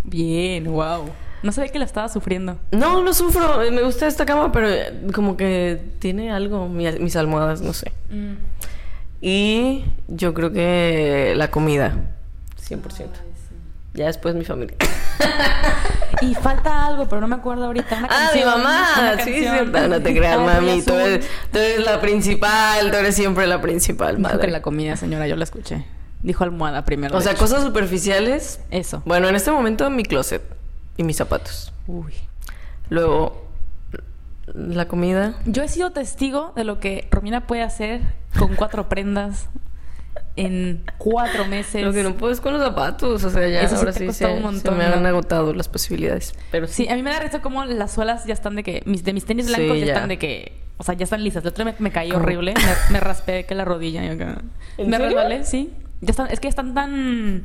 Bien, 0.04 0.72
wow. 0.72 1.10
No 1.44 1.52
sabía 1.52 1.72
que 1.72 1.80
la 1.80 1.86
estaba 1.86 2.10
sufriendo. 2.10 2.58
No, 2.72 3.04
no 3.04 3.14
sufro. 3.14 3.62
eh, 3.62 3.70
Me 3.72 3.84
gusta 3.84 4.08
esta 4.08 4.26
cama, 4.26 4.52
pero 4.52 4.70
eh, 4.70 4.94
como 5.14 5.36
que 5.38 5.80
tiene 6.00 6.32
algo, 6.32 6.68
mi- 6.70 6.92
mis 7.00 7.16
almohadas, 7.16 7.62
no 7.62 7.74
sé. 7.74 7.92
Y 9.22 9.86
yo 10.08 10.34
creo 10.34 10.52
que 10.52 11.34
la 11.36 11.50
comida, 11.50 11.94
100%. 12.68 12.80
Ya 13.94 14.08
después 14.08 14.36
mi 14.36 14.44
familia. 14.46 14.76
Y 16.22 16.36
falta 16.36 16.86
algo, 16.86 17.10
pero 17.10 17.20
no 17.20 17.28
me 17.28 17.36
acuerdo 17.36 17.66
ahorita. 17.66 17.98
Una 17.98 18.08
Ah, 18.10 18.30
mi 18.34 18.44
mamá. 18.46 18.88
una 18.98 19.24
Sí, 19.26 19.34
cierto. 19.34 19.88
No 19.90 20.02
te 20.02 20.16
creas, 20.16 20.38
Ay, 20.40 20.46
mami. 20.46 20.82
Tú 20.82 20.94
eres, 20.94 21.26
tú 21.52 21.58
eres 21.60 21.84
la 21.86 22.00
principal. 22.00 22.92
Tú 22.92 22.98
eres 22.98 23.16
siempre 23.16 23.46
la 23.46 23.60
principal, 23.60 24.16
Dijo 24.18 24.30
que 24.30 24.36
madre. 24.38 24.52
la 24.52 24.62
comida, 24.62 24.96
señora, 24.96 25.28
yo 25.28 25.36
la 25.36 25.44
escuché. 25.44 25.84
Dijo 26.22 26.46
almohada 26.46 26.86
primero. 26.86 27.18
O 27.18 27.20
sea, 27.20 27.34
hecho. 27.34 27.42
cosas 27.42 27.64
superficiales. 27.64 28.62
Eso. 28.72 29.02
Bueno, 29.06 29.28
en 29.28 29.36
este 29.36 29.52
momento 29.52 29.90
mi 29.90 30.04
closet 30.04 30.42
y 30.98 31.04
mis 31.04 31.18
zapatos. 31.18 31.74
Uy. 31.88 32.14
Luego, 32.90 33.48
la 34.54 34.88
comida. 34.88 35.36
Yo 35.46 35.64
he 35.64 35.68
sido 35.68 35.92
testigo 35.92 36.54
de 36.56 36.64
lo 36.64 36.80
que 36.80 37.08
Romina 37.12 37.48
puede 37.48 37.62
hacer 37.64 38.02
con 38.38 38.56
cuatro 38.56 38.90
prendas 38.90 39.48
en 40.36 40.84
cuatro 40.98 41.46
meses. 41.46 41.84
Lo 41.84 41.94
que 41.94 42.04
no 42.04 42.16
puedo 42.16 42.34
es 42.34 42.42
con 42.42 42.54
los 42.54 42.62
zapatos. 42.62 43.24
O 43.24 43.30
sea, 43.30 43.48
ya 43.48 43.62
Eso 43.62 43.76
sí 43.76 43.80
ahora 43.80 43.94
sí 43.94 44.06
costó 44.08 44.26
se, 44.28 44.32
un 44.32 44.38
se 44.38 44.44
montón, 44.44 44.78
me 44.78 44.86
han 44.86 45.06
agotado 45.06 45.54
las 45.54 45.70
posibilidades. 45.70 46.34
Pero 46.52 46.68
Sí, 46.68 46.88
a 46.90 46.96
mí 46.96 47.04
me 47.04 47.12
da 47.12 47.20
risa 47.20 47.42
como 47.42 47.64
las 47.66 47.92
suelas 47.92 48.26
ya 48.26 48.34
están 48.34 48.56
de 48.56 48.64
que... 48.64 48.82
Mis, 48.86 49.04
de 49.04 49.14
mis 49.14 49.26
tenis 49.26 49.46
Sí, 49.48 49.54
blancos 49.54 49.80
ya, 49.80 49.86
ya. 49.86 49.94
están 49.94 50.10
de 50.10 50.18
que... 50.20 50.60
O 50.78 50.84
sea, 50.84 50.96
ya 50.96 51.04
están 51.04 51.24
lisas. 51.24 51.46
Otro 51.46 51.64
día 51.64 51.74
me, 51.80 51.84
me 51.84 51.92
caí 51.92 52.10
¿Cómo? 52.10 52.24
horrible. 52.24 52.54
Me, 52.56 52.94
me 52.94 53.00
raspé 53.00 53.46
que 53.46 53.54
la 53.56 53.64
rodilla. 53.64 54.04
y 54.04 54.10
acá. 54.10 54.42
¿En 54.78 54.90
me 54.90 54.98
resbalé, 54.98 55.46
sí. 55.46 55.72
Ya 56.02 56.12
están... 56.12 56.28
Es 56.32 56.40
que 56.40 56.48
están 56.48 56.74
tan... 56.74 57.44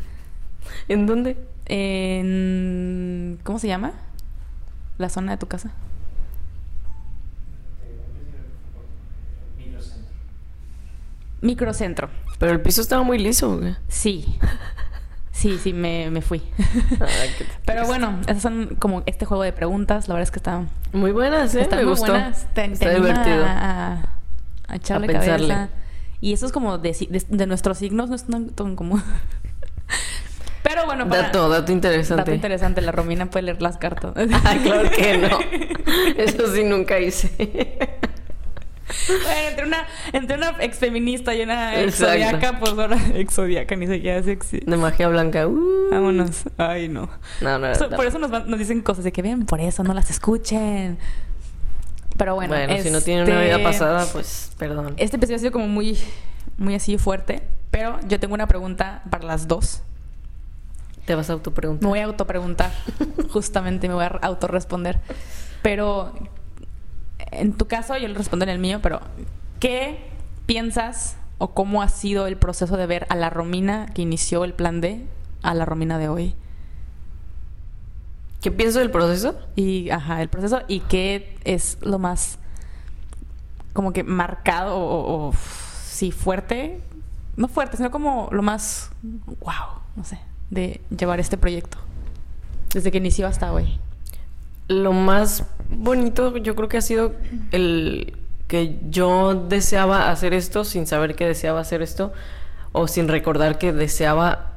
¿En 0.89 1.07
dónde? 1.07 1.37
En... 1.67 3.39
¿Cómo 3.43 3.59
se 3.59 3.69
llama? 3.69 3.93
La 4.99 5.09
zona 5.09 5.33
de 5.33 5.39
tu 5.39 5.47
casa. 5.47 5.71
Microcentro. 11.41 12.11
Pero 12.39 12.53
el 12.53 12.61
piso 12.61 12.81
estaba 12.81 13.03
muy 13.03 13.19
liso. 13.19 13.59
güey. 13.59 13.77
Sí. 13.89 14.39
Sí, 15.31 15.57
sí, 15.63 15.73
me, 15.73 16.11
me 16.11 16.21
fui. 16.21 16.41
Qué 17.39 17.47
Pero 17.65 17.87
bueno, 17.87 18.19
esas 18.27 18.43
son 18.43 18.75
como 18.79 19.05
este 19.07 19.25
juego 19.25 19.45
de 19.45 19.53
preguntas. 19.53 20.09
La 20.09 20.15
verdad 20.15 20.25
es 20.25 20.31
que 20.33 20.39
está, 20.39 20.65
Muy 20.93 21.13
buenas, 21.13 21.55
¿eh? 21.55 21.61
están 21.61 21.79
me 21.79 21.85
muy 21.85 21.93
gustó. 21.93 22.11
buenas. 22.13 22.47
Te, 22.55 22.65
Está 22.65 22.91
divertido. 22.93 23.45
A, 23.47 24.19
a 24.67 24.77
echarle 24.77 25.07
A 25.07 25.11
pensarle. 25.21 25.49
cabeza. 25.49 25.73
Y 26.21 26.33
eso 26.33 26.47
es 26.47 26.51
como 26.53 26.79
de, 26.79 27.25
de 27.29 27.47
nuestros 27.47 27.79
signos, 27.79 28.09
no 28.11 28.17
es 28.17 28.25
tan, 28.25 28.49
tan 28.51 28.75
como... 28.75 29.01
Pero 30.69 30.85
bueno, 30.85 31.09
para... 31.09 31.23
Dato, 31.23 31.49
dato 31.49 31.73
interesante. 31.73 32.21
Dato 32.21 32.35
interesante, 32.35 32.81
la 32.83 32.93
Romina 32.93 33.27
puede 33.31 33.45
leer 33.47 33.63
las 33.63 33.79
cartas. 33.79 34.13
Ah, 34.45 34.57
claro 34.63 34.91
que 34.91 35.17
no. 35.17 35.39
Eso 36.19 36.55
sí 36.55 36.63
nunca 36.63 36.99
hice. 37.01 37.31
Bueno, 39.09 39.49
entre 39.49 39.67
una, 39.67 39.87
entre 40.13 40.37
una 40.37 40.57
ex 40.61 40.79
feminista 40.79 41.35
y 41.35 41.43
una 41.43 41.81
ex 41.81 41.95
Exacto. 42.01 42.13
zodiaca, 42.13 42.59
pues 42.59 42.73
ahora 42.73 42.99
ex 43.15 43.35
zodiaca 43.35 43.77
ni 43.77 43.87
siquiera 43.87 44.23
sexy. 44.23 44.61
De 44.61 44.77
magia 44.77 45.09
blanca. 45.09 45.47
uh. 45.47 45.89
Vámonos. 45.91 46.45
Ay, 46.59 46.89
no. 46.89 47.09
No, 47.41 47.59
no, 47.59 47.69
por 47.97 48.05
eso 48.07 48.19
nos, 48.19 48.31
van- 48.31 48.49
nos 48.51 48.59
dicen 48.59 48.83
cosas 48.83 49.05
de 49.05 49.13
que 49.13 49.23
ven, 49.23 49.47
por 49.47 49.61
eso 49.61 49.83
no 49.85 49.95
las 49.95 50.11
escuchen. 50.11 50.99
Pero 52.19 52.35
bueno, 52.35 52.55
Bueno, 52.55 52.83
si 52.83 52.91
no 52.91 53.01
tiene 53.01 53.23
una 53.23 53.43
este- 53.43 53.57
vida 53.57 53.65
pasada, 53.65 54.07
pues 54.13 54.51
perdón. 54.59 54.95
Este 54.99 55.17
episodio 55.17 55.37
ha 55.37 55.41
sido 55.41 55.53
como 55.53 55.69
muy, 55.69 55.97
muy 56.59 56.75
así 56.75 56.99
fuerte. 56.99 57.43
Pero 57.71 57.99
yo 58.09 58.19
tengo 58.21 58.35
una 58.35 58.47
pregunta 58.49 59.03
para 59.11 59.25
las 59.25 59.47
dos. 59.49 59.83
Te 61.09 61.15
vas 61.15 61.31
a 61.31 61.33
Me 61.33 61.39
autopreguntar. 61.39 61.89
voy 61.89 61.99
a 62.01 62.05
autopreguntar. 62.05 62.71
Justamente 63.33 63.89
me 63.89 63.95
voy 63.95 64.05
a 64.05 64.09
autorresponder. 64.09 65.01
Pero 65.63 66.13
en 67.33 67.55
tu 67.55 67.67
caso, 67.67 67.97
yo 67.97 68.07
le 68.09 68.13
respondo 68.15 68.43
en 68.45 68.51
el 68.51 68.59
mío, 68.59 68.81
pero 68.83 69.01
¿qué 69.59 70.11
piensas 70.45 71.17
o 71.39 71.55
cómo 71.55 71.81
ha 71.81 71.89
sido 71.89 72.27
el 72.27 72.37
proceso 72.37 72.77
de 72.77 72.87
ver 72.87 73.07
a 73.09 73.17
la 73.17 73.31
Romina 73.31 73.87
que 73.95 74.03
inició 74.03 74.45
el 74.45 74.53
plan 74.53 74.83
D 74.83 75.07
a 75.43 75.55
la 75.55 75.65
Romina 75.65 75.97
de 75.97 76.11
hoy? 76.11 76.35
¿Qué 78.43 78.51
pienso 78.53 78.79
del 78.79 78.91
proceso? 78.91 79.35
Y, 79.57 79.89
ajá, 79.91 80.21
el 80.21 80.29
proceso 80.29 80.61
y 80.69 80.81
qué 80.81 81.39
es 81.45 81.79
lo 81.81 81.99
más 81.99 82.39
como 83.73 83.93
que 83.95 84.05
marcado 84.05 84.77
o- 84.77 85.29
o, 85.29 85.33
sí 85.33 86.13
fuerte, 86.13 86.83
no 87.37 87.49
fuerte, 87.49 87.77
sino 87.79 87.91
como 87.91 88.29
lo 88.31 88.43
más 88.43 88.91
wow, 89.03 89.81
no 89.97 90.05
sé, 90.05 90.19
de 90.51 90.81
llevar 90.97 91.21
este 91.21 91.37
proyecto 91.37 91.79
desde 92.73 92.91
que 92.91 92.99
inició 92.99 93.27
hasta 93.27 93.53
hoy. 93.53 93.79
Lo 94.69 94.93
más 94.93 95.45
bonito 95.71 96.37
yo 96.37 96.55
creo 96.55 96.69
que 96.69 96.77
ha 96.77 96.83
sido 96.83 97.13
el 97.53 98.15
que 98.47 98.77
yo 98.89 99.35
deseaba 99.35 100.11
hacer 100.11 100.33
esto 100.33 100.65
sin 100.65 100.87
saber 100.87 101.15
que 101.15 101.27
deseaba 101.27 101.61
hacer 101.61 101.83
esto 101.83 102.13
o 102.73 102.89
sin 102.89 103.09
recordar 103.09 103.59
que 103.59 103.73
deseaba 103.73 104.53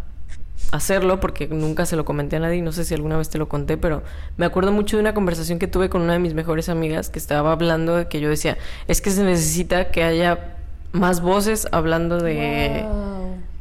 hacerlo 0.72 1.20
porque 1.20 1.48
nunca 1.48 1.86
se 1.86 1.98
lo 1.98 2.06
comenté 2.06 2.38
a 2.38 2.40
nadie, 2.40 2.62
no 2.62 2.72
sé 2.72 2.86
si 2.86 2.94
alguna 2.94 3.18
vez 3.18 3.30
te 3.30 3.38
lo 3.38 3.50
conté, 3.50 3.78
pero 3.78 4.04
me 4.38 4.46
acuerdo 4.46 4.72
mucho 4.72 4.96
de 4.96 5.02
una 5.02 5.14
conversación 5.14 5.60
que 5.60 5.68
tuve 5.68 5.90
con 5.90 6.02
una 6.02 6.14
de 6.14 6.20
mis 6.20 6.34
mejores 6.34 6.70
amigas 6.70 7.10
que 7.10 7.20
estaba 7.20 7.52
hablando 7.52 7.98
de 7.98 8.08
que 8.08 8.22
yo 8.22 8.30
decía, 8.30 8.58
es 8.88 9.02
que 9.02 9.12
se 9.12 9.24
necesita 9.24 9.92
que 9.92 10.04
haya 10.04 10.56
más 10.94 11.22
voces 11.22 11.68
hablando 11.72 12.20
de 12.20 12.86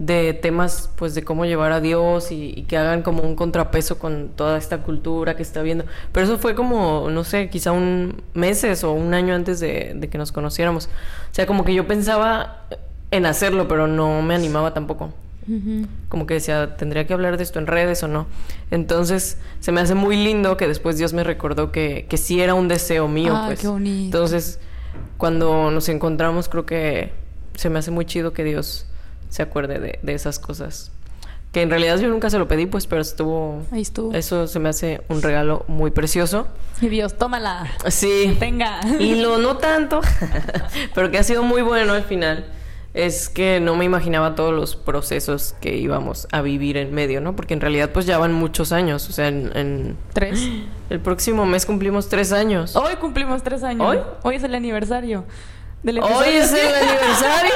de 0.01 0.33
temas 0.33 0.91
pues 0.97 1.15
de 1.15 1.23
cómo 1.23 1.45
llevar 1.45 1.73
a 1.73 1.81
Dios 1.81 2.33
y, 2.33 2.55
y 2.57 2.63
que 2.63 2.79
hagan 2.79 3.03
como 3.03 3.23
un 3.23 3.37
contrapeso 3.37 3.99
con 3.99 4.31
toda 4.35 4.57
esta 4.57 4.79
cultura 4.79 5.37
que 5.37 5.43
está 5.43 5.61
viendo. 5.61 5.85
Pero 6.11 6.25
eso 6.25 6.39
fue 6.39 6.55
como, 6.55 7.11
no 7.11 7.23
sé, 7.23 7.51
quizá 7.51 7.73
un 7.73 8.23
meses 8.33 8.83
o 8.83 8.93
un 8.93 9.13
año 9.13 9.35
antes 9.35 9.61
de, 9.61 9.93
de 9.95 10.09
que 10.09 10.17
nos 10.17 10.33
conociéramos. 10.33 10.87
O 10.87 11.35
sea, 11.35 11.47
como 11.47 11.67
que 11.67 11.75
yo 11.75 11.87
pensaba 11.87 12.65
en 13.11 13.27
hacerlo, 13.27 13.69
pero 13.69 13.87
no 13.87 14.23
me 14.23 14.35
animaba 14.35 14.73
tampoco. 14.73 15.13
Como 16.09 16.27
que 16.27 16.35
decía, 16.35 16.77
tendría 16.77 17.09
que 17.09 17.13
hablar 17.13 17.37
de 17.37 17.43
esto 17.43 17.59
en 17.59 17.67
redes 17.67 18.05
o 18.05 18.09
no. 18.09 18.27
Entonces, 18.71 19.37
se 19.59 19.73
me 19.73 19.81
hace 19.81 19.97
muy 19.97 20.17
lindo 20.17 20.57
que 20.57 20.69
después 20.69 20.97
Dios 20.97 21.13
me 21.13 21.25
recordó 21.25 21.73
que, 21.73 22.07
que 22.09 22.19
sí 22.19 22.41
era 22.41 22.55
un 22.55 22.69
deseo 22.69 23.09
mío. 23.09 23.35
Ay, 23.37 23.47
pues. 23.49 23.61
qué 23.61 23.67
bonito. 23.67 24.05
Entonces, 24.05 24.61
cuando 25.19 25.73
nos 25.73 25.89
encontramos, 25.89 26.49
creo 26.49 26.67
que 26.67 27.13
se 27.55 27.69
me 27.69 27.81
hace 27.81 27.91
muy 27.91 28.05
chido 28.05 28.33
que 28.33 28.45
Dios 28.45 28.87
se 29.31 29.43
acuerde 29.43 29.79
de, 29.81 29.99
de 30.03 30.15
esas 30.15 30.39
cosas. 30.39 30.93
Que 31.53 31.63
en 31.63 31.71
realidad 31.71 31.99
yo 31.99 32.07
nunca 32.09 32.31
se 32.31 32.39
lo 32.39 32.47
pedí, 32.47 32.67
pues, 32.67 32.87
pero 32.87 33.01
estuvo... 33.03 33.63
Ahí 33.73 33.81
estuvo. 33.81 34.15
Eso 34.15 34.47
se 34.47 34.61
me 34.61 34.69
hace 34.69 35.01
un 35.09 35.21
regalo 35.21 35.65
muy 35.67 35.91
precioso. 35.91 36.47
Y 36.81 36.89
Dios, 36.89 37.19
tómala. 37.19 37.67
Sí. 37.89 38.37
Tenga. 38.39 38.81
Y 39.01 39.17
lo 39.17 39.39
no 39.39 39.57
tanto, 39.57 40.01
pero 40.95 41.11
que 41.11 41.19
ha 41.19 41.25
sido 41.25 41.43
muy 41.43 41.63
bueno 41.63 41.93
al 41.95 42.05
final, 42.05 42.47
es 42.95 43.29
que 43.29 43.59
no 43.61 43.75
me 43.75 43.85
imaginaba 43.85 44.37
todos 44.37 44.53
los 44.55 44.77
procesos 44.77 45.55
que 45.61 45.77
íbamos 45.77 46.29
a 46.31 46.41
vivir 46.41 46.77
en 46.77 46.95
medio, 46.95 47.21
¿no? 47.21 47.35
Porque 47.35 47.55
en 47.55 47.61
realidad 47.61 47.91
pues 47.93 48.07
ya 48.07 48.19
van 48.19 48.33
muchos 48.33 48.71
años, 48.71 49.09
o 49.09 49.13
sea, 49.13 49.27
en, 49.29 49.51
en- 49.57 49.97
Tres. 50.13 50.41
el 50.91 51.01
próximo 51.01 51.47
mes 51.47 51.67
cumplimos 51.67 52.09
tres 52.09 52.31
años. 52.33 52.77
Hoy 52.77 52.95
cumplimos 53.01 53.43
tres 53.43 53.65
años. 53.65 53.87
¿Hoy? 53.89 53.99
Hoy 54.23 54.37
es 54.37 54.45
el 54.45 54.55
aniversario. 54.55 55.25
¡Hoy 55.83 56.29
es 56.29 56.53
el 56.53 56.75
aniversario! 56.75 57.55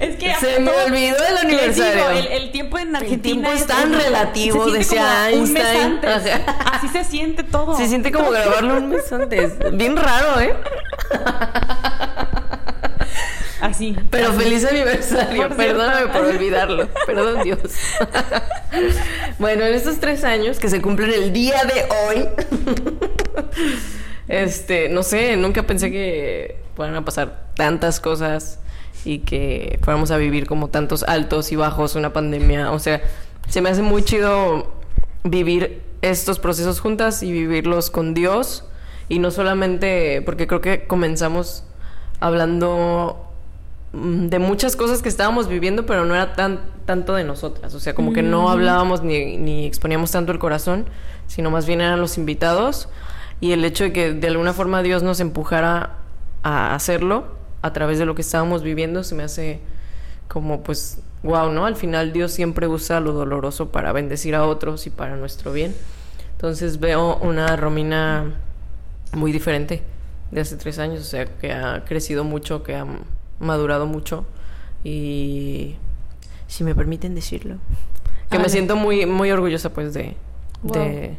Es 0.00 0.16
que 0.16 0.34
Se 0.36 0.60
me 0.60 0.70
olvidó 0.70 1.16
el 1.28 1.36
aniversario. 1.38 2.08
digo, 2.08 2.10
el, 2.10 2.26
el 2.28 2.52
tiempo 2.52 2.78
en 2.78 2.94
Argentina 2.94 3.48
tiempo 3.48 3.50
es 3.52 3.66
tan 3.66 3.92
relativo, 3.92 4.70
decía 4.70 5.26
como 5.30 5.42
un 5.42 5.52
mes 5.52 5.64
Einstein. 5.64 5.92
antes. 6.06 6.32
Así 6.72 6.88
se 6.88 7.04
siente 7.04 7.42
todo. 7.42 7.76
Se 7.76 7.88
siente 7.88 8.12
como 8.12 8.30
grabarlo 8.30 8.76
un 8.76 8.90
mes 8.90 9.12
antes. 9.12 9.54
Bien 9.72 9.96
raro, 9.96 10.40
¿eh? 10.40 10.54
Así. 13.60 13.96
Pero 14.10 14.32
feliz 14.34 14.64
aniversario. 14.66 15.48
Por 15.48 15.56
Perdóname 15.56 15.96
cierto. 15.96 16.12
por 16.18 16.26
olvidarlo. 16.26 16.88
Perdón, 17.06 17.42
Dios. 17.42 17.58
bueno, 19.38 19.64
en 19.64 19.74
estos 19.74 19.98
tres 20.00 20.22
años 20.22 20.58
que 20.58 20.68
se 20.68 20.82
cumplen 20.82 21.12
el 21.12 21.32
día 21.32 21.62
de 21.64 21.86
hoy, 22.06 22.28
este, 24.28 24.88
no 24.88 25.02
sé, 25.02 25.36
nunca 25.36 25.64
pensé 25.64 25.90
que 25.90 26.56
fueran 26.74 26.96
a 26.96 27.04
pasar 27.04 27.50
tantas 27.54 28.00
cosas 28.00 28.58
y 29.04 29.18
que 29.20 29.78
fuéramos 29.82 30.10
a 30.10 30.16
vivir 30.16 30.46
como 30.46 30.68
tantos 30.68 31.02
altos 31.02 31.52
y 31.52 31.56
bajos, 31.56 31.94
una 31.94 32.12
pandemia. 32.12 32.72
O 32.72 32.78
sea, 32.78 33.02
se 33.48 33.60
me 33.60 33.68
hace 33.68 33.82
muy 33.82 34.02
chido 34.02 34.72
vivir 35.24 35.82
estos 36.02 36.38
procesos 36.38 36.80
juntas 36.80 37.22
y 37.22 37.32
vivirlos 37.32 37.90
con 37.90 38.14
Dios. 38.14 38.64
Y 39.08 39.18
no 39.18 39.30
solamente, 39.30 40.22
porque 40.22 40.46
creo 40.46 40.62
que 40.62 40.86
comenzamos 40.86 41.64
hablando 42.20 43.30
mm, 43.92 44.28
de 44.28 44.38
muchas 44.38 44.76
cosas 44.76 45.02
que 45.02 45.10
estábamos 45.10 45.48
viviendo, 45.48 45.84
pero 45.84 46.06
no 46.06 46.14
era 46.14 46.34
tan 46.34 46.60
tanto 46.86 47.14
de 47.14 47.24
nosotras. 47.24 47.74
O 47.74 47.80
sea, 47.80 47.94
como 47.94 48.12
que 48.12 48.22
no 48.22 48.50
hablábamos 48.50 49.02
ni, 49.02 49.36
ni 49.36 49.66
exponíamos 49.66 50.10
tanto 50.10 50.32
el 50.32 50.38
corazón, 50.38 50.86
sino 51.26 51.50
más 51.50 51.66
bien 51.66 51.80
eran 51.80 52.00
los 52.00 52.16
invitados. 52.18 52.88
Y 53.40 53.52
el 53.52 53.64
hecho 53.64 53.84
de 53.84 53.92
que 53.92 54.12
de 54.12 54.26
alguna 54.28 54.52
forma 54.52 54.82
Dios 54.82 55.02
nos 55.02 55.20
empujara 55.20 55.98
a 56.42 56.74
hacerlo 56.74 57.26
a 57.62 57.72
través 57.72 57.98
de 57.98 58.04
lo 58.04 58.14
que 58.14 58.22
estábamos 58.22 58.62
viviendo 58.62 59.02
se 59.04 59.14
me 59.14 59.22
hace 59.22 59.60
como 60.28 60.62
pues 60.62 61.00
wow, 61.22 61.50
¿no? 61.50 61.66
Al 61.66 61.76
final 61.76 62.12
Dios 62.12 62.32
siempre 62.32 62.68
usa 62.68 63.00
lo 63.00 63.12
doloroso 63.12 63.70
para 63.70 63.92
bendecir 63.92 64.34
a 64.34 64.46
otros 64.46 64.86
y 64.86 64.90
para 64.90 65.16
nuestro 65.16 65.52
bien. 65.52 65.74
Entonces 66.32 66.78
veo 66.78 67.16
una 67.16 67.56
Romina 67.56 68.34
muy 69.12 69.32
diferente 69.32 69.82
de 70.30 70.40
hace 70.40 70.56
tres 70.56 70.78
años, 70.78 71.00
o 71.00 71.04
sea, 71.04 71.24
que 71.24 71.52
ha 71.52 71.84
crecido 71.84 72.24
mucho, 72.24 72.62
que 72.62 72.76
ha 72.76 72.86
madurado 73.40 73.86
mucho 73.86 74.26
y 74.82 75.76
si 76.46 76.64
me 76.64 76.74
permiten 76.74 77.14
decirlo, 77.14 77.56
que 78.30 78.38
me 78.38 78.48
siento 78.48 78.76
muy 78.76 79.06
muy 79.06 79.30
orgullosa 79.30 79.72
pues 79.72 79.94
de, 79.94 80.16
de, 80.62 81.16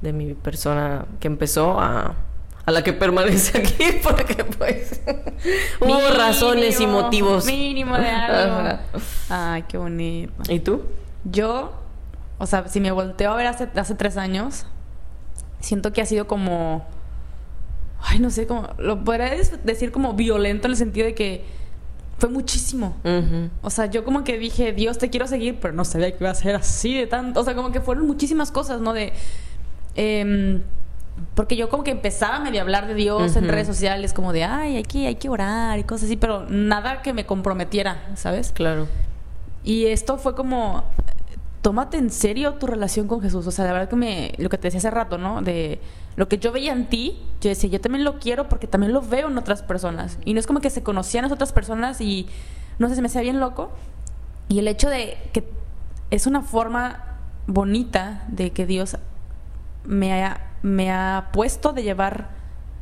de 0.00 0.12
mi 0.12 0.34
persona 0.34 1.06
que 1.18 1.28
empezó 1.28 1.78
a 1.80 2.16
a 2.66 2.72
la 2.72 2.82
que 2.82 2.92
permanece 2.92 3.58
aquí 3.58 3.98
porque 4.02 4.44
pues 4.44 5.00
hubo 5.80 6.10
razones 6.16 6.80
y 6.80 6.86
motivos. 6.86 7.46
Mínimo 7.46 7.96
de 7.96 8.08
algo. 8.08 8.78
Ay, 9.28 9.64
qué 9.68 9.78
bonito. 9.78 10.32
¿Y 10.48 10.60
tú? 10.60 10.82
Yo, 11.24 11.72
o 12.38 12.46
sea, 12.46 12.68
si 12.68 12.80
me 12.80 12.90
volteo 12.90 13.32
a 13.32 13.36
ver 13.36 13.46
hace, 13.46 13.68
hace 13.74 13.94
tres 13.94 14.16
años, 14.16 14.66
siento 15.60 15.92
que 15.92 16.02
ha 16.02 16.06
sido 16.06 16.26
como, 16.26 16.86
ay, 18.00 18.18
no 18.18 18.30
sé, 18.30 18.46
como, 18.46 18.68
lo 18.78 19.04
podría 19.04 19.30
decir 19.64 19.92
como 19.92 20.14
violento 20.14 20.66
en 20.66 20.72
el 20.72 20.76
sentido 20.76 21.06
de 21.06 21.14
que 21.14 21.44
fue 22.18 22.28
muchísimo. 22.28 22.96
O 23.62 23.70
sea, 23.70 23.86
yo 23.86 24.04
como 24.04 24.24
que 24.24 24.38
dije, 24.38 24.72
Dios, 24.72 24.98
te 24.98 25.08
quiero 25.08 25.26
seguir, 25.26 25.58
pero 25.60 25.72
no 25.72 25.84
sabía 25.84 26.10
que 26.10 26.18
iba 26.22 26.30
a 26.30 26.34
ser 26.34 26.54
así 26.54 26.94
de 26.94 27.06
tanto. 27.06 27.40
O 27.40 27.44
sea, 27.44 27.54
como 27.54 27.72
que 27.72 27.80
fueron 27.80 28.06
muchísimas 28.06 28.50
cosas, 28.50 28.80
¿no? 28.80 28.92
De... 28.92 29.12
Eh, 29.96 30.60
porque 31.34 31.56
yo 31.56 31.68
como 31.68 31.84
que 31.84 31.90
empezaba 31.90 32.36
a 32.36 32.40
medio 32.40 32.60
hablar 32.60 32.86
de 32.86 32.94
Dios 32.94 33.36
en 33.36 33.48
redes 33.48 33.66
sociales, 33.66 34.12
como 34.12 34.32
de, 34.32 34.44
ay, 34.44 34.76
hay 34.76 34.82
que, 34.82 35.06
hay 35.06 35.16
que 35.16 35.28
orar 35.28 35.78
y 35.78 35.84
cosas 35.84 36.04
así, 36.04 36.16
pero 36.16 36.46
nada 36.48 37.02
que 37.02 37.12
me 37.12 37.26
comprometiera, 37.26 38.10
¿sabes? 38.14 38.52
Claro. 38.52 38.88
Y 39.62 39.86
esto 39.86 40.16
fue 40.16 40.34
como, 40.34 40.84
tómate 41.62 41.98
en 41.98 42.10
serio 42.10 42.54
tu 42.54 42.66
relación 42.66 43.06
con 43.06 43.20
Jesús. 43.20 43.46
O 43.46 43.50
sea, 43.50 43.66
la 43.66 43.72
verdad 43.72 43.88
que 43.88 43.96
me, 43.96 44.32
lo 44.38 44.48
que 44.48 44.56
te 44.56 44.68
decía 44.68 44.78
hace 44.78 44.90
rato, 44.90 45.18
¿no? 45.18 45.42
De 45.42 45.80
lo 46.16 46.28
que 46.28 46.38
yo 46.38 46.52
veía 46.52 46.72
en 46.72 46.86
ti, 46.88 47.22
yo 47.40 47.50
decía, 47.50 47.68
yo 47.68 47.80
también 47.80 48.04
lo 48.04 48.18
quiero 48.18 48.48
porque 48.48 48.66
también 48.66 48.92
lo 48.92 49.02
veo 49.02 49.28
en 49.28 49.36
otras 49.36 49.62
personas. 49.62 50.18
Y 50.24 50.34
no 50.34 50.40
es 50.40 50.46
como 50.46 50.60
que 50.60 50.70
se 50.70 50.82
conocían 50.82 51.24
las 51.24 51.32
otras 51.32 51.52
personas 51.52 52.00
y, 52.00 52.28
no 52.78 52.88
sé, 52.88 52.94
se 52.94 53.02
me 53.02 53.08
hacía 53.08 53.20
bien 53.20 53.40
loco. 53.40 53.70
Y 54.48 54.58
el 54.58 54.68
hecho 54.68 54.88
de 54.88 55.18
que 55.32 55.44
es 56.10 56.26
una 56.26 56.42
forma 56.42 57.18
bonita 57.46 58.24
de 58.28 58.50
que 58.50 58.66
Dios 58.66 58.96
me 59.84 60.12
haya 60.12 60.50
me 60.62 60.90
ha 60.90 61.30
puesto 61.32 61.72
de 61.72 61.82
llevar 61.82 62.28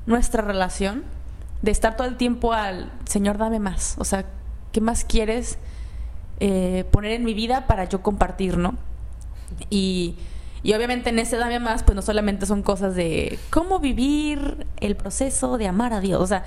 nuestra 0.06 0.42
relación, 0.42 1.04
de 1.62 1.70
estar 1.70 1.96
todo 1.96 2.06
el 2.06 2.16
tiempo 2.16 2.52
al 2.52 2.90
Señor, 3.04 3.38
dame 3.38 3.60
más. 3.60 3.96
O 3.98 4.04
sea, 4.04 4.24
¿qué 4.72 4.80
más 4.80 5.04
quieres 5.04 5.58
eh, 6.40 6.84
poner 6.90 7.12
en 7.12 7.24
mi 7.24 7.34
vida 7.34 7.66
para 7.66 7.84
yo 7.84 8.02
compartir, 8.02 8.58
no? 8.58 8.74
Y, 9.70 10.16
y 10.62 10.74
obviamente 10.74 11.10
en 11.10 11.18
ese 11.18 11.36
dame 11.36 11.60
más, 11.60 11.82
pues 11.82 11.94
no 11.94 12.02
solamente 12.02 12.46
son 12.46 12.62
cosas 12.62 12.94
de 12.94 13.38
cómo 13.50 13.78
vivir 13.78 14.66
el 14.80 14.96
proceso 14.96 15.58
de 15.58 15.68
amar 15.68 15.92
a 15.92 16.00
Dios. 16.00 16.20
O 16.20 16.26
sea, 16.26 16.44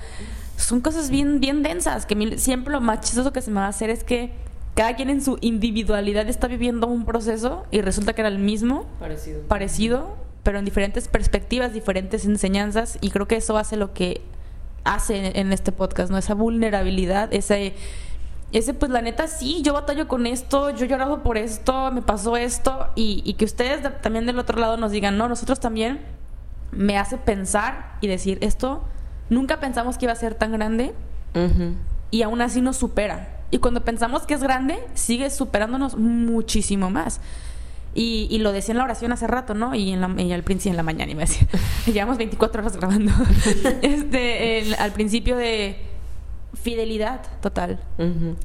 son 0.56 0.80
cosas 0.80 1.10
bien, 1.10 1.40
bien 1.40 1.62
densas, 1.62 2.06
que 2.06 2.38
siempre 2.38 2.72
lo 2.72 2.80
más 2.80 3.00
chistoso 3.00 3.32
que 3.32 3.42
se 3.42 3.50
me 3.50 3.60
va 3.60 3.66
a 3.66 3.70
hacer 3.70 3.90
es 3.90 4.04
que 4.04 4.32
cada 4.74 4.96
quien 4.96 5.10
en 5.10 5.22
su 5.22 5.38
individualidad 5.40 6.28
está 6.28 6.46
viviendo 6.46 6.86
un 6.86 7.04
proceso 7.04 7.66
y 7.70 7.80
resulta 7.82 8.14
que 8.14 8.22
era 8.22 8.28
el 8.28 8.38
mismo, 8.38 8.86
parecido, 8.98 9.42
parecido 9.42 10.21
pero 10.42 10.58
en 10.58 10.64
diferentes 10.64 11.08
perspectivas, 11.08 11.72
diferentes 11.72 12.24
enseñanzas, 12.24 12.98
y 13.00 13.10
creo 13.10 13.26
que 13.28 13.36
eso 13.36 13.56
hace 13.56 13.76
lo 13.76 13.92
que 13.92 14.22
hace 14.84 15.38
en, 15.38 15.52
este 15.52 15.70
podcast, 15.70 16.10
¿no? 16.10 16.18
Esa 16.18 16.34
vulnerabilidad, 16.34 17.32
ese, 17.32 17.74
ese, 18.50 18.74
pues 18.74 18.90
la 18.90 19.00
neta, 19.00 19.28
sí, 19.28 19.62
yo 19.62 19.72
batallo 19.72 20.08
con 20.08 20.26
esto, 20.26 20.70
yo 20.70 20.84
he 20.84 20.88
llorado 20.88 21.22
por 21.22 21.38
esto, 21.38 21.92
me 21.92 22.02
pasó 22.02 22.36
esto, 22.36 22.88
y, 22.96 23.34
que 23.34 23.44
ustedes 23.44 23.80
también 24.00 24.26
del 24.26 24.38
otro 24.38 24.58
lado 24.58 24.76
nos 24.76 24.90
digan, 24.90 25.16
no, 25.16 25.28
nosotros 25.28 25.60
también, 25.60 26.00
me 26.72 26.98
hace 26.98 27.18
pensar 27.18 27.96
y 28.00 28.08
decir, 28.08 28.38
esto 28.40 28.82
nunca 29.30 29.60
pensamos 29.60 29.98
que 29.98 30.06
iba 30.06 30.12
a 30.12 30.16
ser 30.16 30.34
tan 30.34 30.52
grande, 30.52 30.92
y 32.10 32.22
aún 32.22 32.40
así 32.40 32.60
nos 32.60 32.76
supera. 32.76 33.38
Y 33.52 33.58
cuando 33.58 33.84
pensamos 33.84 34.22
que 34.22 34.34
es 34.34 34.42
grande, 34.42 34.82
sigue 34.94 35.30
superándonos 35.30 35.96
muchísimo 35.96 36.90
más. 36.90 37.20
Y, 37.94 38.38
lo 38.38 38.52
decía 38.52 38.72
en 38.72 38.78
la 38.78 38.84
oración 38.84 39.12
hace 39.12 39.26
rato, 39.26 39.54
¿no? 39.54 39.74
Y, 39.74 39.92
en 39.92 40.00
la, 40.00 40.06
al 40.06 40.42
principio, 40.42 40.70
en 40.70 40.76
la 40.76 40.82
mañana, 40.82 41.12
y 41.12 41.14
me 41.14 41.22
decía, 41.22 41.46
llevamos 41.86 42.16
24 42.16 42.62
horas 42.62 42.76
grabando. 42.76 43.12
este, 43.82 44.74
al 44.78 44.92
principio 44.92 45.36
de 45.36 45.76
fidelidad 46.54 47.22
total. 47.40 47.80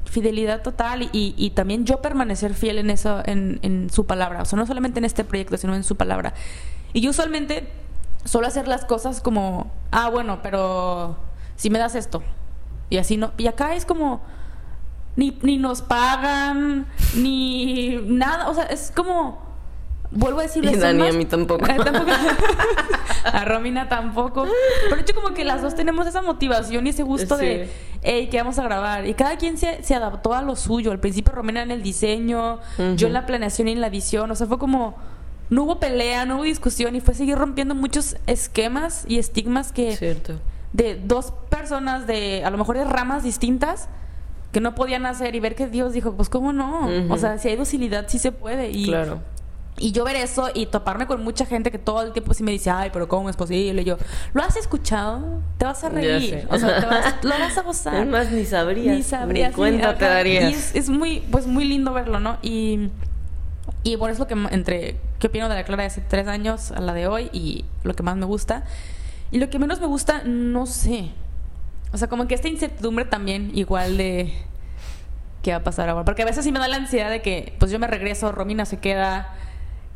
Fidelidad 0.04 0.62
total 0.62 1.02
y, 1.12 1.34
y, 1.36 1.50
también 1.50 1.84
yo 1.84 2.02
permanecer 2.02 2.54
fiel 2.54 2.78
en 2.78 2.90
eso, 2.90 3.22
en, 3.24 3.58
en, 3.62 3.90
su 3.90 4.06
palabra. 4.06 4.42
O 4.42 4.44
sea, 4.44 4.58
no 4.58 4.66
solamente 4.66 4.98
en 4.98 5.04
este 5.04 5.24
proyecto, 5.24 5.56
sino 5.56 5.74
en 5.74 5.84
su 5.84 5.96
palabra. 5.96 6.34
Y 6.92 7.00
yo 7.00 7.10
usualmente 7.10 7.68
suelo 8.24 8.46
hacer 8.46 8.68
las 8.68 8.84
cosas 8.84 9.20
como, 9.20 9.72
ah, 9.90 10.10
bueno, 10.10 10.40
pero 10.42 11.16
si 11.56 11.70
me 11.70 11.78
das 11.78 11.94
esto. 11.94 12.22
Y 12.90 12.98
así 12.98 13.16
no. 13.16 13.32
Y 13.38 13.46
acá 13.46 13.74
es 13.74 13.84
como 13.84 14.20
ni, 15.18 15.36
ni 15.42 15.56
nos 15.56 15.82
pagan, 15.82 16.86
ni 17.16 17.96
nada. 18.06 18.48
O 18.48 18.54
sea, 18.54 18.64
es 18.64 18.92
como. 18.94 19.48
Vuelvo 20.12 20.38
a 20.38 20.44
decirles. 20.44 20.76
Y 20.76 20.78
Dani, 20.78 21.08
a 21.08 21.12
mí 21.12 21.24
tampoco. 21.24 21.66
a 23.24 23.44
Romina 23.44 23.88
tampoco. 23.88 24.46
Pero 24.88 25.00
hecho, 25.00 25.16
como 25.16 25.34
que 25.34 25.44
las 25.44 25.60
dos 25.60 25.74
tenemos 25.74 26.06
esa 26.06 26.22
motivación 26.22 26.86
y 26.86 26.90
ese 26.90 27.02
gusto 27.02 27.36
de, 27.36 27.68
hey, 28.02 28.28
que 28.30 28.38
vamos 28.38 28.60
a 28.60 28.62
grabar. 28.62 29.06
Y 29.06 29.14
cada 29.14 29.36
quien 29.36 29.58
se, 29.58 29.82
se, 29.82 29.96
adaptó 29.96 30.34
a 30.34 30.42
lo 30.42 30.54
suyo. 30.54 30.92
Al 30.92 31.00
principio, 31.00 31.34
Romina 31.34 31.62
en 31.62 31.72
el 31.72 31.82
diseño, 31.82 32.60
yo 32.94 33.08
en 33.08 33.12
la 33.12 33.26
planeación 33.26 33.66
y 33.66 33.72
en 33.72 33.80
la 33.80 33.88
edición. 33.88 34.30
O 34.30 34.36
sea, 34.36 34.46
fue 34.46 34.58
como. 34.58 34.96
No 35.50 35.64
hubo 35.64 35.80
pelea, 35.80 36.26
no 36.26 36.36
hubo 36.36 36.44
discusión 36.44 36.94
y 36.94 37.00
fue 37.00 37.14
seguir 37.14 37.36
rompiendo 37.36 37.74
muchos 37.74 38.16
esquemas 38.28 39.04
y 39.08 39.18
estigmas 39.18 39.72
que. 39.72 39.96
Cierto. 39.96 40.38
De 40.72 40.94
dos 40.94 41.32
personas 41.50 42.06
de, 42.06 42.44
a 42.44 42.50
lo 42.50 42.58
mejor 42.58 42.76
de 42.76 42.84
ramas 42.84 43.24
distintas, 43.24 43.88
que 44.52 44.60
no 44.60 44.74
podían 44.74 45.06
hacer 45.06 45.34
y 45.34 45.40
ver 45.40 45.54
que 45.54 45.66
Dios 45.66 45.92
dijo, 45.92 46.14
pues 46.14 46.28
cómo 46.28 46.52
no, 46.52 46.88
o 47.10 47.16
sea, 47.18 47.38
si 47.38 47.48
hay 47.48 47.56
docilidad 47.56 48.06
sí 48.08 48.18
se 48.18 48.32
puede 48.32 48.70
y 48.70 48.84
claro. 48.84 49.20
Y 49.80 49.92
yo 49.92 50.04
ver 50.04 50.16
eso 50.16 50.48
y 50.54 50.66
toparme 50.66 51.06
con 51.06 51.22
mucha 51.22 51.46
gente 51.46 51.70
que 51.70 51.78
todo 51.78 52.02
el 52.02 52.12
tiempo 52.12 52.34
sí 52.34 52.42
me 52.42 52.50
dice, 52.50 52.70
ay, 52.70 52.90
pero 52.92 53.08
¿cómo 53.08 53.30
es 53.30 53.36
posible? 53.36 53.82
Y 53.82 53.84
yo, 53.84 53.96
¿lo 54.32 54.42
has 54.42 54.56
escuchado? 54.56 55.40
Te 55.56 55.64
vas 55.64 55.84
a 55.84 55.88
reír. 55.88 56.46
O 56.50 56.58
sea, 56.58 56.80
te 56.80 56.86
vas, 56.86 57.14
lo 57.22 57.30
vas 57.30 57.58
a 57.58 57.62
gozar. 57.62 58.06
más 58.06 58.30
ni 58.30 58.44
sabrías. 58.44 58.96
Ni 58.96 59.02
sabrías. 59.02 59.50
Ni 59.50 59.54
cuenta 59.54 59.96
te 59.96 60.04
darías. 60.04 60.50
Y 60.50 60.54
es, 60.54 60.74
es, 60.74 60.88
muy, 60.88 61.20
pues 61.30 61.46
muy 61.46 61.64
lindo 61.64 61.92
verlo, 61.92 62.18
¿no? 62.18 62.38
Y, 62.42 62.90
y 63.84 63.96
bueno, 63.96 64.12
es 64.12 64.18
lo 64.18 64.26
que 64.26 64.34
entre, 64.50 64.96
¿qué 65.18 65.28
opino 65.28 65.48
de 65.48 65.54
la 65.54 65.64
Clara 65.64 65.82
de 65.82 65.86
hace 65.86 66.00
tres 66.00 66.26
años 66.26 66.72
a 66.72 66.80
la 66.80 66.92
de 66.92 67.06
hoy? 67.06 67.30
Y 67.32 67.64
lo 67.84 67.94
que 67.94 68.02
más 68.02 68.16
me 68.16 68.26
gusta. 68.26 68.64
Y 69.30 69.38
lo 69.38 69.48
que 69.50 69.58
menos 69.58 69.80
me 69.80 69.86
gusta, 69.86 70.22
no 70.24 70.66
sé. 70.66 71.10
O 71.92 71.98
sea, 71.98 72.08
como 72.08 72.28
que 72.28 72.34
esta 72.34 72.48
incertidumbre 72.48 73.04
también, 73.04 73.50
igual 73.54 73.96
de 73.96 74.34
qué 75.42 75.52
va 75.52 75.58
a 75.58 75.64
pasar 75.64 75.88
ahora. 75.88 76.04
Porque 76.04 76.22
a 76.22 76.26
veces 76.26 76.44
sí 76.44 76.52
me 76.52 76.58
da 76.58 76.68
la 76.68 76.76
ansiedad 76.76 77.10
de 77.10 77.22
que, 77.22 77.54
pues 77.58 77.70
yo 77.70 77.78
me 77.78 77.86
regreso, 77.86 78.32
Romina 78.32 78.64
se 78.64 78.78
queda. 78.78 79.34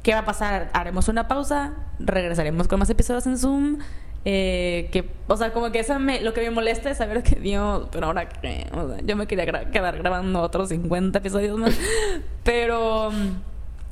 ¿Qué 0.03 0.15
va 0.15 0.21
a 0.21 0.25
pasar? 0.25 0.71
Haremos 0.73 1.09
una 1.09 1.29
pausa, 1.29 1.75
regresaremos 1.99 2.67
con 2.67 2.79
más 2.79 2.91
episodios 2.91 3.27
en 3.27 3.39
Zoom. 3.39 3.79
Eh, 4.25 4.89
que, 4.93 5.09
o 5.27 5.37
sea, 5.37 5.53
como 5.53 5.73
que 5.73 5.81
eso 5.81 5.99
me, 5.99 6.21
lo 6.21 6.33
que 6.33 6.43
me 6.43 6.51
molesta 6.51 6.91
es 6.91 6.99
saber 6.99 7.23
que 7.23 7.37
Dios, 7.37 7.89
pero 7.91 8.07
ahora 8.07 8.29
que, 8.29 8.69
o 8.73 8.89
sea, 8.89 9.01
yo 9.05 9.17
me 9.17 9.27
quería 9.27 9.71
quedar 9.71 9.99
grabando 9.99 10.41
otros 10.41 10.69
50 10.69 11.19
episodios 11.19 11.59
más. 11.59 11.77
pero, 12.45 13.11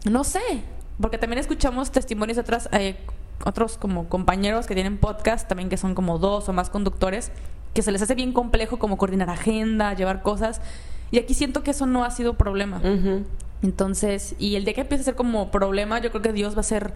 no 0.08 0.24
sé, 0.24 0.40
porque 1.00 1.18
también 1.18 1.38
escuchamos 1.38 1.90
testimonios 1.90 2.36
de 2.36 2.42
otras, 2.42 2.68
eh, 2.72 2.96
otros 3.44 3.76
como 3.76 4.08
compañeros 4.08 4.66
que 4.66 4.74
tienen 4.74 4.98
podcast, 4.98 5.48
también 5.48 5.68
que 5.68 5.76
son 5.76 5.94
como 5.94 6.18
dos 6.18 6.48
o 6.48 6.52
más 6.52 6.70
conductores 6.70 7.32
que 7.74 7.82
se 7.82 7.92
les 7.92 8.02
hace 8.02 8.14
bien 8.14 8.32
complejo 8.32 8.78
como 8.78 8.96
coordinar 8.96 9.30
agenda, 9.30 9.94
llevar 9.94 10.22
cosas. 10.22 10.60
Y 11.10 11.18
aquí 11.18 11.34
siento 11.34 11.62
que 11.62 11.72
eso 11.72 11.86
no 11.86 12.04
ha 12.04 12.10
sido 12.10 12.34
problema. 12.34 12.80
Entonces, 13.62 14.34
y 14.38 14.56
el 14.56 14.64
día 14.64 14.74
que 14.74 14.80
empiece 14.82 15.02
a 15.02 15.04
ser 15.04 15.14
como 15.14 15.50
problema, 15.50 16.00
yo 16.00 16.10
creo 16.10 16.22
que 16.22 16.32
Dios 16.32 16.56
va 16.56 16.60
a 16.60 16.64
ser 16.64 16.94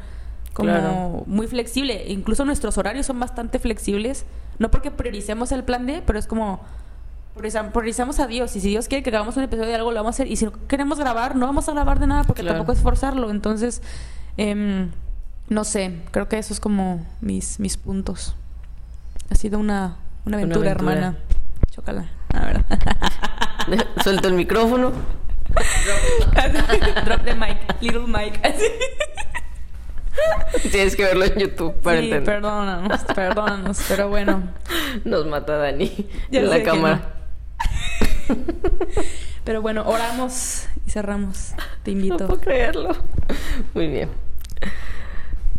como 0.52 1.24
muy 1.26 1.46
flexible. 1.46 2.04
Incluso 2.08 2.44
nuestros 2.44 2.78
horarios 2.78 3.06
son 3.06 3.18
bastante 3.20 3.58
flexibles. 3.58 4.24
No 4.58 4.70
porque 4.70 4.90
prioricemos 4.90 5.52
el 5.52 5.64
plan 5.64 5.86
D, 5.86 6.02
pero 6.06 6.18
es 6.18 6.26
como, 6.28 6.60
priorizamos 7.34 8.20
a 8.20 8.26
Dios 8.26 8.54
y 8.54 8.60
si 8.60 8.68
Dios 8.68 8.86
quiere 8.86 9.02
que 9.02 9.10
hagamos 9.10 9.36
un 9.36 9.42
episodio 9.42 9.68
de 9.68 9.74
algo 9.74 9.90
lo 9.90 9.96
vamos 9.96 10.14
a 10.14 10.16
hacer 10.16 10.28
y 10.28 10.36
si 10.36 10.44
no 10.44 10.52
queremos 10.68 10.98
grabar 10.98 11.34
no 11.34 11.46
vamos 11.46 11.68
a 11.68 11.72
grabar 11.72 11.98
de 11.98 12.06
nada 12.06 12.22
porque 12.22 12.44
tampoco 12.44 12.70
es 12.70 12.78
forzarlo 12.78 13.30
entonces 13.30 13.82
em, 14.36 14.92
no 15.48 15.64
sé 15.64 16.00
creo 16.12 16.28
que 16.28 16.38
eso 16.38 16.54
es 16.54 16.60
como 16.60 17.04
mis 17.20 17.58
mis 17.58 17.76
puntos 17.76 18.36
ha 19.30 19.34
sido 19.34 19.58
una, 19.58 19.96
una, 20.24 20.38
aventura, 20.38 20.70
hermana 20.70 21.16
chócala 21.70 22.06
a 22.32 22.46
ver 22.46 22.64
suelto 24.02 24.28
el 24.28 24.34
micrófono 24.34 24.92
drop 27.04 27.24
the 27.24 27.34
mic 27.34 27.58
little 27.80 28.06
mic 28.06 28.40
Tienes 30.70 30.94
que 30.94 31.04
verlo 31.04 31.24
en 31.24 31.34
YouTube 31.34 31.74
para 31.80 31.98
sí, 31.98 32.04
entender. 32.04 32.36
Perdónanos, 32.36 33.02
perdónanos, 33.02 33.84
pero 33.88 34.08
bueno. 34.08 34.44
Nos 35.04 35.26
mata 35.26 35.56
Dani 35.56 36.08
en 36.30 36.48
la 36.48 36.62
cámara. 36.62 37.14
Pero 39.44 39.60
bueno, 39.60 39.82
oramos 39.86 40.68
y 40.86 40.90
cerramos. 40.90 41.54
Te 41.82 41.90
invito. 41.90 42.18
No 42.18 42.26
puedo 42.28 42.40
creerlo. 42.40 42.96
Muy 43.74 43.88
bien. 43.88 44.08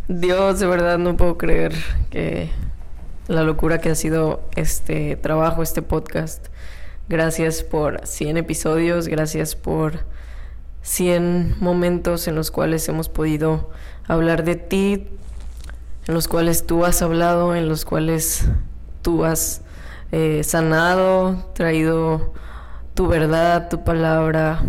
Dios, 0.08 0.60
de 0.60 0.68
verdad 0.68 0.98
no 0.98 1.18
puedo 1.18 1.38
creer 1.38 1.74
que 2.10 2.50
la 3.28 3.44
locura 3.44 3.80
que 3.80 3.90
ha 3.90 3.96
sido 3.96 4.42
este 4.56 5.16
trabajo, 5.16 5.64
este 5.64 5.82
podcast. 5.82 6.48
Gracias 7.10 7.64
por 7.64 8.06
100 8.06 8.38
episodios, 8.38 9.08
gracias 9.08 9.56
por 9.56 10.06
100 10.82 11.56
momentos 11.60 12.28
en 12.28 12.36
los 12.36 12.52
cuales 12.52 12.88
hemos 12.90 13.10
podido 13.10 13.72
hablar 14.08 14.44
de 14.44 14.56
ti, 14.56 15.08
en 16.08 16.14
los 16.14 16.28
cuales 16.28 16.68
tú 16.68 16.86
has 16.86 17.02
hablado, 17.02 17.56
en 17.56 17.68
los 17.68 17.86
cuales 17.86 18.48
tú 19.02 19.26
has 19.26 19.62
eh, 20.12 20.44
sanado, 20.44 21.52
traído 21.54 22.34
tu 22.94 23.08
verdad, 23.08 23.70
tu 23.70 23.84
palabra, 23.84 24.62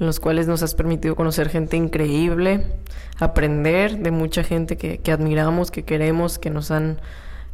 en 0.00 0.06
los 0.06 0.20
cuales 0.20 0.48
nos 0.48 0.62
has 0.62 0.74
permitido 0.74 1.14
conocer 1.14 1.48
gente 1.48 1.76
increíble, 1.76 2.66
aprender 3.18 3.98
de 3.98 4.10
mucha 4.10 4.42
gente 4.42 4.76
que, 4.76 5.12
admiramos, 5.12 5.70
que 5.70 5.84
queremos, 5.84 6.38
que 6.38 6.50
nos 6.50 6.70
han 6.70 7.00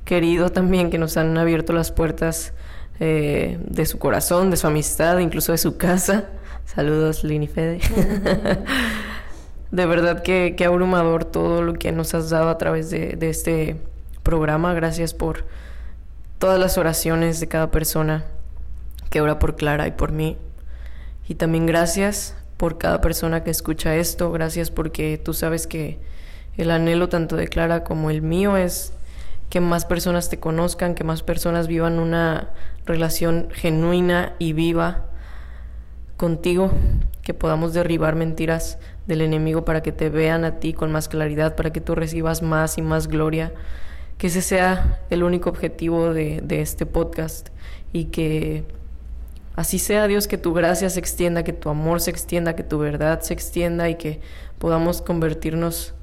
querido 0.08 0.48
también, 0.48 0.88
que 0.88 0.96
nos 0.96 1.18
han 1.18 1.36
abierto 1.36 1.74
las 1.74 1.92
puertas 1.92 2.54
eh, 2.98 3.58
de 3.60 3.84
su 3.84 3.98
corazón, 3.98 4.50
de 4.50 4.56
su 4.56 4.66
amistad, 4.66 5.18
incluso 5.18 5.52
de 5.52 5.58
su 5.58 5.76
casa. 5.76 6.30
Saludos, 6.64 7.24
Lini 7.24 7.46
Fede. 7.46 7.80
de 9.70 9.86
verdad 9.86 10.22
que, 10.22 10.54
que, 10.56 10.64
abrumador 10.64 11.26
todo 11.26 11.60
lo 11.60 11.74
que 11.74 11.92
nos 11.92 12.14
has 12.14 12.30
dado 12.30 12.48
a 12.48 12.56
través 12.56 12.88
de, 12.88 13.16
de 13.16 13.28
este 13.28 13.76
programa. 14.22 14.72
Gracias 14.72 15.12
por 15.12 15.44
todas 16.38 16.58
las 16.58 16.78
oraciones 16.78 17.38
de 17.38 17.48
cada 17.48 17.70
persona 17.70 18.24
que 19.10 19.20
ora 19.20 19.38
por 19.38 19.56
Clara 19.56 19.86
y 19.88 19.90
por 19.90 20.12
mí. 20.12 20.38
Y 21.28 21.34
también 21.34 21.66
gracias 21.66 22.34
por 22.56 22.78
cada 22.78 23.02
persona 23.02 23.44
que 23.44 23.50
escucha 23.50 23.94
esto, 23.94 24.32
gracias 24.32 24.70
porque 24.70 25.20
tú 25.22 25.34
sabes 25.34 25.66
que 25.66 25.98
el 26.56 26.70
anhelo 26.70 27.10
tanto 27.10 27.36
de 27.36 27.46
Clara 27.46 27.84
como 27.84 28.08
el 28.08 28.22
mío 28.22 28.56
es 28.56 28.94
que 29.50 29.60
más 29.60 29.84
personas 29.84 30.28
te 30.28 30.38
conozcan, 30.38 30.94
que 30.94 31.04
más 31.04 31.22
personas 31.22 31.68
vivan 31.68 31.98
una 31.98 32.50
relación 32.84 33.48
genuina 33.52 34.34
y 34.38 34.52
viva 34.52 35.06
contigo, 36.16 36.70
que 37.22 37.34
podamos 37.34 37.72
derribar 37.72 38.14
mentiras 38.14 38.78
del 39.06 39.20
enemigo 39.20 39.64
para 39.64 39.82
que 39.82 39.92
te 39.92 40.10
vean 40.10 40.44
a 40.44 40.58
ti 40.58 40.72
con 40.72 40.92
más 40.92 41.08
claridad, 41.08 41.56
para 41.56 41.70
que 41.70 41.80
tú 41.80 41.94
recibas 41.94 42.42
más 42.42 42.76
y 42.78 42.82
más 42.82 43.08
gloria, 43.08 43.52
que 44.18 44.26
ese 44.26 44.42
sea 44.42 45.00
el 45.10 45.22
único 45.22 45.48
objetivo 45.48 46.12
de, 46.12 46.40
de 46.42 46.60
este 46.60 46.86
podcast 46.86 47.48
y 47.92 48.06
que 48.06 48.64
Así 49.58 49.80
sea 49.80 50.06
Dios 50.06 50.28
que 50.28 50.38
tu 50.38 50.54
gracia 50.54 50.88
se 50.88 51.00
extienda, 51.00 51.42
que 51.42 51.52
tu 51.52 51.68
amor 51.68 52.00
se 52.00 52.12
extienda, 52.12 52.54
que 52.54 52.62
tu 52.62 52.78
verdad 52.78 53.22
se 53.22 53.34
extienda 53.34 53.88
y 53.88 53.96
que 53.96 54.20
podamos 54.60 55.02
convertirnos 55.02 55.94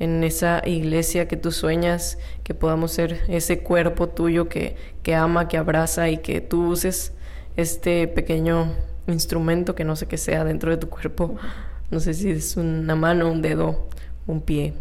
en 0.00 0.24
esa 0.24 0.62
iglesia 0.66 1.28
que 1.28 1.36
tú 1.36 1.52
sueñas, 1.52 2.18
que 2.42 2.54
podamos 2.54 2.90
ser 2.90 3.20
ese 3.28 3.62
cuerpo 3.62 4.08
tuyo 4.08 4.48
que, 4.48 4.74
que 5.02 5.14
ama, 5.14 5.46
que 5.46 5.58
abraza 5.58 6.08
y 6.08 6.18
que 6.18 6.40
tú 6.40 6.68
uses 6.68 7.12
este 7.56 8.08
pequeño 8.08 8.74
instrumento 9.06 9.74
que 9.74 9.84
no 9.84 9.96
sé 9.96 10.06
qué 10.06 10.16
sea 10.16 10.42
dentro 10.42 10.70
de 10.70 10.78
tu 10.78 10.88
cuerpo. 10.88 11.36
No 11.90 12.00
sé 12.00 12.14
si 12.14 12.30
es 12.30 12.56
una 12.56 12.96
mano, 12.96 13.30
un 13.30 13.42
dedo, 13.42 13.88
un 14.26 14.40
pie, 14.40 14.72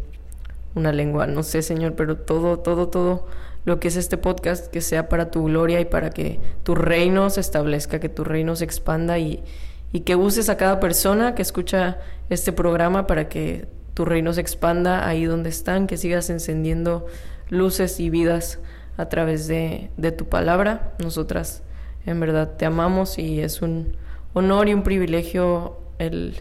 una 0.74 0.93
lengua, 0.93 1.28
no 1.28 1.43
sé, 1.43 1.63
Señor, 1.63 1.95
pero 1.95 2.15
todo, 2.17 2.59
todo, 2.59 2.88
todo 2.88 3.28
lo 3.65 3.80
que 3.82 3.89
es 3.89 3.97
este 3.97 4.17
podcast, 4.17 4.67
que 4.67 4.80
sea 4.80 5.09
para 5.09 5.32
tu 5.32 5.43
gloria 5.45 5.82
y 5.82 5.86
para 5.86 6.11
que 6.11 6.39
tu 6.63 6.76
reino 6.76 7.30
se 7.30 7.41
establezca, 7.41 7.99
que 7.99 8.07
tu 8.07 8.24
reino 8.24 8.55
se 8.55 8.63
expanda 8.63 9.20
y, 9.20 9.43
y 9.91 10.01
que 10.01 10.15
uses 10.15 10.47
a 10.47 10.55
cada 10.55 10.80
persona 10.80 11.36
que 11.36 11.41
escucha 11.41 11.97
este 12.30 12.53
programa 12.53 13.05
para 13.05 13.28
que 13.28 13.67
tu 13.94 14.06
reino 14.06 14.34
se 14.34 14.42
expanda 14.42 15.08
ahí 15.08 15.26
donde 15.26 15.50
están, 15.50 15.88
que 15.88 15.98
sigas 15.98 16.30
encendiendo 16.30 17.08
luces 17.50 18.00
y 18.00 18.10
vidas 18.10 18.60
a 18.98 19.10
través 19.10 19.48
de, 19.48 19.90
de 19.98 20.12
tu 20.12 20.28
palabra. 20.28 20.94
Nosotras 21.00 21.64
en 22.06 22.20
verdad 22.20 22.56
te 22.58 22.66
amamos 22.66 23.18
y 23.18 23.42
es 23.42 23.62
un 23.62 23.96
honor 24.34 24.70
y 24.70 24.74
un 24.74 24.84
privilegio 24.84 25.78
el, 25.98 26.38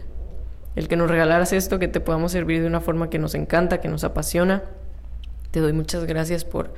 el 0.76 0.88
que 0.88 0.96
nos 0.96 1.10
regalaras 1.10 1.52
esto, 1.52 1.78
que 1.78 1.88
te 1.88 2.00
podamos 2.00 2.32
servir 2.32 2.60
de 2.60 2.66
una 2.66 2.80
forma 2.80 3.10
que 3.10 3.18
nos 3.18 3.34
encanta, 3.34 3.80
que 3.80 3.88
nos 3.88 4.04
apasiona. 4.04 4.62
Te 5.50 5.60
doy 5.60 5.72
muchas 5.72 6.04
gracias 6.04 6.44
por 6.44 6.72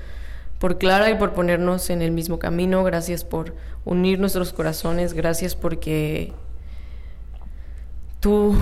por 0.61 0.77
Clara 0.77 1.11
y 1.11 1.15
por 1.15 1.33
ponernos 1.33 1.89
en 1.89 2.03
el 2.03 2.13
mismo 2.13 2.39
camino. 2.39 2.85
Gracias 2.85 3.25
por 3.25 3.55
unir 3.87 4.21
nuestros 4.21 4.53
corazones. 4.53 5.15
Gracias 5.15 5.57
porque 5.57 6.35
tú 8.21 8.55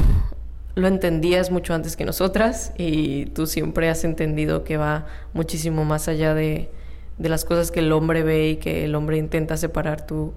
lo 0.79 0.87
entendías 0.87 1.51
mucho 1.51 1.75
antes 1.75 1.97
que 1.97 2.05
nosotras 2.05 2.73
y 2.79 3.27
tú 3.27 3.49
siempre 3.49 3.91
has 3.91 4.05
entendido 4.05 4.63
que 4.63 4.77
va 4.77 5.07
muchísimo 5.33 5.85
más 5.85 6.07
allá 6.07 6.35
de, 6.35 6.71
de 7.19 7.29
las 7.29 7.45
cosas 7.45 7.73
que 7.73 7.81
el 7.81 7.91
hombre 7.91 8.23
ve 8.23 8.51
y 8.51 8.57
que 8.57 8.85
el 8.85 8.95
hombre 8.95 9.19
intenta 9.19 9.57
separar. 9.57 10.07
Tú, 10.07 10.35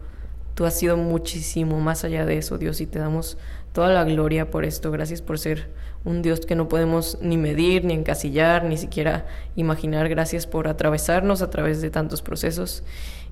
tú 0.56 0.66
has 0.66 0.74
sido 0.74 0.98
muchísimo 0.98 1.80
más 1.80 2.04
allá 2.04 2.26
de 2.26 2.40
eso, 2.40 2.58
Dios, 2.58 2.82
y 2.82 2.88
te 2.88 2.98
damos 2.98 3.38
toda 3.72 3.90
la 3.90 4.04
gloria 4.04 4.50
por 4.50 4.66
esto. 4.66 4.90
Gracias 4.90 5.22
por 5.22 5.38
ser 5.38 5.70
un 6.06 6.24
Dios 6.24 6.40
que 6.48 6.56
no 6.56 6.68
podemos 6.68 7.20
ni 7.22 7.38
medir, 7.38 7.86
ni 7.86 7.94
encasillar, 7.94 8.64
ni 8.64 8.78
siquiera 8.78 9.28
imaginar. 9.56 10.10
Gracias 10.10 10.48
por 10.48 10.68
atravesarnos 10.68 11.44
a 11.44 11.52
través 11.52 11.84
de 11.84 11.92
tantos 11.92 12.24
procesos. 12.24 12.84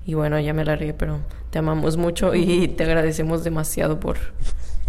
Y 0.06 0.14
bueno, 0.14 0.38
ya 0.38 0.54
me 0.54 0.62
alargué, 0.62 0.94
pero 0.94 1.18
te 1.50 1.58
amamos 1.58 1.96
mucho 1.96 2.36
y 2.36 2.68
te 2.68 2.84
agradecemos 2.84 3.42
demasiado 3.42 3.98
por 3.98 4.16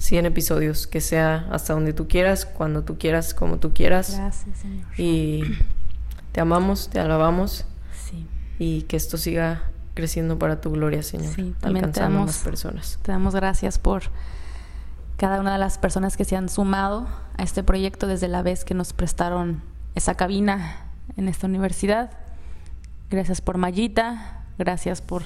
100 0.01 0.25
episodios, 0.25 0.87
que 0.87 0.99
sea 0.99 1.47
hasta 1.51 1.73
donde 1.73 1.93
tú 1.93 2.07
quieras, 2.07 2.47
cuando 2.47 2.83
tú 2.83 2.97
quieras, 2.97 3.35
como 3.35 3.59
tú 3.59 3.71
quieras. 3.71 4.17
Gracias, 4.17 4.57
Señor. 4.57 4.87
Y 4.97 5.43
te 6.31 6.41
amamos, 6.41 6.89
te 6.89 6.99
alabamos. 6.99 7.65
Sí. 8.09 8.25
Y 8.57 8.81
que 8.83 8.97
esto 8.97 9.17
siga 9.17 9.69
creciendo 9.93 10.39
para 10.39 10.59
tu 10.59 10.71
gloria, 10.71 11.03
Señor. 11.03 11.35
Sí, 11.35 11.53
también 11.59 11.85
alcanzando 11.85 11.93
te 11.93 12.01
damos, 12.13 12.25
más 12.25 12.39
personas. 12.39 12.99
Te 13.03 13.11
damos 13.11 13.35
gracias 13.35 13.77
por 13.77 14.01
cada 15.17 15.39
una 15.39 15.53
de 15.53 15.59
las 15.59 15.77
personas 15.77 16.17
que 16.17 16.25
se 16.25 16.35
han 16.35 16.49
sumado 16.49 17.07
a 17.37 17.43
este 17.43 17.61
proyecto 17.61 18.07
desde 18.07 18.27
la 18.27 18.41
vez 18.41 18.65
que 18.65 18.73
nos 18.73 18.93
prestaron 18.93 19.61
esa 19.93 20.15
cabina 20.15 20.87
en 21.15 21.27
esta 21.27 21.45
universidad. 21.45 22.09
Gracias 23.11 23.39
por 23.39 23.59
Mayita, 23.59 24.45
gracias 24.57 25.03
por 25.03 25.25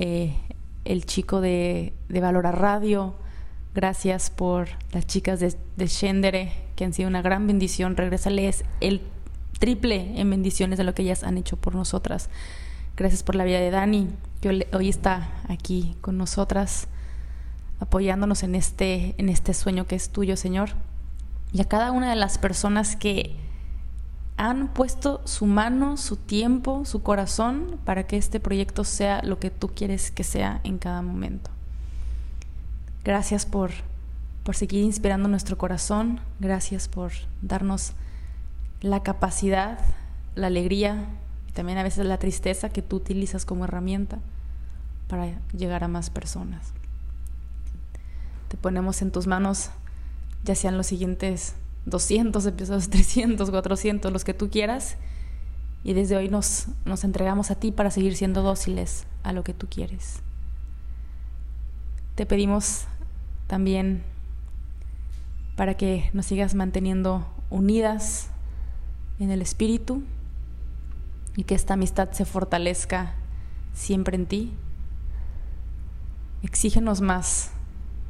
eh, 0.00 0.36
el 0.84 1.06
chico 1.06 1.40
de, 1.40 1.94
de 2.08 2.20
Valora 2.20 2.50
Radio, 2.50 3.14
gracias 3.74 4.30
por 4.30 4.68
las 4.92 5.06
chicas 5.06 5.40
de, 5.40 5.54
de 5.76 5.86
Shendere, 5.86 6.52
que 6.76 6.84
han 6.84 6.92
sido 6.92 7.08
una 7.08 7.22
gran 7.22 7.46
bendición. 7.46 7.96
Regresales 7.96 8.64
el 8.80 9.02
triple 9.58 10.20
en 10.20 10.30
bendiciones 10.30 10.78
de 10.78 10.84
lo 10.84 10.94
que 10.94 11.02
ellas 11.02 11.22
han 11.22 11.38
hecho 11.38 11.56
por 11.56 11.74
nosotras. 11.74 12.30
Gracias 12.96 13.22
por 13.22 13.34
la 13.34 13.44
vida 13.44 13.60
de 13.60 13.70
Dani, 13.70 14.08
que 14.40 14.66
hoy 14.72 14.88
está 14.88 15.30
aquí 15.48 15.96
con 16.00 16.18
nosotras 16.18 16.88
apoyándonos 17.78 18.42
en 18.42 18.54
este, 18.54 19.14
en 19.18 19.28
este 19.28 19.54
sueño 19.54 19.86
que 19.86 19.96
es 19.96 20.10
tuyo, 20.10 20.36
Señor. 20.36 20.70
Y 21.52 21.60
a 21.60 21.64
cada 21.64 21.92
una 21.92 22.10
de 22.10 22.16
las 22.16 22.38
personas 22.38 22.94
que 22.94 23.36
han 24.36 24.68
puesto 24.68 25.20
su 25.24 25.46
mano, 25.46 25.96
su 25.96 26.16
tiempo, 26.16 26.84
su 26.84 27.02
corazón 27.02 27.78
para 27.84 28.06
que 28.06 28.16
este 28.16 28.40
proyecto 28.40 28.84
sea 28.84 29.22
lo 29.22 29.38
que 29.38 29.50
tú 29.50 29.68
quieres 29.68 30.10
que 30.10 30.24
sea 30.24 30.60
en 30.64 30.78
cada 30.78 31.02
momento. 31.02 31.50
Gracias 33.04 33.46
por, 33.46 33.70
por 34.44 34.56
seguir 34.56 34.84
inspirando 34.84 35.28
nuestro 35.28 35.56
corazón, 35.56 36.20
gracias 36.38 36.88
por 36.88 37.12
darnos 37.42 37.92
la 38.80 39.02
capacidad, 39.02 39.78
la 40.34 40.48
alegría 40.48 41.06
y 41.48 41.52
también 41.52 41.78
a 41.78 41.82
veces 41.82 42.06
la 42.06 42.18
tristeza 42.18 42.68
que 42.68 42.82
tú 42.82 42.96
utilizas 42.96 43.44
como 43.44 43.64
herramienta 43.64 44.18
para 45.08 45.40
llegar 45.52 45.82
a 45.84 45.88
más 45.88 46.10
personas 46.10 46.72
te 48.50 48.56
ponemos 48.56 49.00
en 49.00 49.12
tus 49.12 49.28
manos, 49.28 49.70
ya 50.42 50.56
sean 50.56 50.76
los 50.76 50.88
siguientes 50.88 51.54
200 51.86 52.44
episodios, 52.46 52.90
300, 52.90 53.48
400, 53.48 54.12
los 54.12 54.24
que 54.24 54.34
tú 54.34 54.50
quieras. 54.50 54.96
Y 55.82 55.94
desde 55.94 56.16
hoy 56.16 56.28
nos, 56.28 56.66
nos 56.84 57.04
entregamos 57.04 57.50
a 57.50 57.54
ti 57.54 57.70
para 57.72 57.90
seguir 57.90 58.16
siendo 58.16 58.42
dóciles 58.42 59.06
a 59.22 59.32
lo 59.32 59.44
que 59.44 59.54
tú 59.54 59.66
quieres. 59.70 60.20
Te 62.20 62.26
pedimos 62.26 62.84
también 63.46 64.02
para 65.56 65.78
que 65.78 66.10
nos 66.12 66.26
sigas 66.26 66.54
manteniendo 66.54 67.26
unidas 67.48 68.28
en 69.18 69.30
el 69.30 69.40
espíritu 69.40 70.02
y 71.34 71.44
que 71.44 71.54
esta 71.54 71.72
amistad 71.72 72.10
se 72.10 72.26
fortalezca 72.26 73.14
siempre 73.72 74.16
en 74.16 74.26
ti. 74.26 74.52
Exígenos 76.42 77.00
más, 77.00 77.52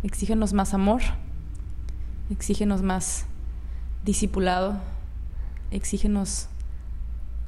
exígenos 0.02 0.54
más 0.54 0.74
amor, 0.74 1.02
exígenos 2.30 2.82
más 2.82 3.26
discipulado, 4.04 4.80
exígenos, 5.70 6.48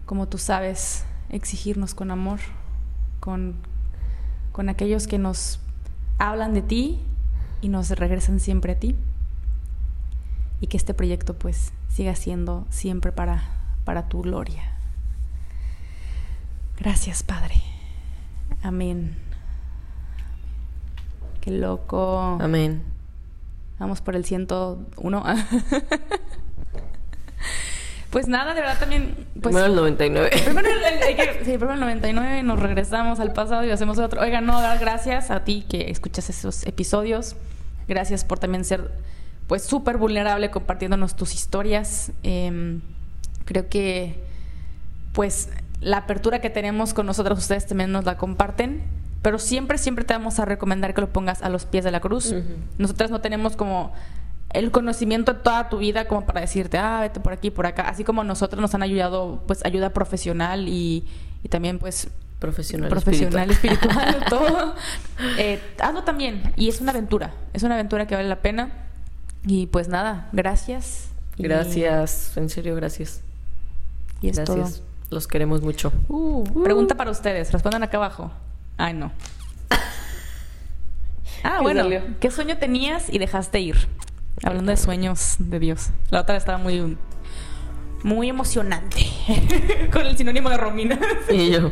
como 0.07 0.29
tú 0.29 0.39
sabes, 0.39 1.05
exigirnos 1.29 1.97
con 1.97 2.13
amor, 2.13 2.39
con, 3.19 3.57
con 4.53 4.69
aquellos 4.69 5.09
que 5.09 5.19
nos 5.19 5.59
hablan 6.29 6.55
de 6.55 6.63
ti 6.63 7.01
y 7.61 7.69
nos 7.69 7.91
regresan 7.91 8.39
siempre 8.41 8.73
a 8.73 8.79
ti. 8.79 8.95
Y 10.61 10.69
que 10.69 10.77
este 10.77 10.95
proyecto 10.95 11.35
pues 11.35 11.73
siga 11.89 12.15
siendo 12.15 12.67
siempre 12.71 13.11
para, 13.11 13.43
para 13.85 14.09
tu 14.09 14.23
gloria. 14.23 14.73
Gracias, 16.79 17.23
Padre. 17.25 17.57
Amén. 18.63 19.17
Qué 21.41 21.51
loco. 21.51 22.39
Amén. 22.41 22.85
Vamos 23.81 24.01
por 24.01 24.15
el 24.15 24.25
101. 24.25 25.25
pues 28.13 28.29
nada, 28.29 28.55
de 28.55 28.61
verdad 28.61 28.79
también. 28.79 29.15
Pues, 29.33 29.55
primero 29.55 29.67
el 29.67 29.75
99. 29.75 30.31
Primero 30.45 30.69
el, 30.69 31.45
sí, 31.45 31.53
primero 31.57 31.73
el 31.73 31.81
99, 31.81 32.43
nos 32.43 32.61
regresamos 32.61 33.19
al 33.19 33.33
pasado 33.33 33.65
y 33.65 33.71
hacemos 33.71 33.99
otro. 33.99 34.21
Oiga, 34.21 34.43
no, 34.43 34.61
gracias 34.79 35.31
a 35.31 35.45
ti 35.45 35.65
que 35.67 35.91
escuchas 35.91 36.29
esos 36.29 36.67
episodios. 36.67 37.37
Gracias 37.89 38.25
por 38.25 38.39
también 38.39 38.67
ser, 38.67 38.93
pues, 39.47 39.63
súper 39.63 39.97
vulnerable 39.97 40.51
compartiéndonos 40.51 41.17
tus 41.17 41.35
historias. 41.35 42.13
Em, 42.23 42.83
creo 43.47 43.71
que, 43.71 44.23
pues, 45.15 45.49
la 45.81 45.97
apertura 45.97 46.43
que 46.43 46.51
tenemos 46.51 46.93
con 46.93 47.07
nosotros, 47.07 47.39
ustedes 47.39 47.67
también 47.67 47.91
nos 47.91 48.05
la 48.05 48.19
comparten 48.19 48.83
pero 49.23 49.39
siempre, 49.39 49.79
siempre 49.79 50.05
te 50.05 50.13
vamos 50.15 50.41
a 50.41 50.45
recomendar 50.45 50.95
que 50.95 51.01
lo 51.01 51.13
pongas 51.13 51.43
a 51.43 51.49
los 51.49 51.65
pies 51.65 51.85
de 51.85 51.93
la 51.93 52.01
cruz. 52.01 52.35
Nosotras 52.77 53.13
no 53.13 53.21
tenemos 53.21 53.57
como 53.57 53.93
el 54.55 54.71
conocimiento 54.71 55.35
de 55.35 55.41
toda 55.41 55.69
tu 55.69 55.79
vida 55.79 56.07
como 56.07 56.27
para 56.27 56.41
decirte, 56.41 56.79
ah, 56.79 57.01
vete 57.01 57.21
por 57.21 57.33
aquí, 57.33 57.51
por 57.51 57.67
acá. 57.67 57.89
Así 57.89 58.05
como 58.05 58.25
nosotros 58.25 58.61
nos 58.61 58.75
han 58.75 58.83
ayudado, 58.83 59.43
pues, 59.47 59.65
ayuda 59.65 59.91
profesional 59.91 60.69
y, 60.69 61.05
y 61.43 61.49
también, 61.49 61.79
pues... 61.79 62.09
Profesional, 62.39 62.91
profesional, 62.91 63.51
espiritual, 63.53 64.25
todo. 64.29 64.75
Eh, 65.39 65.61
hazlo 65.79 66.03
también. 66.03 66.53
Y 66.57 66.69
es 66.69 66.81
una 66.81 66.91
aventura. 66.91 67.33
Es 67.53 67.63
una 67.63 67.75
aventura 67.75 68.09
que 68.09 68.17
vale 68.17 68.29
la 68.29 68.41
pena. 68.43 68.73
Y 69.47 69.67
pues 69.67 69.87
nada, 69.87 70.29
gracias. 70.33 71.11
Gracias, 71.39 72.37
en 72.37 72.49
serio, 72.49 72.75
gracias. 72.75 73.23
Y 74.21 74.31
es 74.31 74.37
gracias. 74.39 74.83
Los 75.11 75.29
queremos 75.29 75.63
mucho. 75.63 75.93
Uh, 76.09 76.63
pregunta 76.65 76.97
para 76.97 77.11
ustedes, 77.11 77.53
respondan 77.53 77.83
acá 77.83 77.99
abajo. 77.99 78.33
Ay, 78.77 78.95
no. 78.95 79.13
Ah, 81.45 81.61
bueno. 81.61 81.89
¿Qué 82.21 82.31
sueño 82.31 82.57
tenías 82.59 83.13
y 83.13 83.19
dejaste 83.19 83.59
ir? 83.59 83.89
Hablando 84.43 84.71
de 84.71 84.77
sueños 84.77 85.37
de 85.39 85.59
Dios. 85.59 85.91
La 86.11 86.21
otra 86.21 86.37
estaba 86.37 86.59
muy 86.59 86.97
muy 88.03 88.29
emocionante. 88.29 89.07
Con 89.93 90.07
el 90.07 90.17
sinónimo 90.17 90.51
de 90.51 90.57
Romina. 90.57 90.99
y 91.31 91.51
yo. 91.51 91.71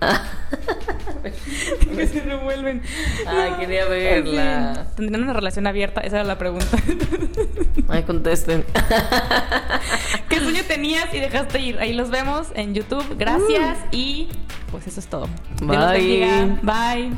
que 1.96 2.06
se 2.06 2.20
revuelven. 2.20 2.82
Ay, 3.26 3.52
quería 3.58 3.86
verla. 3.86 4.86
¿Tendrían 4.96 5.24
una 5.24 5.32
relación 5.32 5.66
abierta? 5.66 6.00
Esa 6.02 6.16
era 6.16 6.24
la 6.24 6.38
pregunta. 6.38 6.78
Ay, 7.88 8.04
contesten. 8.04 8.64
¿Qué 10.28 10.38
sueño 10.38 10.62
tenías 10.68 11.12
y 11.12 11.18
dejaste 11.18 11.58
ir? 11.60 11.78
Ahí 11.80 11.92
los 11.92 12.10
vemos 12.10 12.48
en 12.54 12.74
YouTube. 12.74 13.16
Gracias 13.18 13.78
uh. 13.78 13.96
y 13.96 14.28
pues 14.70 14.86
eso 14.86 15.00
es 15.00 15.08
todo. 15.08 15.28
Bye. 15.62 16.58
Bye. 16.62 17.10